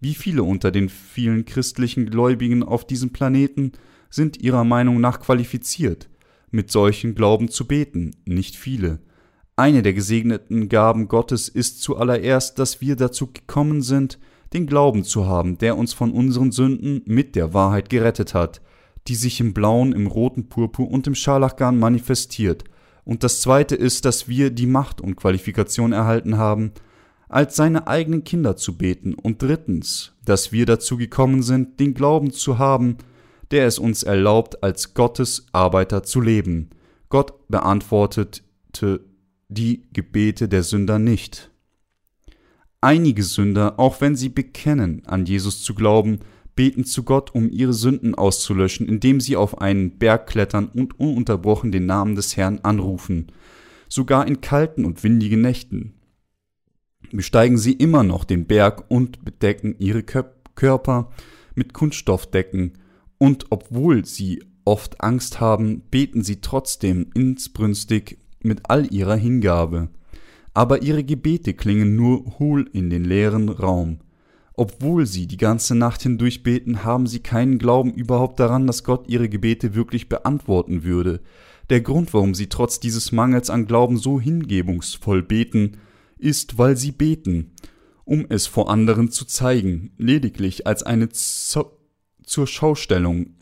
Wie 0.00 0.14
viele 0.14 0.42
unter 0.42 0.70
den 0.70 0.88
vielen 0.88 1.44
christlichen 1.44 2.06
Gläubigen 2.10 2.62
auf 2.62 2.86
diesem 2.86 3.10
Planeten 3.10 3.72
sind 4.10 4.36
ihrer 4.42 4.64
Meinung 4.64 5.00
nach 5.00 5.20
qualifiziert, 5.20 6.08
mit 6.50 6.70
solchen 6.70 7.14
Glauben 7.14 7.48
zu 7.48 7.66
beten? 7.66 8.14
Nicht 8.26 8.56
viele. 8.56 9.00
Eine 9.56 9.82
der 9.82 9.94
gesegneten 9.94 10.68
Gaben 10.68 11.08
Gottes 11.08 11.48
ist 11.48 11.80
zuallererst, 11.80 12.58
dass 12.58 12.82
wir 12.82 12.94
dazu 12.94 13.32
gekommen 13.32 13.80
sind, 13.80 14.18
den 14.52 14.66
Glauben 14.66 15.02
zu 15.02 15.26
haben, 15.26 15.56
der 15.58 15.78
uns 15.78 15.94
von 15.94 16.12
unseren 16.12 16.52
Sünden 16.52 17.02
mit 17.06 17.34
der 17.34 17.54
Wahrheit 17.54 17.88
gerettet 17.88 18.34
hat, 18.34 18.60
die 19.08 19.14
sich 19.14 19.40
im 19.40 19.54
blauen, 19.54 19.92
im 19.92 20.06
roten 20.06 20.48
Purpur 20.48 20.90
und 20.90 21.06
im 21.06 21.14
Scharlachgarn 21.14 21.78
manifestiert. 21.78 22.64
Und 23.04 23.24
das 23.24 23.40
zweite 23.40 23.76
ist, 23.76 24.04
dass 24.04 24.28
wir 24.28 24.50
die 24.50 24.66
Macht 24.66 25.00
und 25.00 25.16
Qualifikation 25.16 25.92
erhalten 25.92 26.36
haben, 26.36 26.72
als 27.28 27.56
seine 27.56 27.86
eigenen 27.86 28.24
Kinder 28.24 28.56
zu 28.56 28.76
beten. 28.76 29.14
Und 29.14 29.42
drittens, 29.42 30.12
dass 30.24 30.52
wir 30.52 30.66
dazu 30.66 30.96
gekommen 30.96 31.42
sind, 31.42 31.80
den 31.80 31.94
Glauben 31.94 32.32
zu 32.32 32.58
haben, 32.58 32.98
der 33.50 33.66
es 33.66 33.78
uns 33.78 34.02
erlaubt, 34.02 34.62
als 34.62 34.94
Gottes 34.94 35.46
Arbeiter 35.52 36.02
zu 36.02 36.20
leben. 36.20 36.70
Gott 37.08 37.48
beantwortete 37.48 38.42
die 39.48 39.88
Gebete 39.92 40.48
der 40.48 40.62
Sünder 40.62 40.98
nicht. 40.98 41.50
Einige 42.80 43.22
Sünder, 43.22 43.78
auch 43.78 44.00
wenn 44.00 44.16
sie 44.16 44.28
bekennen, 44.28 45.02
an 45.06 45.24
Jesus 45.24 45.62
zu 45.62 45.74
glauben, 45.74 46.20
beten 46.54 46.84
zu 46.84 47.04
Gott, 47.04 47.34
um 47.34 47.50
ihre 47.50 47.72
Sünden 47.72 48.14
auszulöschen, 48.14 48.88
indem 48.88 49.20
sie 49.20 49.36
auf 49.36 49.60
einen 49.60 49.98
Berg 49.98 50.26
klettern 50.26 50.68
und 50.68 50.98
ununterbrochen 50.98 51.70
den 51.70 51.86
Namen 51.86 52.16
des 52.16 52.36
Herrn 52.36 52.60
anrufen. 52.62 53.32
Sogar 53.88 54.26
in 54.26 54.40
kalten 54.40 54.84
und 54.84 55.04
windigen 55.04 55.42
Nächten 55.42 55.95
besteigen 57.12 57.58
sie 57.58 57.72
immer 57.72 58.02
noch 58.02 58.24
den 58.24 58.46
Berg 58.46 58.84
und 58.88 59.24
bedecken 59.24 59.74
ihre 59.78 60.02
Körper 60.02 61.10
mit 61.54 61.72
Kunststoffdecken, 61.72 62.74
und 63.18 63.46
obwohl 63.50 64.04
sie 64.04 64.42
oft 64.64 65.00
Angst 65.00 65.40
haben, 65.40 65.82
beten 65.90 66.22
sie 66.22 66.40
trotzdem 66.40 67.06
insbrünstig 67.14 68.18
mit 68.42 68.68
all 68.68 68.92
ihrer 68.92 69.16
Hingabe. 69.16 69.88
Aber 70.52 70.82
ihre 70.82 71.04
Gebete 71.04 71.54
klingen 71.54 71.96
nur 71.96 72.38
hohl 72.38 72.68
in 72.72 72.90
den 72.90 73.04
leeren 73.04 73.48
Raum. 73.48 73.98
Obwohl 74.54 75.04
sie 75.04 75.26
die 75.26 75.36
ganze 75.36 75.74
Nacht 75.74 76.02
hindurch 76.02 76.42
beten, 76.42 76.82
haben 76.82 77.06
sie 77.06 77.20
keinen 77.20 77.58
Glauben 77.58 77.92
überhaupt 77.92 78.40
daran, 78.40 78.66
dass 78.66 78.84
Gott 78.84 79.08
ihre 79.08 79.28
Gebete 79.28 79.74
wirklich 79.74 80.08
beantworten 80.08 80.82
würde. 80.82 81.20
Der 81.68 81.82
Grund, 81.82 82.14
warum 82.14 82.34
sie 82.34 82.46
trotz 82.46 82.80
dieses 82.80 83.12
Mangels 83.12 83.50
an 83.50 83.66
Glauben 83.66 83.98
so 83.98 84.20
hingebungsvoll 84.20 85.22
beten, 85.22 85.78
ist, 86.18 86.58
weil 86.58 86.76
sie 86.76 86.92
beten, 86.92 87.52
um 88.04 88.26
es 88.28 88.46
vor 88.46 88.70
anderen 88.70 89.10
zu 89.10 89.24
zeigen, 89.24 89.92
lediglich 89.98 90.66
als 90.66 90.82
eine 90.82 91.08
Z 91.08 91.66
zur 92.24 92.46
Schaustellung. 92.46 93.34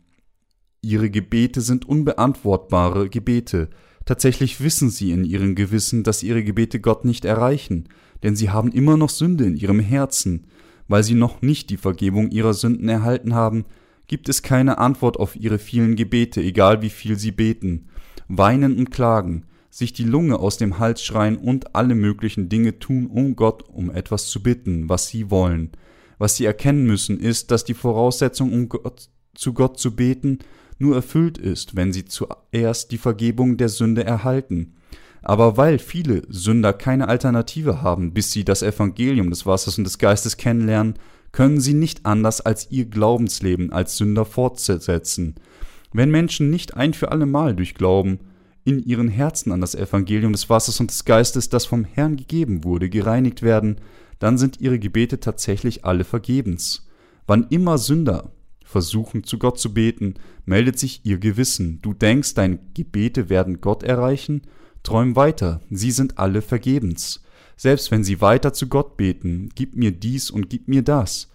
Ihre 0.81 1.11
Gebete 1.11 1.61
sind 1.61 1.87
unbeantwortbare 1.87 3.09
Gebete, 3.09 3.71
Tatsächlich 4.05 4.61
wissen 4.61 4.91
sie 4.91 5.13
in 5.13 5.25
ihrem 5.25 5.55
Gewissen, 5.55 6.03
dass 6.03 6.23
ihre 6.23 6.45
Gebete 6.45 6.81
Gott 6.81 7.05
nicht 7.05 7.25
erreichen, 7.25 7.89
denn 8.23 8.37
sie 8.37 8.51
haben 8.51 8.71
immer 8.71 8.97
noch 8.97 9.11
Sünde 9.11 9.45
in 9.45 9.57
ihrem 9.57 9.81
Herzen. 9.81 10.47
Weil 10.87 11.03
sie 11.03 11.15
noch 11.15 11.41
nicht 11.41 11.71
die 11.71 11.79
Vergebung 11.79 12.31
ihrer 12.31 12.53
Sünden 12.53 12.91
erhalten 12.91 13.35
haben, 13.35 13.65
gibt 14.07 14.29
es 14.29 14.43
keine 14.43 14.77
Antwort 14.77 15.17
auf 15.19 15.35
ihre 15.35 15.59
vielen 15.59 15.97
Gebete, 15.97 16.43
egal 16.43 16.83
wie 16.83 16.91
viel 16.91 17.19
sie 17.19 17.33
beten. 17.33 17.89
Weinen 18.29 18.79
und 18.79 18.91
klagen, 18.91 19.47
sich 19.75 19.93
die 19.93 20.05
Lunge 20.05 20.39
aus 20.39 20.57
dem 20.57 20.79
Hals 20.79 21.03
schreien 21.03 21.37
und 21.37 21.75
alle 21.75 21.97
möglichen 21.97 22.49
Dinge 22.49 22.79
tun, 22.79 23.09
um 23.09 23.35
Gott 23.35 23.69
um 23.69 23.91
etwas 23.91 24.29
zu 24.29 24.41
bitten, 24.41 24.89
was 24.89 25.09
sie 25.09 25.33
wollen. 25.33 25.73
Was 26.17 26.37
sie 26.37 26.45
erkennen 26.45 26.87
müssen, 26.87 27.19
ist, 27.19 27.51
dass 27.51 27.65
die 27.65 27.75
Voraussetzung, 27.75 28.53
um 28.53 28.69
Gott, 28.69 29.09
zu 29.35 29.53
Gott 29.53 29.81
zu 29.81 29.97
beten, 29.97 30.39
nur 30.79 30.95
erfüllt 30.95 31.39
ist, 31.39 31.75
wenn 31.75 31.93
sie 31.93 32.05
zuerst 32.05 32.93
die 32.93 32.99
Vergebung 32.99 33.57
der 33.57 33.69
Sünde 33.69 34.05
erhalten. 34.05 34.77
Aber 35.23 35.57
weil 35.57 35.81
viele 35.81 36.23
Sünder 36.29 36.73
keine 36.73 37.09
Alternative 37.09 37.83
haben, 37.83 38.15
bis 38.15 38.31
sie 38.31 38.45
das 38.45 38.63
Evangelium 38.63 39.29
des 39.31 39.45
Wassers 39.45 39.77
und 39.77 39.85
des 39.85 39.99
Geistes 39.99 40.37
kennenlernen, 40.37 40.95
können 41.33 41.61
sie 41.61 41.75
nicht 41.75 42.07
anders 42.07 42.41
als 42.41 42.71
ihr 42.71 42.85
Glaubensleben 42.85 43.73
als 43.73 43.97
Sünder 43.97 44.25
fortsetzen. 44.25 45.35
Wenn 45.93 46.13
Menschen 46.13 46.51
nicht 46.51 46.77
ein 46.77 46.95
für 46.95 47.11
alle 47.11 47.27
Mal 47.27 47.57
durch 47.57 47.75
Glauben 47.75 48.21
in 48.65 48.83
ihren 48.83 49.09
Herzen 49.09 49.53
an 49.53 49.61
das 49.61 49.75
Evangelium 49.75 50.33
des 50.33 50.49
Wassers 50.49 50.81
und 50.81 50.91
des 50.91 51.05
Geistes, 51.05 51.49
das 51.49 51.67
vom 51.67 51.85
Herrn 51.85 52.17
gegeben 52.17 52.65
wurde, 52.65 52.89
gereinigt 52.89 53.43
werden, 53.43 53.77
dann 54.19 54.39
sind 54.39 54.61
ihre 54.61 54.79
Gebete 54.79 55.21
tatsächlich 55.21 55.85
alle 55.85 56.05
vergebens. 56.05 56.87
Wann 57.27 57.47
immer 57.51 57.79
Sünder 57.79 58.33
versuchen, 58.65 59.25
zu 59.25 59.39
Gott 59.39 59.59
zu 59.59 59.75
beten, 59.75 60.15
meldet 60.47 60.79
sich 60.79 61.03
ihr 61.05 61.19
Gewissen. 61.19 61.81
Du 61.83 61.93
denkst, 61.93 62.35
deine 62.35 62.59
Gebete 62.75 63.29
werden 63.29 63.61
Gott 63.61 63.83
erreichen? 63.83 64.43
Träum 64.83 65.17
weiter, 65.17 65.61
sie 65.71 65.91
sind 65.91 66.19
alle 66.19 66.43
vergebens. 66.43 67.23
Selbst 67.57 67.91
wenn 67.91 68.03
sie 68.03 68.21
weiter 68.21 68.53
zu 68.53 68.69
Gott 68.69 68.97
beten, 68.97 69.51
gib 69.55 69.77
mir 69.77 69.93
dies 69.93 70.31
und 70.31 70.51
gib 70.51 70.69
mir 70.69 70.83
das, 70.83 71.31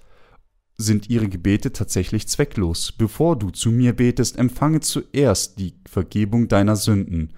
sind 0.80 1.10
ihre 1.10 1.28
Gebete 1.28 1.72
tatsächlich 1.74 2.28
zwecklos. 2.28 2.92
Bevor 2.92 3.38
du 3.38 3.52
zu 3.52 3.70
mir 3.70 3.94
betest, 3.94 4.38
empfange 4.38 4.80
zuerst 4.80 5.60
die 5.60 5.74
Vergebung 5.86 6.48
deiner 6.48 6.76
Sünden. 6.76 7.34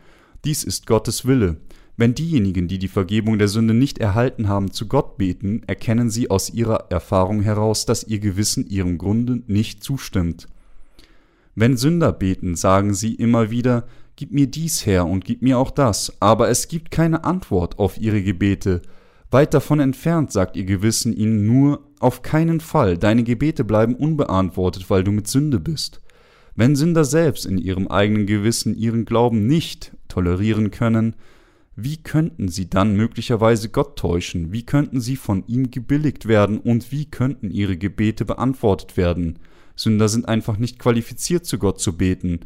Dies 0.45 0.63
ist 0.63 0.85
Gottes 0.85 1.25
Wille. 1.25 1.57
Wenn 1.97 2.15
diejenigen, 2.15 2.67
die 2.67 2.79
die 2.79 2.87
Vergebung 2.87 3.37
der 3.37 3.47
Sünde 3.47 3.73
nicht 3.73 3.97
erhalten 3.97 4.47
haben, 4.47 4.71
zu 4.71 4.87
Gott 4.87 5.17
beten, 5.17 5.63
erkennen 5.67 6.09
sie 6.09 6.29
aus 6.29 6.49
ihrer 6.49 6.91
Erfahrung 6.91 7.41
heraus, 7.41 7.85
dass 7.85 8.03
ihr 8.03 8.19
Gewissen 8.19 8.65
ihrem 8.67 8.97
Grunde 8.97 9.43
nicht 9.47 9.83
zustimmt. 9.83 10.47
Wenn 11.55 11.77
Sünder 11.77 12.13
beten, 12.13 12.55
sagen 12.55 12.93
sie 12.93 13.15
immer 13.15 13.51
wieder, 13.51 13.87
Gib 14.21 14.33
mir 14.33 14.45
dies 14.45 14.85
her 14.85 15.07
und 15.07 15.25
gib 15.25 15.41
mir 15.41 15.57
auch 15.57 15.71
das, 15.71 16.13
aber 16.19 16.49
es 16.49 16.67
gibt 16.67 16.91
keine 16.91 17.23
Antwort 17.23 17.79
auf 17.79 17.99
ihre 17.99 18.21
Gebete. 18.21 18.83
Weit 19.31 19.53
davon 19.53 19.79
entfernt 19.79 20.33
sagt 20.33 20.57
ihr 20.57 20.65
Gewissen 20.65 21.15
ihnen 21.15 21.45
nur, 21.45 21.87
auf 21.99 22.21
keinen 22.21 22.59
Fall, 22.59 22.97
deine 22.97 23.23
Gebete 23.23 23.63
bleiben 23.63 23.95
unbeantwortet, 23.95 24.89
weil 24.89 25.05
du 25.05 25.11
mit 25.11 25.27
Sünde 25.27 25.61
bist. 25.61 26.01
Wenn 26.53 26.75
Sünder 26.75 27.05
selbst 27.05 27.45
in 27.45 27.57
ihrem 27.57 27.87
eigenen 27.87 28.25
Gewissen 28.25 28.75
ihren 28.75 29.05
Glauben 29.05 29.47
nicht 29.47 29.95
tolerieren 30.09 30.69
können, 30.69 31.15
wie 31.77 31.95
könnten 31.95 32.49
sie 32.49 32.69
dann 32.69 32.97
möglicherweise 32.97 33.69
Gott 33.69 33.97
täuschen? 33.97 34.51
Wie 34.51 34.65
könnten 34.65 34.99
sie 34.99 35.15
von 35.15 35.45
ihm 35.47 35.71
gebilligt 35.71 36.27
werden? 36.27 36.59
Und 36.59 36.91
wie 36.91 37.05
könnten 37.05 37.49
ihre 37.49 37.77
Gebete 37.77 38.25
beantwortet 38.25 38.97
werden? 38.97 39.39
Sünder 39.77 40.09
sind 40.09 40.27
einfach 40.27 40.57
nicht 40.57 40.77
qualifiziert, 40.77 41.45
zu 41.45 41.57
Gott 41.57 41.79
zu 41.79 41.95
beten. 41.95 42.41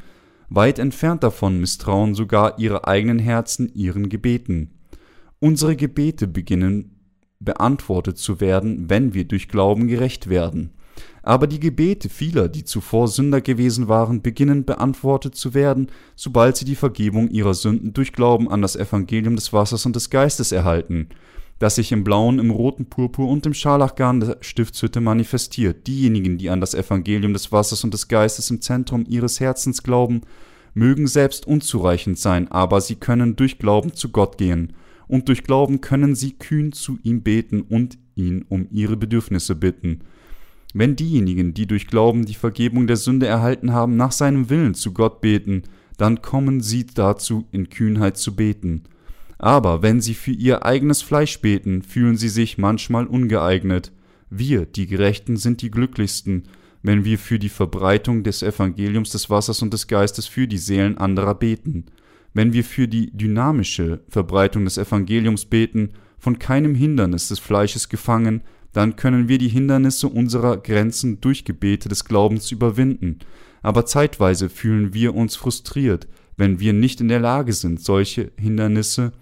Weit 0.49 0.77
entfernt 0.77 1.23
davon 1.23 1.59
misstrauen 1.59 2.13
sogar 2.13 2.59
ihre 2.59 2.87
eigenen 2.87 3.17
Herzen 3.17 3.73
ihren 3.73 4.09
Gebeten. 4.09 4.74
Unsere 5.39 5.75
Gebete 5.75 6.27
beginnen 6.27 6.95
beantwortet 7.39 8.17
zu 8.17 8.39
werden, 8.39 8.89
wenn 8.89 9.13
wir 9.13 9.25
durch 9.25 9.47
Glauben 9.47 9.87
gerecht 9.87 10.29
werden. 10.29 10.71
Aber 11.23 11.47
die 11.47 11.59
Gebete 11.59 12.07
vieler, 12.07 12.47
die 12.47 12.63
zuvor 12.63 13.07
Sünder 13.07 13.41
gewesen 13.41 13.87
waren, 13.87 14.21
beginnen 14.21 14.63
beantwortet 14.63 15.35
zu 15.35 15.53
werden, 15.53 15.87
sobald 16.15 16.55
sie 16.55 16.65
die 16.65 16.75
Vergebung 16.75 17.29
ihrer 17.29 17.53
Sünden 17.53 17.93
durch 17.93 18.13
Glauben 18.13 18.49
an 18.49 18.61
das 18.61 18.75
Evangelium 18.75 19.35
des 19.35 19.51
Wassers 19.51 19.85
und 19.85 19.95
des 19.95 20.09
Geistes 20.09 20.51
erhalten, 20.51 21.09
das 21.59 21.75
sich 21.75 21.91
im 21.91 22.03
blauen, 22.03 22.39
im 22.39 22.51
roten 22.51 22.85
Purpur 22.85 23.27
und 23.27 23.45
im 23.45 23.53
Scharlachgarn 23.53 24.19
der 24.19 24.37
Stiftshütte 24.41 25.01
manifestiert. 25.01 25.87
Diejenigen, 25.87 26.37
die 26.37 26.49
an 26.49 26.61
das 26.61 26.73
Evangelium 26.73 27.33
des 27.33 27.51
Wassers 27.51 27.83
und 27.83 27.93
des 27.93 28.07
Geistes 28.07 28.49
im 28.51 28.61
Zentrum 28.61 29.05
ihres 29.07 29.39
Herzens 29.39 29.83
glauben, 29.83 30.21
mögen 30.73 31.07
selbst 31.07 31.47
unzureichend 31.47 32.19
sein, 32.19 32.49
aber 32.51 32.81
sie 32.81 32.95
können 32.95 33.35
durch 33.35 33.57
Glauben 33.57 33.93
zu 33.93 34.09
Gott 34.09 34.37
gehen 34.37 34.73
und 35.07 35.27
durch 35.27 35.43
Glauben 35.43 35.81
können 35.81 36.15
sie 36.15 36.31
kühn 36.33 36.71
zu 36.71 36.97
ihm 37.03 37.21
beten 37.21 37.61
und 37.61 37.97
ihn 38.15 38.45
um 38.49 38.67
ihre 38.71 38.97
Bedürfnisse 38.97 39.55
bitten. 39.55 40.01
Wenn 40.73 40.95
diejenigen, 40.95 41.53
die 41.53 41.67
durch 41.67 41.87
Glauben 41.87 42.25
die 42.25 42.33
Vergebung 42.33 42.87
der 42.87 42.97
Sünde 42.97 43.27
erhalten 43.27 43.71
haben, 43.71 43.95
nach 43.95 44.11
seinem 44.11 44.49
Willen 44.49 44.73
zu 44.73 44.93
Gott 44.93 45.21
beten, 45.21 45.63
dann 45.97 46.21
kommen 46.21 46.59
sie 46.59 46.85
dazu, 46.85 47.45
in 47.51 47.69
Kühnheit 47.69 48.17
zu 48.17 48.35
beten. 48.35 48.83
Aber 49.37 49.81
wenn 49.81 50.01
sie 50.01 50.13
für 50.13 50.31
ihr 50.31 50.65
eigenes 50.65 51.01
Fleisch 51.01 51.39
beten, 51.39 51.81
fühlen 51.81 52.17
sie 52.17 52.29
sich 52.29 52.57
manchmal 52.57 53.07
ungeeignet. 53.07 53.91
Wir, 54.29 54.65
die 54.65 54.87
Gerechten, 54.87 55.37
sind 55.37 55.61
die 55.61 55.71
glücklichsten, 55.71 56.43
wenn 56.83 57.05
wir 57.05 57.17
für 57.17 57.39
die 57.39 57.49
Verbreitung 57.49 58.23
des 58.23 58.43
Evangeliums 58.43 59.11
des 59.11 59.29
Wassers 59.29 59.61
und 59.61 59.73
des 59.73 59.87
Geistes 59.87 60.27
für 60.27 60.47
die 60.47 60.57
Seelen 60.57 60.97
anderer 60.97 61.35
beten. 61.35 61.85
Wenn 62.35 62.51
wir 62.51 62.65
für 62.65 62.89
die 62.89 63.15
dynamische 63.15 64.01
Verbreitung 64.09 64.65
des 64.65 64.77
Evangeliums 64.77 65.45
beten, 65.45 65.93
von 66.19 66.37
keinem 66.37 66.75
Hindernis 66.75 67.29
des 67.29 67.39
Fleisches 67.39 67.87
gefangen, 67.87 68.41
dann 68.73 68.97
können 68.97 69.29
wir 69.29 69.37
die 69.37 69.47
Hindernisse 69.47 70.09
unserer 70.09 70.57
Grenzen 70.57 71.21
durch 71.21 71.45
Gebete 71.45 71.87
des 71.87 72.03
Glaubens 72.03 72.51
überwinden. 72.51 73.19
Aber 73.61 73.85
zeitweise 73.85 74.49
fühlen 74.49 74.93
wir 74.93 75.15
uns 75.15 75.37
frustriert, 75.37 76.09
wenn 76.35 76.59
wir 76.59 76.73
nicht 76.73 76.99
in 76.99 77.07
der 77.07 77.21
Lage 77.21 77.53
sind, 77.53 77.79
solche 77.79 78.33
Hindernisse 78.37 79.13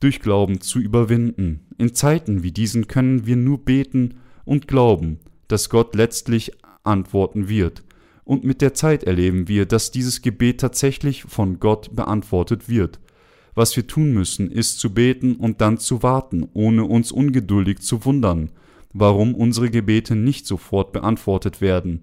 durch 0.00 0.18
Glauben 0.18 0.60
zu 0.60 0.80
überwinden. 0.80 1.66
In 1.78 1.94
Zeiten 1.94 2.42
wie 2.42 2.50
diesen 2.50 2.88
können 2.88 3.26
wir 3.26 3.36
nur 3.36 3.64
beten 3.64 4.16
und 4.44 4.66
glauben, 4.66 5.20
dass 5.46 5.70
Gott 5.70 5.94
letztlich 5.94 6.50
antworten 6.82 7.48
wird 7.48 7.85
und 8.26 8.42
mit 8.42 8.60
der 8.60 8.74
Zeit 8.74 9.04
erleben 9.04 9.46
wir, 9.46 9.66
dass 9.66 9.92
dieses 9.92 10.20
Gebet 10.20 10.60
tatsächlich 10.60 11.22
von 11.22 11.60
Gott 11.60 11.94
beantwortet 11.94 12.68
wird. 12.68 12.98
Was 13.54 13.76
wir 13.76 13.86
tun 13.86 14.12
müssen, 14.12 14.50
ist 14.50 14.80
zu 14.80 14.92
beten 14.92 15.36
und 15.36 15.60
dann 15.60 15.78
zu 15.78 16.02
warten, 16.02 16.46
ohne 16.52 16.84
uns 16.84 17.12
ungeduldig 17.12 17.78
zu 17.78 18.04
wundern, 18.04 18.50
warum 18.92 19.34
unsere 19.34 19.70
Gebete 19.70 20.16
nicht 20.16 20.44
sofort 20.44 20.92
beantwortet 20.92 21.60
werden. 21.60 22.02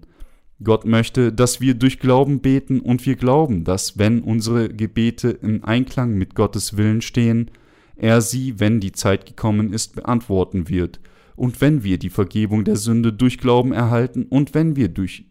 Gott 0.62 0.86
möchte, 0.86 1.30
dass 1.30 1.60
wir 1.60 1.74
durch 1.74 1.98
Glauben 1.98 2.40
beten 2.40 2.80
und 2.80 3.04
wir 3.04 3.16
glauben, 3.16 3.64
dass 3.64 3.98
wenn 3.98 4.22
unsere 4.22 4.70
Gebete 4.70 5.28
im 5.28 5.62
Einklang 5.62 6.14
mit 6.14 6.34
Gottes 6.34 6.78
Willen 6.78 7.02
stehen, 7.02 7.50
er 7.96 8.22
sie, 8.22 8.58
wenn 8.60 8.80
die 8.80 8.92
Zeit 8.92 9.26
gekommen 9.26 9.74
ist, 9.74 9.94
beantworten 9.94 10.70
wird. 10.70 11.00
Und 11.36 11.60
wenn 11.60 11.84
wir 11.84 11.98
die 11.98 12.10
Vergebung 12.10 12.64
der 12.64 12.76
Sünde 12.76 13.12
durch 13.12 13.36
Glauben 13.36 13.72
erhalten 13.72 14.24
und 14.24 14.54
wenn 14.54 14.74
wir 14.74 14.88
durch 14.88 15.26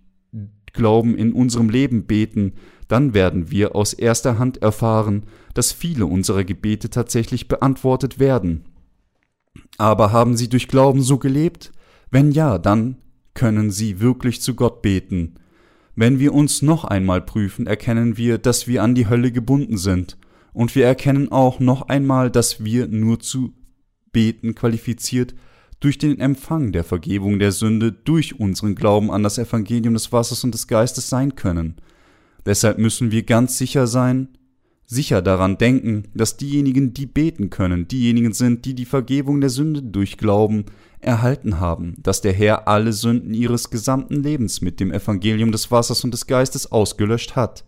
Glauben 0.74 1.16
in 1.16 1.34
unserem 1.34 1.70
Leben 1.70 2.06
beten, 2.06 2.54
dann 2.88 3.14
werden 3.14 3.50
wir 3.50 3.76
aus 3.76 3.94
erster 3.94 4.38
Hand 4.40 4.62
erfahren, 4.62 5.24
dass 5.54 5.72
viele 5.72 6.06
unserer 6.06 6.44
Gebete 6.44 6.90
tatsächlich 6.90 7.48
beantwortet 7.48 8.20
werden. 8.20 8.66
Aber 9.78 10.12
haben 10.12 10.36
sie 10.36 10.50
durch 10.50 10.68
Glauben 10.68 11.02
so 11.02 11.18
gelebt? 11.18 11.72
Wenn 12.12 12.32
ja, 12.32 12.58
dann 12.58 12.98
können 13.34 13.72
sie 13.72 14.00
wirklich 14.00 14.42
zu 14.42 14.56
Gott 14.56 14.82
beten. 14.82 15.36
Wenn 15.96 16.20
wir 16.20 16.34
uns 16.34 16.62
noch 16.62 16.86
einmal 16.86 17.22
prüfen, 17.22 17.68
erkennen 17.68 18.18
wir, 18.18 18.38
dass 18.38 18.68
wir 18.68 18.84
an 18.84 18.96
die 18.96 19.08
Hölle 19.08 19.32
gebunden 19.32 19.78
sind, 19.78 20.18
und 20.54 20.76
wir 20.76 20.86
erkennen 20.86 21.32
auch 21.32 21.60
noch 21.60 21.90
einmal, 21.90 22.30
dass 22.30 22.64
wir 22.64 22.88
nur 22.88 23.20
zu 23.20 23.54
beten 24.12 24.54
qualifiziert 24.54 25.34
durch 25.84 25.98
den 25.98 26.20
Empfang 26.22 26.72
der 26.72 26.86
Vergebung 26.86 27.40
der 27.40 27.52
Sünde 27.52 27.92
durch 27.92 28.40
unseren 28.40 28.74
Glauben 28.74 29.12
an 29.12 29.22
das 29.22 29.38
Evangelium 29.38 29.94
des 29.94 30.14
Wassers 30.14 30.46
und 30.46 30.54
des 30.54 30.68
Geistes 30.68 31.10
sein 31.10 31.36
können. 31.36 31.76
Deshalb 32.46 32.78
müssen 32.78 33.12
wir 33.12 33.24
ganz 33.24 33.58
sicher 33.58 33.86
sein, 33.86 34.30
sicher 34.86 35.22
daran 35.22 35.58
denken, 35.58 36.06
dass 36.14 36.38
diejenigen, 36.38 36.94
die 36.94 37.06
beten 37.06 37.50
können, 37.50 37.90
diejenigen 37.90 38.32
sind, 38.32 38.64
die 38.64 38.76
die 38.76 38.86
Vergebung 38.86 39.42
der 39.42 39.50
Sünde 39.50 39.82
durch 39.82 40.18
Glauben 40.18 40.66
erhalten 41.02 41.60
haben, 41.60 41.96
dass 42.02 42.22
der 42.22 42.32
Herr 42.32 42.66
alle 42.70 42.94
Sünden 42.94 43.34
ihres 43.34 43.70
gesamten 43.70 44.24
Lebens 44.24 44.62
mit 44.62 44.80
dem 44.80 44.90
Evangelium 44.90 45.52
des 45.52 45.70
Wassers 45.70 46.06
und 46.06 46.12
des 46.12 46.28
Geistes 46.28 46.72
ausgelöscht 46.72 47.36
hat. 47.36 47.66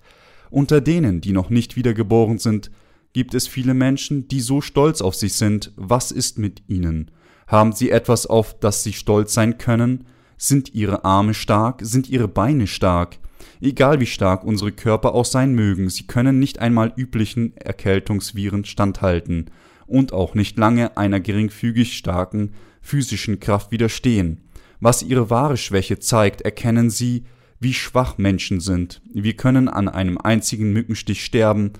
Unter 0.49 0.79
denen, 0.79 1.19
die 1.19 1.33
noch 1.33 1.49
nicht 1.49 1.75
wiedergeboren 1.75 2.37
sind, 2.37 2.71
gibt 3.11 3.33
es 3.33 3.45
viele 3.45 3.73
Menschen, 3.73 4.29
die 4.29 4.39
so 4.39 4.61
stolz 4.61 5.01
auf 5.01 5.15
sich 5.15 5.33
sind, 5.33 5.73
was 5.75 6.11
ist 6.11 6.37
mit 6.37 6.63
ihnen? 6.67 7.11
Haben 7.47 7.73
sie 7.73 7.91
etwas, 7.91 8.25
auf 8.25 8.59
das 8.59 8.83
sie 8.83 8.93
stolz 8.93 9.33
sein 9.33 9.57
können? 9.57 10.05
Sind 10.37 10.73
ihre 10.73 11.05
Arme 11.05 11.33
stark? 11.33 11.79
Sind 11.83 12.09
ihre 12.09 12.27
Beine 12.27 12.67
stark? 12.67 13.17
Egal 13.61 13.99
wie 13.99 14.05
stark 14.05 14.43
unsere 14.43 14.71
Körper 14.71 15.13
auch 15.13 15.25
sein 15.25 15.53
mögen, 15.53 15.89
sie 15.89 16.07
können 16.07 16.39
nicht 16.39 16.59
einmal 16.59 16.93
üblichen 16.95 17.55
Erkältungsviren 17.57 18.65
standhalten 18.65 19.51
und 19.87 20.13
auch 20.13 20.35
nicht 20.35 20.57
lange 20.57 20.97
einer 20.97 21.19
geringfügig 21.19 21.95
starken 21.97 22.53
physischen 22.81 23.39
Kraft 23.39 23.71
widerstehen. 23.71 24.41
Was 24.79 25.03
ihre 25.03 25.29
wahre 25.29 25.57
Schwäche 25.57 25.99
zeigt, 25.99 26.41
erkennen 26.41 26.89
sie, 26.89 27.25
wie 27.59 27.73
schwach 27.73 28.17
Menschen 28.17 28.59
sind. 28.59 29.01
Wir 29.13 29.35
können 29.35 29.69
an 29.69 29.87
einem 29.87 30.17
einzigen 30.17 30.73
Mückenstich 30.73 31.23
sterben 31.23 31.73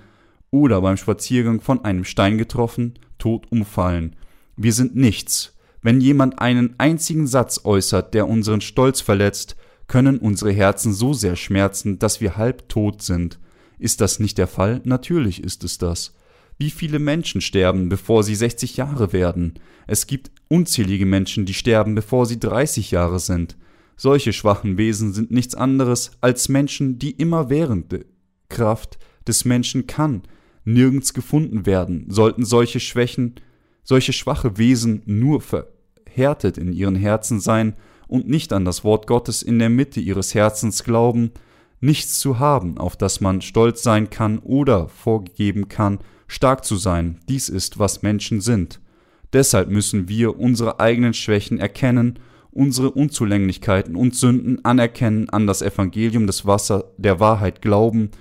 oder 0.50 0.82
beim 0.82 0.98
Spaziergang 0.98 1.60
von 1.62 1.84
einem 1.84 2.06
Stein 2.06 2.38
getroffen, 2.38 2.98
tot 3.18 3.52
umfallen. 3.52 4.16
Wir 4.56 4.72
sind 4.72 4.96
nichts, 4.96 5.55
wenn 5.86 6.02
jemand 6.02 6.40
einen 6.40 6.74
einzigen 6.80 7.28
Satz 7.28 7.62
äußert, 7.64 8.16
der 8.16 8.28
unseren 8.28 8.60
Stolz 8.60 9.02
verletzt, 9.02 9.56
können 9.86 10.18
unsere 10.18 10.52
Herzen 10.52 10.96
so 10.96 11.14
sehr 11.14 11.36
schmerzen, 11.36 12.00
dass 12.00 12.20
wir 12.22 12.38
halb 12.38 12.68
tot 12.70 13.04
sind. 13.04 13.38
Ist 13.78 14.02
das 14.02 14.20
nicht 14.20 14.40
der 14.40 14.48
Fall? 14.48 14.82
Natürlich 14.84 15.44
ist 15.44 15.64
es 15.64 15.78
das. 15.78 16.16
Wie 16.58 16.72
viele 16.72 16.98
Menschen 16.98 17.40
sterben, 17.40 17.88
bevor 17.88 18.24
sie 18.24 18.34
60 18.34 18.78
Jahre 18.78 19.14
werden? 19.14 19.60
Es 19.86 20.08
gibt 20.08 20.32
unzählige 20.48 21.06
Menschen, 21.06 21.46
die 21.46 21.54
sterben, 21.54 21.94
bevor 21.94 22.26
sie 22.26 22.40
30 22.40 22.90
Jahre 22.90 23.20
sind. 23.20 23.56
Solche 23.96 24.34
schwachen 24.34 24.80
Wesen 24.80 25.14
sind 25.14 25.30
nichts 25.30 25.54
anderes 25.54 26.14
als 26.20 26.50
Menschen, 26.50 26.98
die 26.98 27.12
immerwährende 27.12 28.08
Kraft 28.50 28.98
des 29.28 29.46
Menschen 29.46 29.86
kann, 29.86 30.24
nirgends 30.64 31.14
gefunden 31.14 31.68
werden, 31.68 32.08
sollten 32.10 32.44
solche 32.44 32.80
Schwächen, 32.80 33.36
solche 33.84 34.14
schwache 34.14 34.58
Wesen 34.58 35.04
nur 35.06 35.42
ver 35.42 35.75
verhärtet 36.16 36.58
in 36.58 36.72
ihren 36.72 36.96
Herzen 36.96 37.40
sein 37.40 37.74
und 38.08 38.28
nicht 38.28 38.54
an 38.54 38.66
das 38.66 38.84
Wort 38.84 39.06
Gottes 39.08 39.42
in 39.42 39.60
der 39.60 39.70
Mitte 39.70 40.00
ihres 40.00 40.34
Herzens 40.34 40.84
glauben, 40.84 41.32
nichts 41.82 42.20
zu 42.20 42.40
haben, 42.40 42.78
auf 42.78 42.96
das 42.96 43.20
man 43.20 43.42
stolz 43.42 43.84
sein 43.84 44.10
kann 44.10 44.40
oder 44.40 44.88
vorgegeben 44.88 45.68
kann, 45.68 46.00
stark 46.28 46.64
zu 46.64 46.78
sein, 46.78 47.20
dies 47.28 47.50
ist, 47.50 47.80
was 47.80 48.02
Menschen 48.02 48.40
sind. 48.40 48.80
Deshalb 49.34 49.70
müssen 49.70 50.08
wir 50.08 50.40
unsere 50.40 50.80
eigenen 50.80 51.14
Schwächen 51.14 51.60
erkennen, 51.60 52.20
unsere 52.52 52.92
Unzulänglichkeiten 52.92 53.98
und 53.98 54.16
Sünden 54.16 54.64
anerkennen, 54.64 55.30
an 55.30 55.46
das 55.46 55.62
Evangelium 55.62 56.28
des 56.28 56.46
Wasser 56.46 56.86
der 56.98 57.20
Wahrheit 57.20 57.62
glauben, 57.62 58.12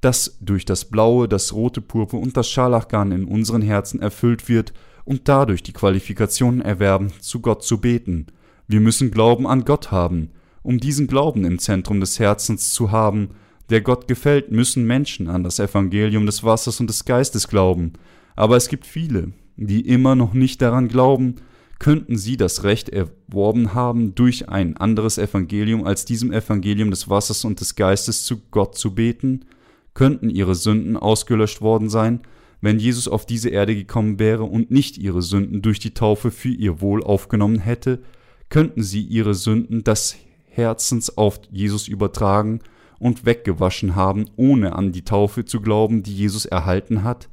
das 0.00 0.38
durch 0.40 0.64
das 0.64 0.84
blaue, 0.84 1.26
das 1.26 1.52
rote 1.52 1.80
Purpur 1.80 2.20
und 2.20 2.36
das 2.36 2.48
Scharlachgarn 2.48 3.10
in 3.10 3.24
unseren 3.24 3.62
Herzen 3.62 4.00
erfüllt 4.00 4.48
wird 4.48 4.72
und 5.10 5.28
dadurch 5.28 5.64
die 5.64 5.72
Qualifikation 5.72 6.60
erwerben, 6.60 7.12
zu 7.18 7.40
Gott 7.40 7.64
zu 7.64 7.80
beten. 7.80 8.26
Wir 8.68 8.78
müssen 8.78 9.10
Glauben 9.10 9.44
an 9.44 9.64
Gott 9.64 9.90
haben. 9.90 10.30
Um 10.62 10.78
diesen 10.78 11.08
Glauben 11.08 11.44
im 11.44 11.58
Zentrum 11.58 11.98
des 11.98 12.20
Herzens 12.20 12.72
zu 12.72 12.92
haben, 12.92 13.30
der 13.70 13.80
Gott 13.80 14.06
gefällt, 14.06 14.52
müssen 14.52 14.86
Menschen 14.86 15.26
an 15.26 15.42
das 15.42 15.58
Evangelium 15.58 16.26
des 16.26 16.44
Wassers 16.44 16.78
und 16.78 16.86
des 16.86 17.06
Geistes 17.06 17.48
glauben. 17.48 17.94
Aber 18.36 18.56
es 18.56 18.68
gibt 18.68 18.86
viele, 18.86 19.32
die 19.56 19.80
immer 19.80 20.14
noch 20.14 20.32
nicht 20.32 20.62
daran 20.62 20.86
glauben, 20.86 21.36
könnten 21.80 22.16
sie 22.16 22.36
das 22.36 22.62
Recht 22.62 22.88
erworben 22.88 23.74
haben, 23.74 24.14
durch 24.14 24.48
ein 24.48 24.76
anderes 24.76 25.18
Evangelium 25.18 25.84
als 25.84 26.04
diesem 26.04 26.32
Evangelium 26.32 26.92
des 26.92 27.10
Wassers 27.10 27.44
und 27.44 27.58
des 27.58 27.74
Geistes 27.74 28.22
zu 28.22 28.42
Gott 28.52 28.78
zu 28.78 28.94
beten? 28.94 29.44
Könnten 29.92 30.30
ihre 30.30 30.54
Sünden 30.54 30.96
ausgelöscht 30.96 31.62
worden 31.62 31.88
sein, 31.88 32.20
wenn 32.60 32.78
Jesus 32.78 33.08
auf 33.08 33.26
diese 33.26 33.48
Erde 33.48 33.74
gekommen 33.74 34.18
wäre 34.18 34.44
und 34.44 34.70
nicht 34.70 34.98
ihre 34.98 35.22
Sünden 35.22 35.62
durch 35.62 35.78
die 35.78 35.94
Taufe 35.94 36.30
für 36.30 36.50
ihr 36.50 36.80
Wohl 36.80 37.02
aufgenommen 37.02 37.58
hätte, 37.58 38.02
könnten 38.48 38.82
sie 38.82 39.02
ihre 39.02 39.34
Sünden 39.34 39.84
des 39.84 40.16
Herzens 40.46 41.16
auf 41.16 41.40
Jesus 41.50 41.88
übertragen 41.88 42.60
und 42.98 43.24
weggewaschen 43.24 43.94
haben, 43.94 44.26
ohne 44.36 44.74
an 44.74 44.92
die 44.92 45.04
Taufe 45.04 45.44
zu 45.44 45.60
glauben, 45.60 46.02
die 46.02 46.14
Jesus 46.14 46.44
erhalten 46.44 47.02
hat? 47.02 47.28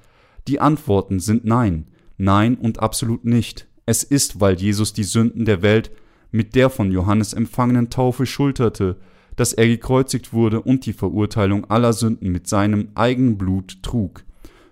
Die 0.48 0.62
Antworten 0.62 1.20
sind 1.20 1.44
nein, 1.44 1.88
nein 2.18 2.56
und 2.56 2.80
absolut 2.80 3.26
nicht. 3.26 3.68
Es 3.86 4.04
ist, 4.04 4.40
weil 4.40 4.56
Jesus 4.56 4.94
die 4.94 5.04
Sünden 5.04 5.46
der 5.46 5.62
Welt 5.62 5.92
mit 6.32 6.56
der 6.56 6.70
von 6.70 6.92
Johannes 6.92 7.34
empfangenen 7.34 7.90
Taufe 7.90 8.26
schulterte, 8.26 8.98
dass 9.36 9.54
er 9.54 9.68
gekreuzigt 9.68 10.34
wurde 10.34 10.62
und 10.62 10.86
die 10.86 10.94
Verurteilung 10.94 11.70
aller 11.70 11.94
Sünden 11.94 12.32
mit 12.32 12.48
seinem 12.48 12.90
eigenen 12.96 13.38
Blut 13.38 13.84
trug. 13.84 14.24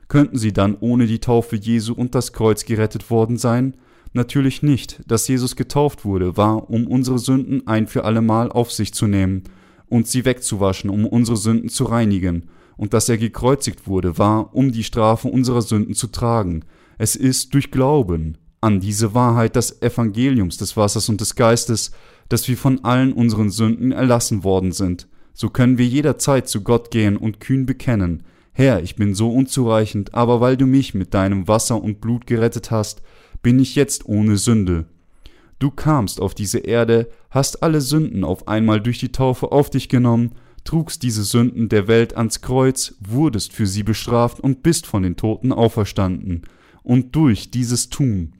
Könnten 0.08 0.38
sie 0.38 0.54
dann 0.54 0.78
ohne 0.80 1.08
die 1.08 1.20
Taufe 1.20 1.56
Jesu 1.56 1.94
und 1.94 2.16
das 2.16 2.34
Kreuz 2.34 2.66
gerettet 2.66 3.10
worden 3.10 3.38
sein? 3.38 3.76
Natürlich 4.14 4.64
nicht. 4.64 5.02
Dass 5.08 5.28
Jesus 5.28 5.56
getauft 5.56 6.06
wurde, 6.06 6.38
war, 6.38 6.70
um 6.70 6.88
unsere 6.88 7.20
Sünden 7.20 7.68
ein 7.68 7.88
für 7.88 8.06
allemal 8.06 8.52
auf 8.52 8.72
sich 8.72 8.94
zu 8.94 9.08
nehmen 9.08 9.44
und 9.88 10.08
sie 10.08 10.26
wegzuwaschen, 10.26 10.90
um 10.90 11.06
unsere 11.06 11.38
Sünden 11.38 11.70
zu 11.70 11.86
reinigen. 11.86 12.50
Und 12.78 12.94
dass 12.94 13.10
er 13.10 13.18
gekreuzigt 13.18 13.88
wurde, 13.88 14.18
war, 14.18 14.56
um 14.56 14.72
die 14.72 14.84
Strafe 14.84 15.28
unserer 15.28 15.62
Sünden 15.62 15.96
zu 15.96 16.08
tragen. 16.08 16.66
Es 16.98 17.16
ist 17.16 17.54
durch 17.54 17.72
Glauben 17.72 18.38
an 18.62 18.80
diese 18.80 19.14
Wahrheit 19.14 19.56
des 19.56 19.82
Evangeliums 19.82 20.58
des 20.58 20.76
Wassers 20.76 21.10
und 21.10 21.22
des 21.22 21.36
Geistes, 21.36 21.92
dass 22.30 22.48
wir 22.48 22.58
von 22.58 22.84
allen 22.84 23.14
unseren 23.14 23.50
Sünden 23.50 23.92
erlassen 23.92 24.44
worden 24.44 24.72
sind. 24.72 25.08
So 25.34 25.50
können 25.50 25.78
wir 25.78 25.86
jederzeit 25.86 26.48
zu 26.48 26.62
Gott 26.62 26.90
gehen 26.90 27.18
und 27.18 27.40
kühn 27.40 27.66
bekennen, 27.66 28.24
Herr, 28.58 28.82
ich 28.82 28.96
bin 28.96 29.14
so 29.14 29.32
unzureichend, 29.32 30.14
aber 30.14 30.40
weil 30.40 30.56
du 30.56 30.66
mich 30.66 30.94
mit 30.94 31.14
deinem 31.14 31.46
Wasser 31.50 31.84
und 31.84 32.00
Blut 32.00 32.26
gerettet 32.26 32.72
hast, 32.72 33.02
bin 33.44 33.60
ich 33.60 33.76
jetzt 33.76 34.06
ohne 34.06 34.38
Sünde. 34.38 34.86
Du 35.60 35.72
kamst 35.72 36.22
auf 36.22 36.34
diese 36.34 36.60
Erde, 36.60 37.10
hast 37.30 37.64
alle 37.64 37.82
Sünden 37.82 38.24
auf 38.24 38.48
einmal 38.48 38.80
durch 38.80 38.98
die 38.98 39.12
Taufe 39.12 39.52
auf 39.52 39.70
dich 39.70 39.90
genommen, 39.90 40.36
trugst 40.64 41.04
diese 41.04 41.26
Sünden 41.26 41.68
der 41.68 41.90
Welt 41.90 42.16
ans 42.16 42.40
Kreuz, 42.40 42.96
wurdest 43.02 43.52
für 43.52 43.68
sie 43.68 43.84
bestraft 43.84 44.40
und 44.40 44.64
bist 44.64 44.88
von 44.88 45.04
den 45.04 45.18
Toten 45.18 45.52
auferstanden. 45.52 46.44
Und 46.82 47.14
durch 47.14 47.52
dieses 47.52 47.90
Tun, 47.90 48.36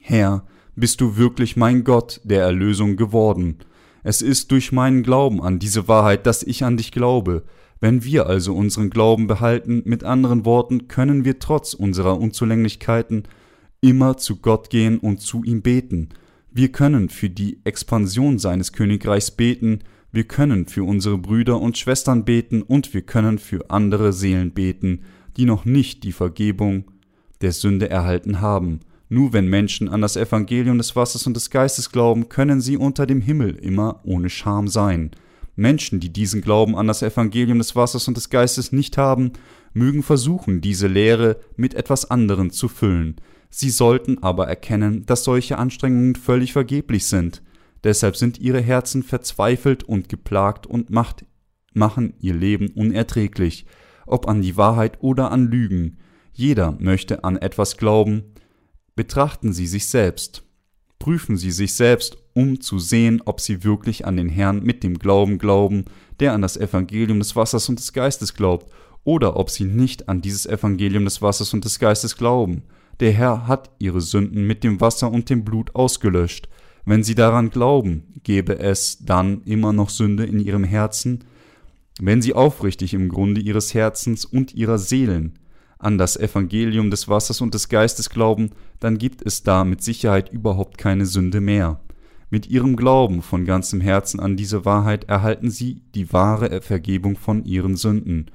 Herr, 0.00 0.46
bist 0.74 1.02
du 1.02 1.18
wirklich 1.18 1.54
mein 1.54 1.84
Gott 1.84 2.22
der 2.24 2.40
Erlösung 2.40 2.96
geworden. 2.96 3.58
Es 4.02 4.22
ist 4.22 4.52
durch 4.52 4.72
meinen 4.72 5.02
Glauben 5.02 5.42
an 5.42 5.58
diese 5.58 5.86
Wahrheit, 5.86 6.24
dass 6.24 6.42
ich 6.42 6.64
an 6.64 6.78
dich 6.78 6.92
glaube. 6.92 7.44
Wenn 7.80 8.04
wir 8.04 8.26
also 8.26 8.54
unseren 8.54 8.90
Glauben 8.90 9.26
behalten, 9.26 9.82
mit 9.84 10.02
anderen 10.04 10.44
Worten, 10.44 10.88
können 10.88 11.24
wir 11.24 11.38
trotz 11.38 11.74
unserer 11.74 12.18
Unzulänglichkeiten 12.18 13.24
immer 13.80 14.16
zu 14.16 14.36
Gott 14.36 14.70
gehen 14.70 14.98
und 14.98 15.20
zu 15.20 15.44
ihm 15.44 15.62
beten. 15.62 16.08
Wir 16.50 16.72
können 16.72 17.08
für 17.08 17.30
die 17.30 17.60
Expansion 17.64 18.38
seines 18.38 18.72
Königreichs 18.72 19.30
beten, 19.30 19.80
wir 20.10 20.24
können 20.24 20.66
für 20.66 20.84
unsere 20.84 21.18
Brüder 21.18 21.60
und 21.60 21.76
Schwestern 21.76 22.24
beten 22.24 22.62
und 22.62 22.94
wir 22.94 23.02
können 23.02 23.38
für 23.38 23.70
andere 23.70 24.12
Seelen 24.12 24.52
beten, 24.52 25.02
die 25.36 25.44
noch 25.44 25.64
nicht 25.64 26.02
die 26.02 26.12
Vergebung 26.12 26.84
der 27.42 27.52
Sünde 27.52 27.90
erhalten 27.90 28.40
haben. 28.40 28.80
Nur 29.10 29.32
wenn 29.32 29.46
Menschen 29.46 29.88
an 29.88 30.00
das 30.00 30.16
Evangelium 30.16 30.78
des 30.78 30.96
Wassers 30.96 31.26
und 31.26 31.34
des 31.34 31.50
Geistes 31.50 31.92
glauben, 31.92 32.28
können 32.28 32.60
sie 32.60 32.76
unter 32.76 33.06
dem 33.06 33.20
Himmel 33.20 33.54
immer 33.54 34.00
ohne 34.04 34.30
Scham 34.30 34.66
sein. 34.66 35.12
Menschen, 35.58 36.00
die 36.00 36.12
diesen 36.12 36.40
Glauben 36.40 36.76
an 36.76 36.86
das 36.86 37.02
Evangelium 37.02 37.58
des 37.58 37.74
Wassers 37.74 38.08
und 38.08 38.16
des 38.16 38.30
Geistes 38.30 38.72
nicht 38.72 38.96
haben, 38.96 39.32
mögen 39.74 40.02
versuchen, 40.02 40.60
diese 40.60 40.86
Lehre 40.86 41.38
mit 41.56 41.74
etwas 41.74 42.10
anderem 42.10 42.50
zu 42.50 42.68
füllen. 42.68 43.16
Sie 43.50 43.70
sollten 43.70 44.22
aber 44.22 44.46
erkennen, 44.46 45.04
dass 45.06 45.24
solche 45.24 45.58
Anstrengungen 45.58 46.14
völlig 46.14 46.52
vergeblich 46.52 47.06
sind. 47.06 47.42
Deshalb 47.84 48.16
sind 48.16 48.38
ihre 48.38 48.60
Herzen 48.60 49.02
verzweifelt 49.02 49.82
und 49.84 50.08
geplagt 50.08 50.66
und 50.66 50.90
macht, 50.90 51.24
machen 51.72 52.14
ihr 52.20 52.34
Leben 52.34 52.68
unerträglich, 52.68 53.66
ob 54.06 54.28
an 54.28 54.42
die 54.42 54.56
Wahrheit 54.56 54.98
oder 55.00 55.30
an 55.30 55.46
Lügen. 55.46 55.98
Jeder 56.32 56.76
möchte 56.78 57.24
an 57.24 57.36
etwas 57.36 57.76
glauben. 57.76 58.34
Betrachten 58.94 59.52
Sie 59.52 59.66
sich 59.66 59.86
selbst. 59.86 60.47
Prüfen 60.98 61.36
Sie 61.36 61.50
sich 61.50 61.74
selbst, 61.74 62.18
um 62.34 62.60
zu 62.60 62.78
sehen, 62.78 63.22
ob 63.24 63.40
Sie 63.40 63.64
wirklich 63.64 64.06
an 64.06 64.16
den 64.16 64.28
Herrn 64.28 64.62
mit 64.62 64.82
dem 64.82 64.98
Glauben 64.98 65.38
glauben, 65.38 65.84
der 66.20 66.32
an 66.32 66.42
das 66.42 66.56
Evangelium 66.56 67.18
des 67.18 67.36
Wassers 67.36 67.68
und 67.68 67.78
des 67.78 67.92
Geistes 67.92 68.34
glaubt, 68.34 68.70
oder 69.04 69.36
ob 69.36 69.50
Sie 69.50 69.64
nicht 69.64 70.08
an 70.08 70.20
dieses 70.20 70.44
Evangelium 70.46 71.04
des 71.04 71.22
Wassers 71.22 71.54
und 71.54 71.64
des 71.64 71.78
Geistes 71.78 72.16
glauben. 72.16 72.64
Der 73.00 73.12
Herr 73.12 73.46
hat 73.46 73.70
ihre 73.78 74.00
Sünden 74.00 74.46
mit 74.46 74.64
dem 74.64 74.80
Wasser 74.80 75.10
und 75.10 75.30
dem 75.30 75.44
Blut 75.44 75.74
ausgelöscht. 75.74 76.48
Wenn 76.84 77.04
sie 77.04 77.14
daran 77.14 77.50
glauben, 77.50 78.14
gäbe 78.24 78.58
es 78.58 79.04
dann 79.04 79.42
immer 79.42 79.72
noch 79.72 79.90
Sünde 79.90 80.24
in 80.24 80.40
ihrem 80.40 80.64
Herzen? 80.64 81.24
Wenn 82.00 82.22
sie 82.22 82.34
aufrichtig 82.34 82.94
im 82.94 83.08
Grunde 83.08 83.40
ihres 83.40 83.74
Herzens 83.74 84.24
und 84.24 84.54
ihrer 84.54 84.78
Seelen 84.78 85.38
an 85.78 85.98
das 85.98 86.16
Evangelium 86.16 86.90
des 86.90 87.08
Wassers 87.08 87.40
und 87.40 87.54
des 87.54 87.68
Geistes 87.68 88.10
glauben, 88.10 88.50
dann 88.80 88.98
gibt 88.98 89.22
es 89.24 89.42
da 89.42 89.64
mit 89.64 89.82
Sicherheit 89.82 90.32
überhaupt 90.32 90.78
keine 90.78 91.06
Sünde 91.06 91.40
mehr. 91.40 91.80
Mit 92.30 92.48
ihrem 92.48 92.76
Glauben 92.76 93.22
von 93.22 93.44
ganzem 93.44 93.80
Herzen 93.80 94.20
an 94.20 94.36
diese 94.36 94.64
Wahrheit 94.64 95.04
erhalten 95.04 95.50
sie 95.50 95.82
die 95.94 96.12
wahre 96.12 96.60
Vergebung 96.60 97.16
von 97.16 97.44
ihren 97.44 97.76
Sünden. 97.76 98.26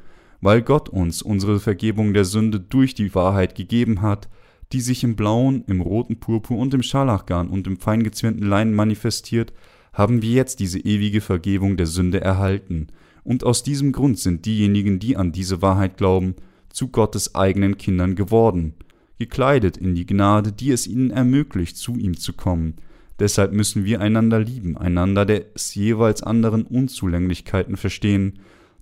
Weil 0.41 0.61
Gott 0.61 0.89
uns 0.89 1.21
unsere 1.21 1.59
Vergebung 1.59 2.13
der 2.13 2.25
Sünde 2.25 2.59
durch 2.59 2.95
die 2.95 3.13
Wahrheit 3.13 3.55
gegeben 3.55 4.01
hat, 4.01 4.29
die 4.71 4.81
sich 4.81 5.03
im 5.03 5.15
blauen, 5.15 5.63
im 5.67 5.81
roten 5.81 6.19
Purpur 6.19 6.57
und 6.57 6.73
im 6.73 6.81
Scharlachgarn 6.81 7.49
und 7.49 7.67
im 7.67 7.77
feingezwirnten 7.77 8.47
Leinen 8.47 8.73
manifestiert, 8.73 9.53
haben 9.93 10.23
wir 10.23 10.31
jetzt 10.31 10.59
diese 10.59 10.79
ewige 10.79 11.21
Vergebung 11.21 11.77
der 11.77 11.85
Sünde 11.85 12.19
erhalten. 12.19 12.87
Und 13.23 13.43
aus 13.43 13.61
diesem 13.61 13.91
Grund 13.91 14.17
sind 14.17 14.45
diejenigen, 14.45 14.97
die 14.97 15.15
an 15.15 15.31
diese 15.31 15.61
Wahrheit 15.61 15.97
glauben, 15.97 16.35
zu 16.73 16.89
Gottes 16.89 17.35
eigenen 17.35 17.77
Kindern 17.77 18.15
geworden, 18.15 18.73
gekleidet 19.17 19.77
in 19.77 19.95
die 19.95 20.05
Gnade, 20.05 20.51
die 20.51 20.71
es 20.71 20.87
ihnen 20.87 21.11
ermöglicht, 21.11 21.77
zu 21.77 21.95
ihm 21.95 22.17
zu 22.17 22.33
kommen. 22.33 22.75
Deshalb 23.19 23.53
müssen 23.53 23.85
wir 23.85 24.01
einander 24.01 24.39
lieben, 24.39 24.77
einander 24.77 25.25
des 25.25 25.75
jeweils 25.75 26.23
anderen 26.23 26.63
Unzulänglichkeiten 26.63 27.77
verstehen, 27.77 28.39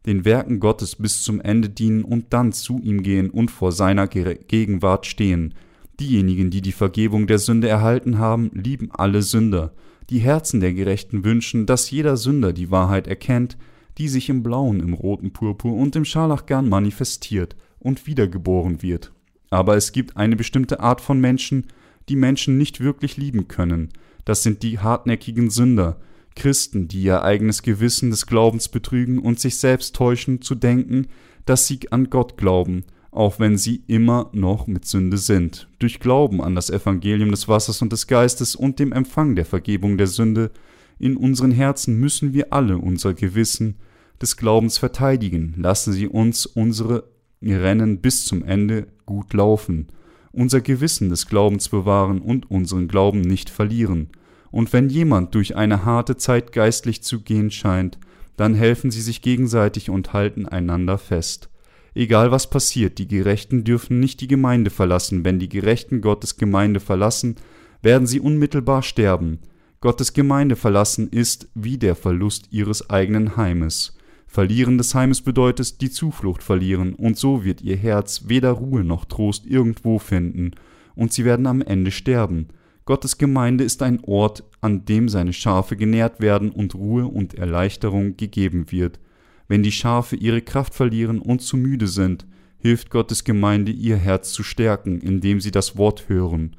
den 0.08 0.26
Werken 0.26 0.60
Gottes 0.60 0.96
bis 0.96 1.22
zum 1.22 1.40
Ende 1.42 1.70
dienen 1.70 2.04
und 2.04 2.34
dann 2.34 2.54
zu 2.54 2.80
ihm 2.80 3.04
gehen 3.04 3.30
und 3.30 3.52
vor 3.52 3.72
seiner 3.72 4.08
Gegenwart 4.08 5.06
stehen, 5.06 5.54
Diejenigen, 6.02 6.50
die 6.50 6.64
die 6.64 6.72
Vergebung 6.72 7.28
der 7.28 7.38
Sünde 7.38 7.68
erhalten 7.68 8.18
haben, 8.18 8.50
lieben 8.56 8.90
alle 8.92 9.22
Sünder. 9.22 9.72
Die 10.10 10.18
Herzen 10.18 10.60
der 10.60 10.74
Gerechten 10.74 11.24
wünschen, 11.24 11.68
dass 11.68 11.92
jeder 11.92 12.18
Sünder 12.18 12.54
die 12.54 12.72
Wahrheit 12.72 13.06
erkennt, 13.06 13.56
die 14.00 14.08
sich 14.08 14.28
im 14.28 14.42
Blauen, 14.42 14.80
im 14.80 14.96
roten 14.96 15.32
Purpur 15.32 15.76
und 15.76 15.96
im 15.96 16.04
Scharlachgarn 16.04 16.68
manifestiert 16.68 17.56
und 17.82 18.08
wiedergeboren 18.08 18.82
wird. 18.82 19.12
Aber 19.50 19.76
es 19.76 19.92
gibt 19.92 20.16
eine 20.18 20.36
bestimmte 20.36 20.80
Art 20.80 21.02
von 21.02 21.20
Menschen, 21.20 21.68
die 22.10 22.16
Menschen 22.16 22.58
nicht 22.58 22.80
wirklich 22.80 23.18
lieben 23.18 23.48
können. 23.48 23.90
Das 24.26 24.44
sind 24.44 24.64
die 24.64 24.80
hartnäckigen 24.80 25.50
Sünder, 25.50 26.00
Christen, 26.36 26.88
die 26.88 27.04
ihr 27.04 27.24
eigenes 27.24 27.62
Gewissen 27.62 28.10
des 28.10 28.26
Glaubens 28.26 28.70
betrügen 28.70 29.20
und 29.20 29.40
sich 29.40 29.58
selbst 29.58 29.96
täuschen, 29.96 30.42
zu 30.42 30.56
denken, 30.56 31.08
dass 31.46 31.68
sie 31.68 31.92
an 31.92 32.10
Gott 32.10 32.38
glauben 32.38 32.86
auch 33.12 33.40
wenn 33.40 33.58
sie 33.58 33.84
immer 33.88 34.30
noch 34.32 34.68
mit 34.68 34.86
Sünde 34.86 35.18
sind. 35.18 35.68
Durch 35.80 36.00
Glauben 36.00 36.42
an 36.42 36.56
das 36.56 36.70
Evangelium 36.70 37.32
des 37.32 37.48
Wassers 37.48 37.82
und 37.82 37.92
des 37.92 38.08
Geistes 38.08 38.56
und 38.56 38.80
dem 38.80 38.94
Empfang 38.94 39.36
der 39.36 39.46
Vergebung 39.46 39.98
der 39.98 40.08
Sünde 40.08 40.52
in 40.98 41.18
unseren 41.18 41.52
Herzen 41.52 42.00
müssen 42.00 42.34
wir 42.34 42.54
alle 42.54 42.78
unser 42.78 43.14
Gewissen 43.14 43.76
des 44.22 44.38
Glaubens 44.38 44.78
verteidigen. 44.78 45.56
Lassen 45.58 45.94
Sie 45.94 46.08
uns 46.08 46.46
unsere 46.46 47.04
Rennen 47.42 48.02
bis 48.02 48.26
zum 48.26 48.44
Ende 48.44 48.88
gut 49.06 49.34
laufen, 49.34 49.88
unser 50.32 50.62
Gewissen 50.62 51.10
des 51.10 51.28
Glaubens 51.28 51.70
bewahren 51.70 52.20
und 52.20 52.50
unseren 52.50 52.88
Glauben 52.88 53.22
nicht 53.22 53.50
verlieren. 53.50 54.10
Und 54.52 54.74
wenn 54.74 54.90
jemand 54.90 55.34
durch 55.36 55.56
eine 55.56 55.86
harte 55.86 56.18
Zeit 56.18 56.52
geistlich 56.52 57.04
zu 57.04 57.22
gehen 57.22 57.52
scheint, 57.52 57.98
dann 58.38 58.54
helfen 58.54 58.92
sie 58.92 59.02
sich 59.02 59.22
gegenseitig 59.22 59.90
und 59.90 60.14
halten 60.14 60.48
einander 60.48 60.98
fest. 60.98 61.50
Egal 61.94 62.32
was 62.32 62.50
passiert, 62.50 62.98
die 62.98 63.08
Gerechten 63.08 63.64
dürfen 63.64 64.00
nicht 64.00 64.22
die 64.22 64.28
Gemeinde 64.28 64.70
verlassen. 64.70 65.26
Wenn 65.26 65.40
die 65.40 65.50
Gerechten 65.50 66.02
Gottes 66.02 66.38
Gemeinde 66.38 66.80
verlassen, 66.80 67.36
werden 67.82 68.08
sie 68.08 68.20
unmittelbar 68.20 68.84
sterben. 68.84 69.40
Gottes 69.82 70.14
Gemeinde 70.14 70.56
verlassen 70.56 71.10
ist 71.10 71.50
wie 71.54 71.78
der 71.78 71.96
Verlust 71.96 72.48
ihres 72.52 72.90
eigenen 72.90 73.36
Heimes. 73.36 73.98
Verlieren 74.32 74.78
des 74.78 74.96
Heimes 74.96 75.22
bedeutet 75.22 75.82
die 75.82 75.92
Zuflucht 75.92 76.42
verlieren, 76.42 76.96
und 76.96 77.18
so 77.18 77.44
wird 77.44 77.60
ihr 77.60 77.76
Herz 77.76 78.30
weder 78.30 78.52
Ruhe 78.52 78.86
noch 78.86 79.04
Trost 79.04 79.46
irgendwo 79.46 80.00
finden, 80.00 80.52
und 80.96 81.12
sie 81.12 81.26
werden 81.26 81.46
am 81.48 81.62
Ende 81.62 81.92
sterben. 81.92 82.48
Gottes 82.86 83.18
Gemeinde 83.18 83.66
ist 83.66 83.82
ein 83.82 84.00
Ort, 84.06 84.46
an 84.62 84.86
dem 84.86 85.10
seine 85.10 85.34
Schafe 85.34 85.76
genährt 85.76 86.22
werden 86.22 86.50
und 86.50 86.76
Ruhe 86.76 87.08
und 87.08 87.34
Erleichterung 87.34 88.16
gegeben 88.16 88.72
wird. 88.72 89.02
Wenn 89.50 89.64
die 89.64 89.72
Schafe 89.74 90.16
ihre 90.16 90.42
Kraft 90.42 90.76
verlieren 90.76 91.20
und 91.20 91.42
zu 91.42 91.58
müde 91.58 91.88
sind, 91.88 92.26
hilft 92.58 92.90
Gottes 92.90 93.26
Gemeinde 93.26 93.74
ihr 93.74 93.98
Herz 93.98 94.32
zu 94.32 94.44
stärken, 94.44 95.02
indem 95.02 95.42
sie 95.42 95.52
das 95.52 95.76
Wort 95.76 96.08
hören. 96.08 96.56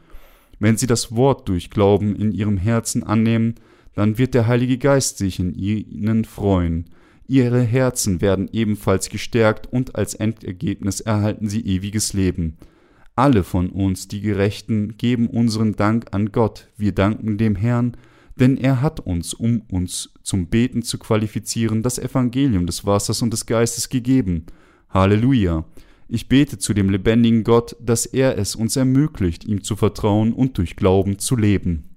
Wenn 0.59 0.77
sie 0.77 0.87
das 0.87 1.17
Wort 1.17 1.49
durch 1.49 1.71
Glauben 1.71 2.17
in 2.17 2.33
ihrem 2.33 2.59
Herzen 2.59 3.03
annehmen, 3.03 3.55
dann 3.95 4.19
wird 4.19 4.35
der 4.35 4.47
Heilige 4.47 4.77
Geist 4.77 5.17
sich 5.17 5.39
in 5.39 5.55
ihnen 5.55 6.27
freuen. 6.27 6.85
Ihre 7.33 7.63
Herzen 7.63 8.21
werden 8.21 8.51
ebenfalls 8.53 9.09
gestärkt 9.09 9.67
und 9.73 9.97
als 9.97 10.13
Endergebnis 10.13 11.01
erhalten 11.01 11.49
sie 11.49 11.65
ewiges 11.65 12.13
Leben. 12.13 12.59
Alle 13.17 13.43
von 13.43 13.71
uns, 13.71 14.07
die 14.07 14.21
Gerechten, 14.21 14.99
geben 14.99 15.29
unseren 15.29 15.75
Dank 15.75 16.09
an 16.13 16.31
Gott. 16.31 16.69
Wir 16.77 16.93
danken 16.93 17.39
dem 17.39 17.57
Herrn, 17.57 17.97
denn 18.37 18.59
er 18.59 18.83
hat 18.83 19.01
uns, 19.01 19.33
um 19.33 19.63
uns 19.71 20.13
zum 20.23 20.49
Beten 20.49 20.83
zu 20.83 20.99
qualifizieren, 20.99 21.83
das 21.83 21.99
Evangelium 21.99 22.67
des 22.67 22.85
Wassers 22.85 23.23
und 23.23 23.33
des 23.33 23.47
Geistes 23.47 23.89
gegeben. 23.89 24.45
Halleluja. 24.91 25.65
Ich 26.09 26.29
bete 26.29 26.59
zu 26.59 26.75
dem 26.75 26.91
lebendigen 26.91 27.45
Gott, 27.45 27.77
dass 27.81 28.05
er 28.05 28.37
es 28.37 28.55
uns 28.55 28.77
ermöglicht, 28.77 29.47
ihm 29.47 29.63
zu 29.63 29.75
vertrauen 29.75 30.35
und 30.35 30.59
durch 30.59 30.77
Glauben 30.77 31.19
zu 31.19 31.37
leben. 31.37 31.92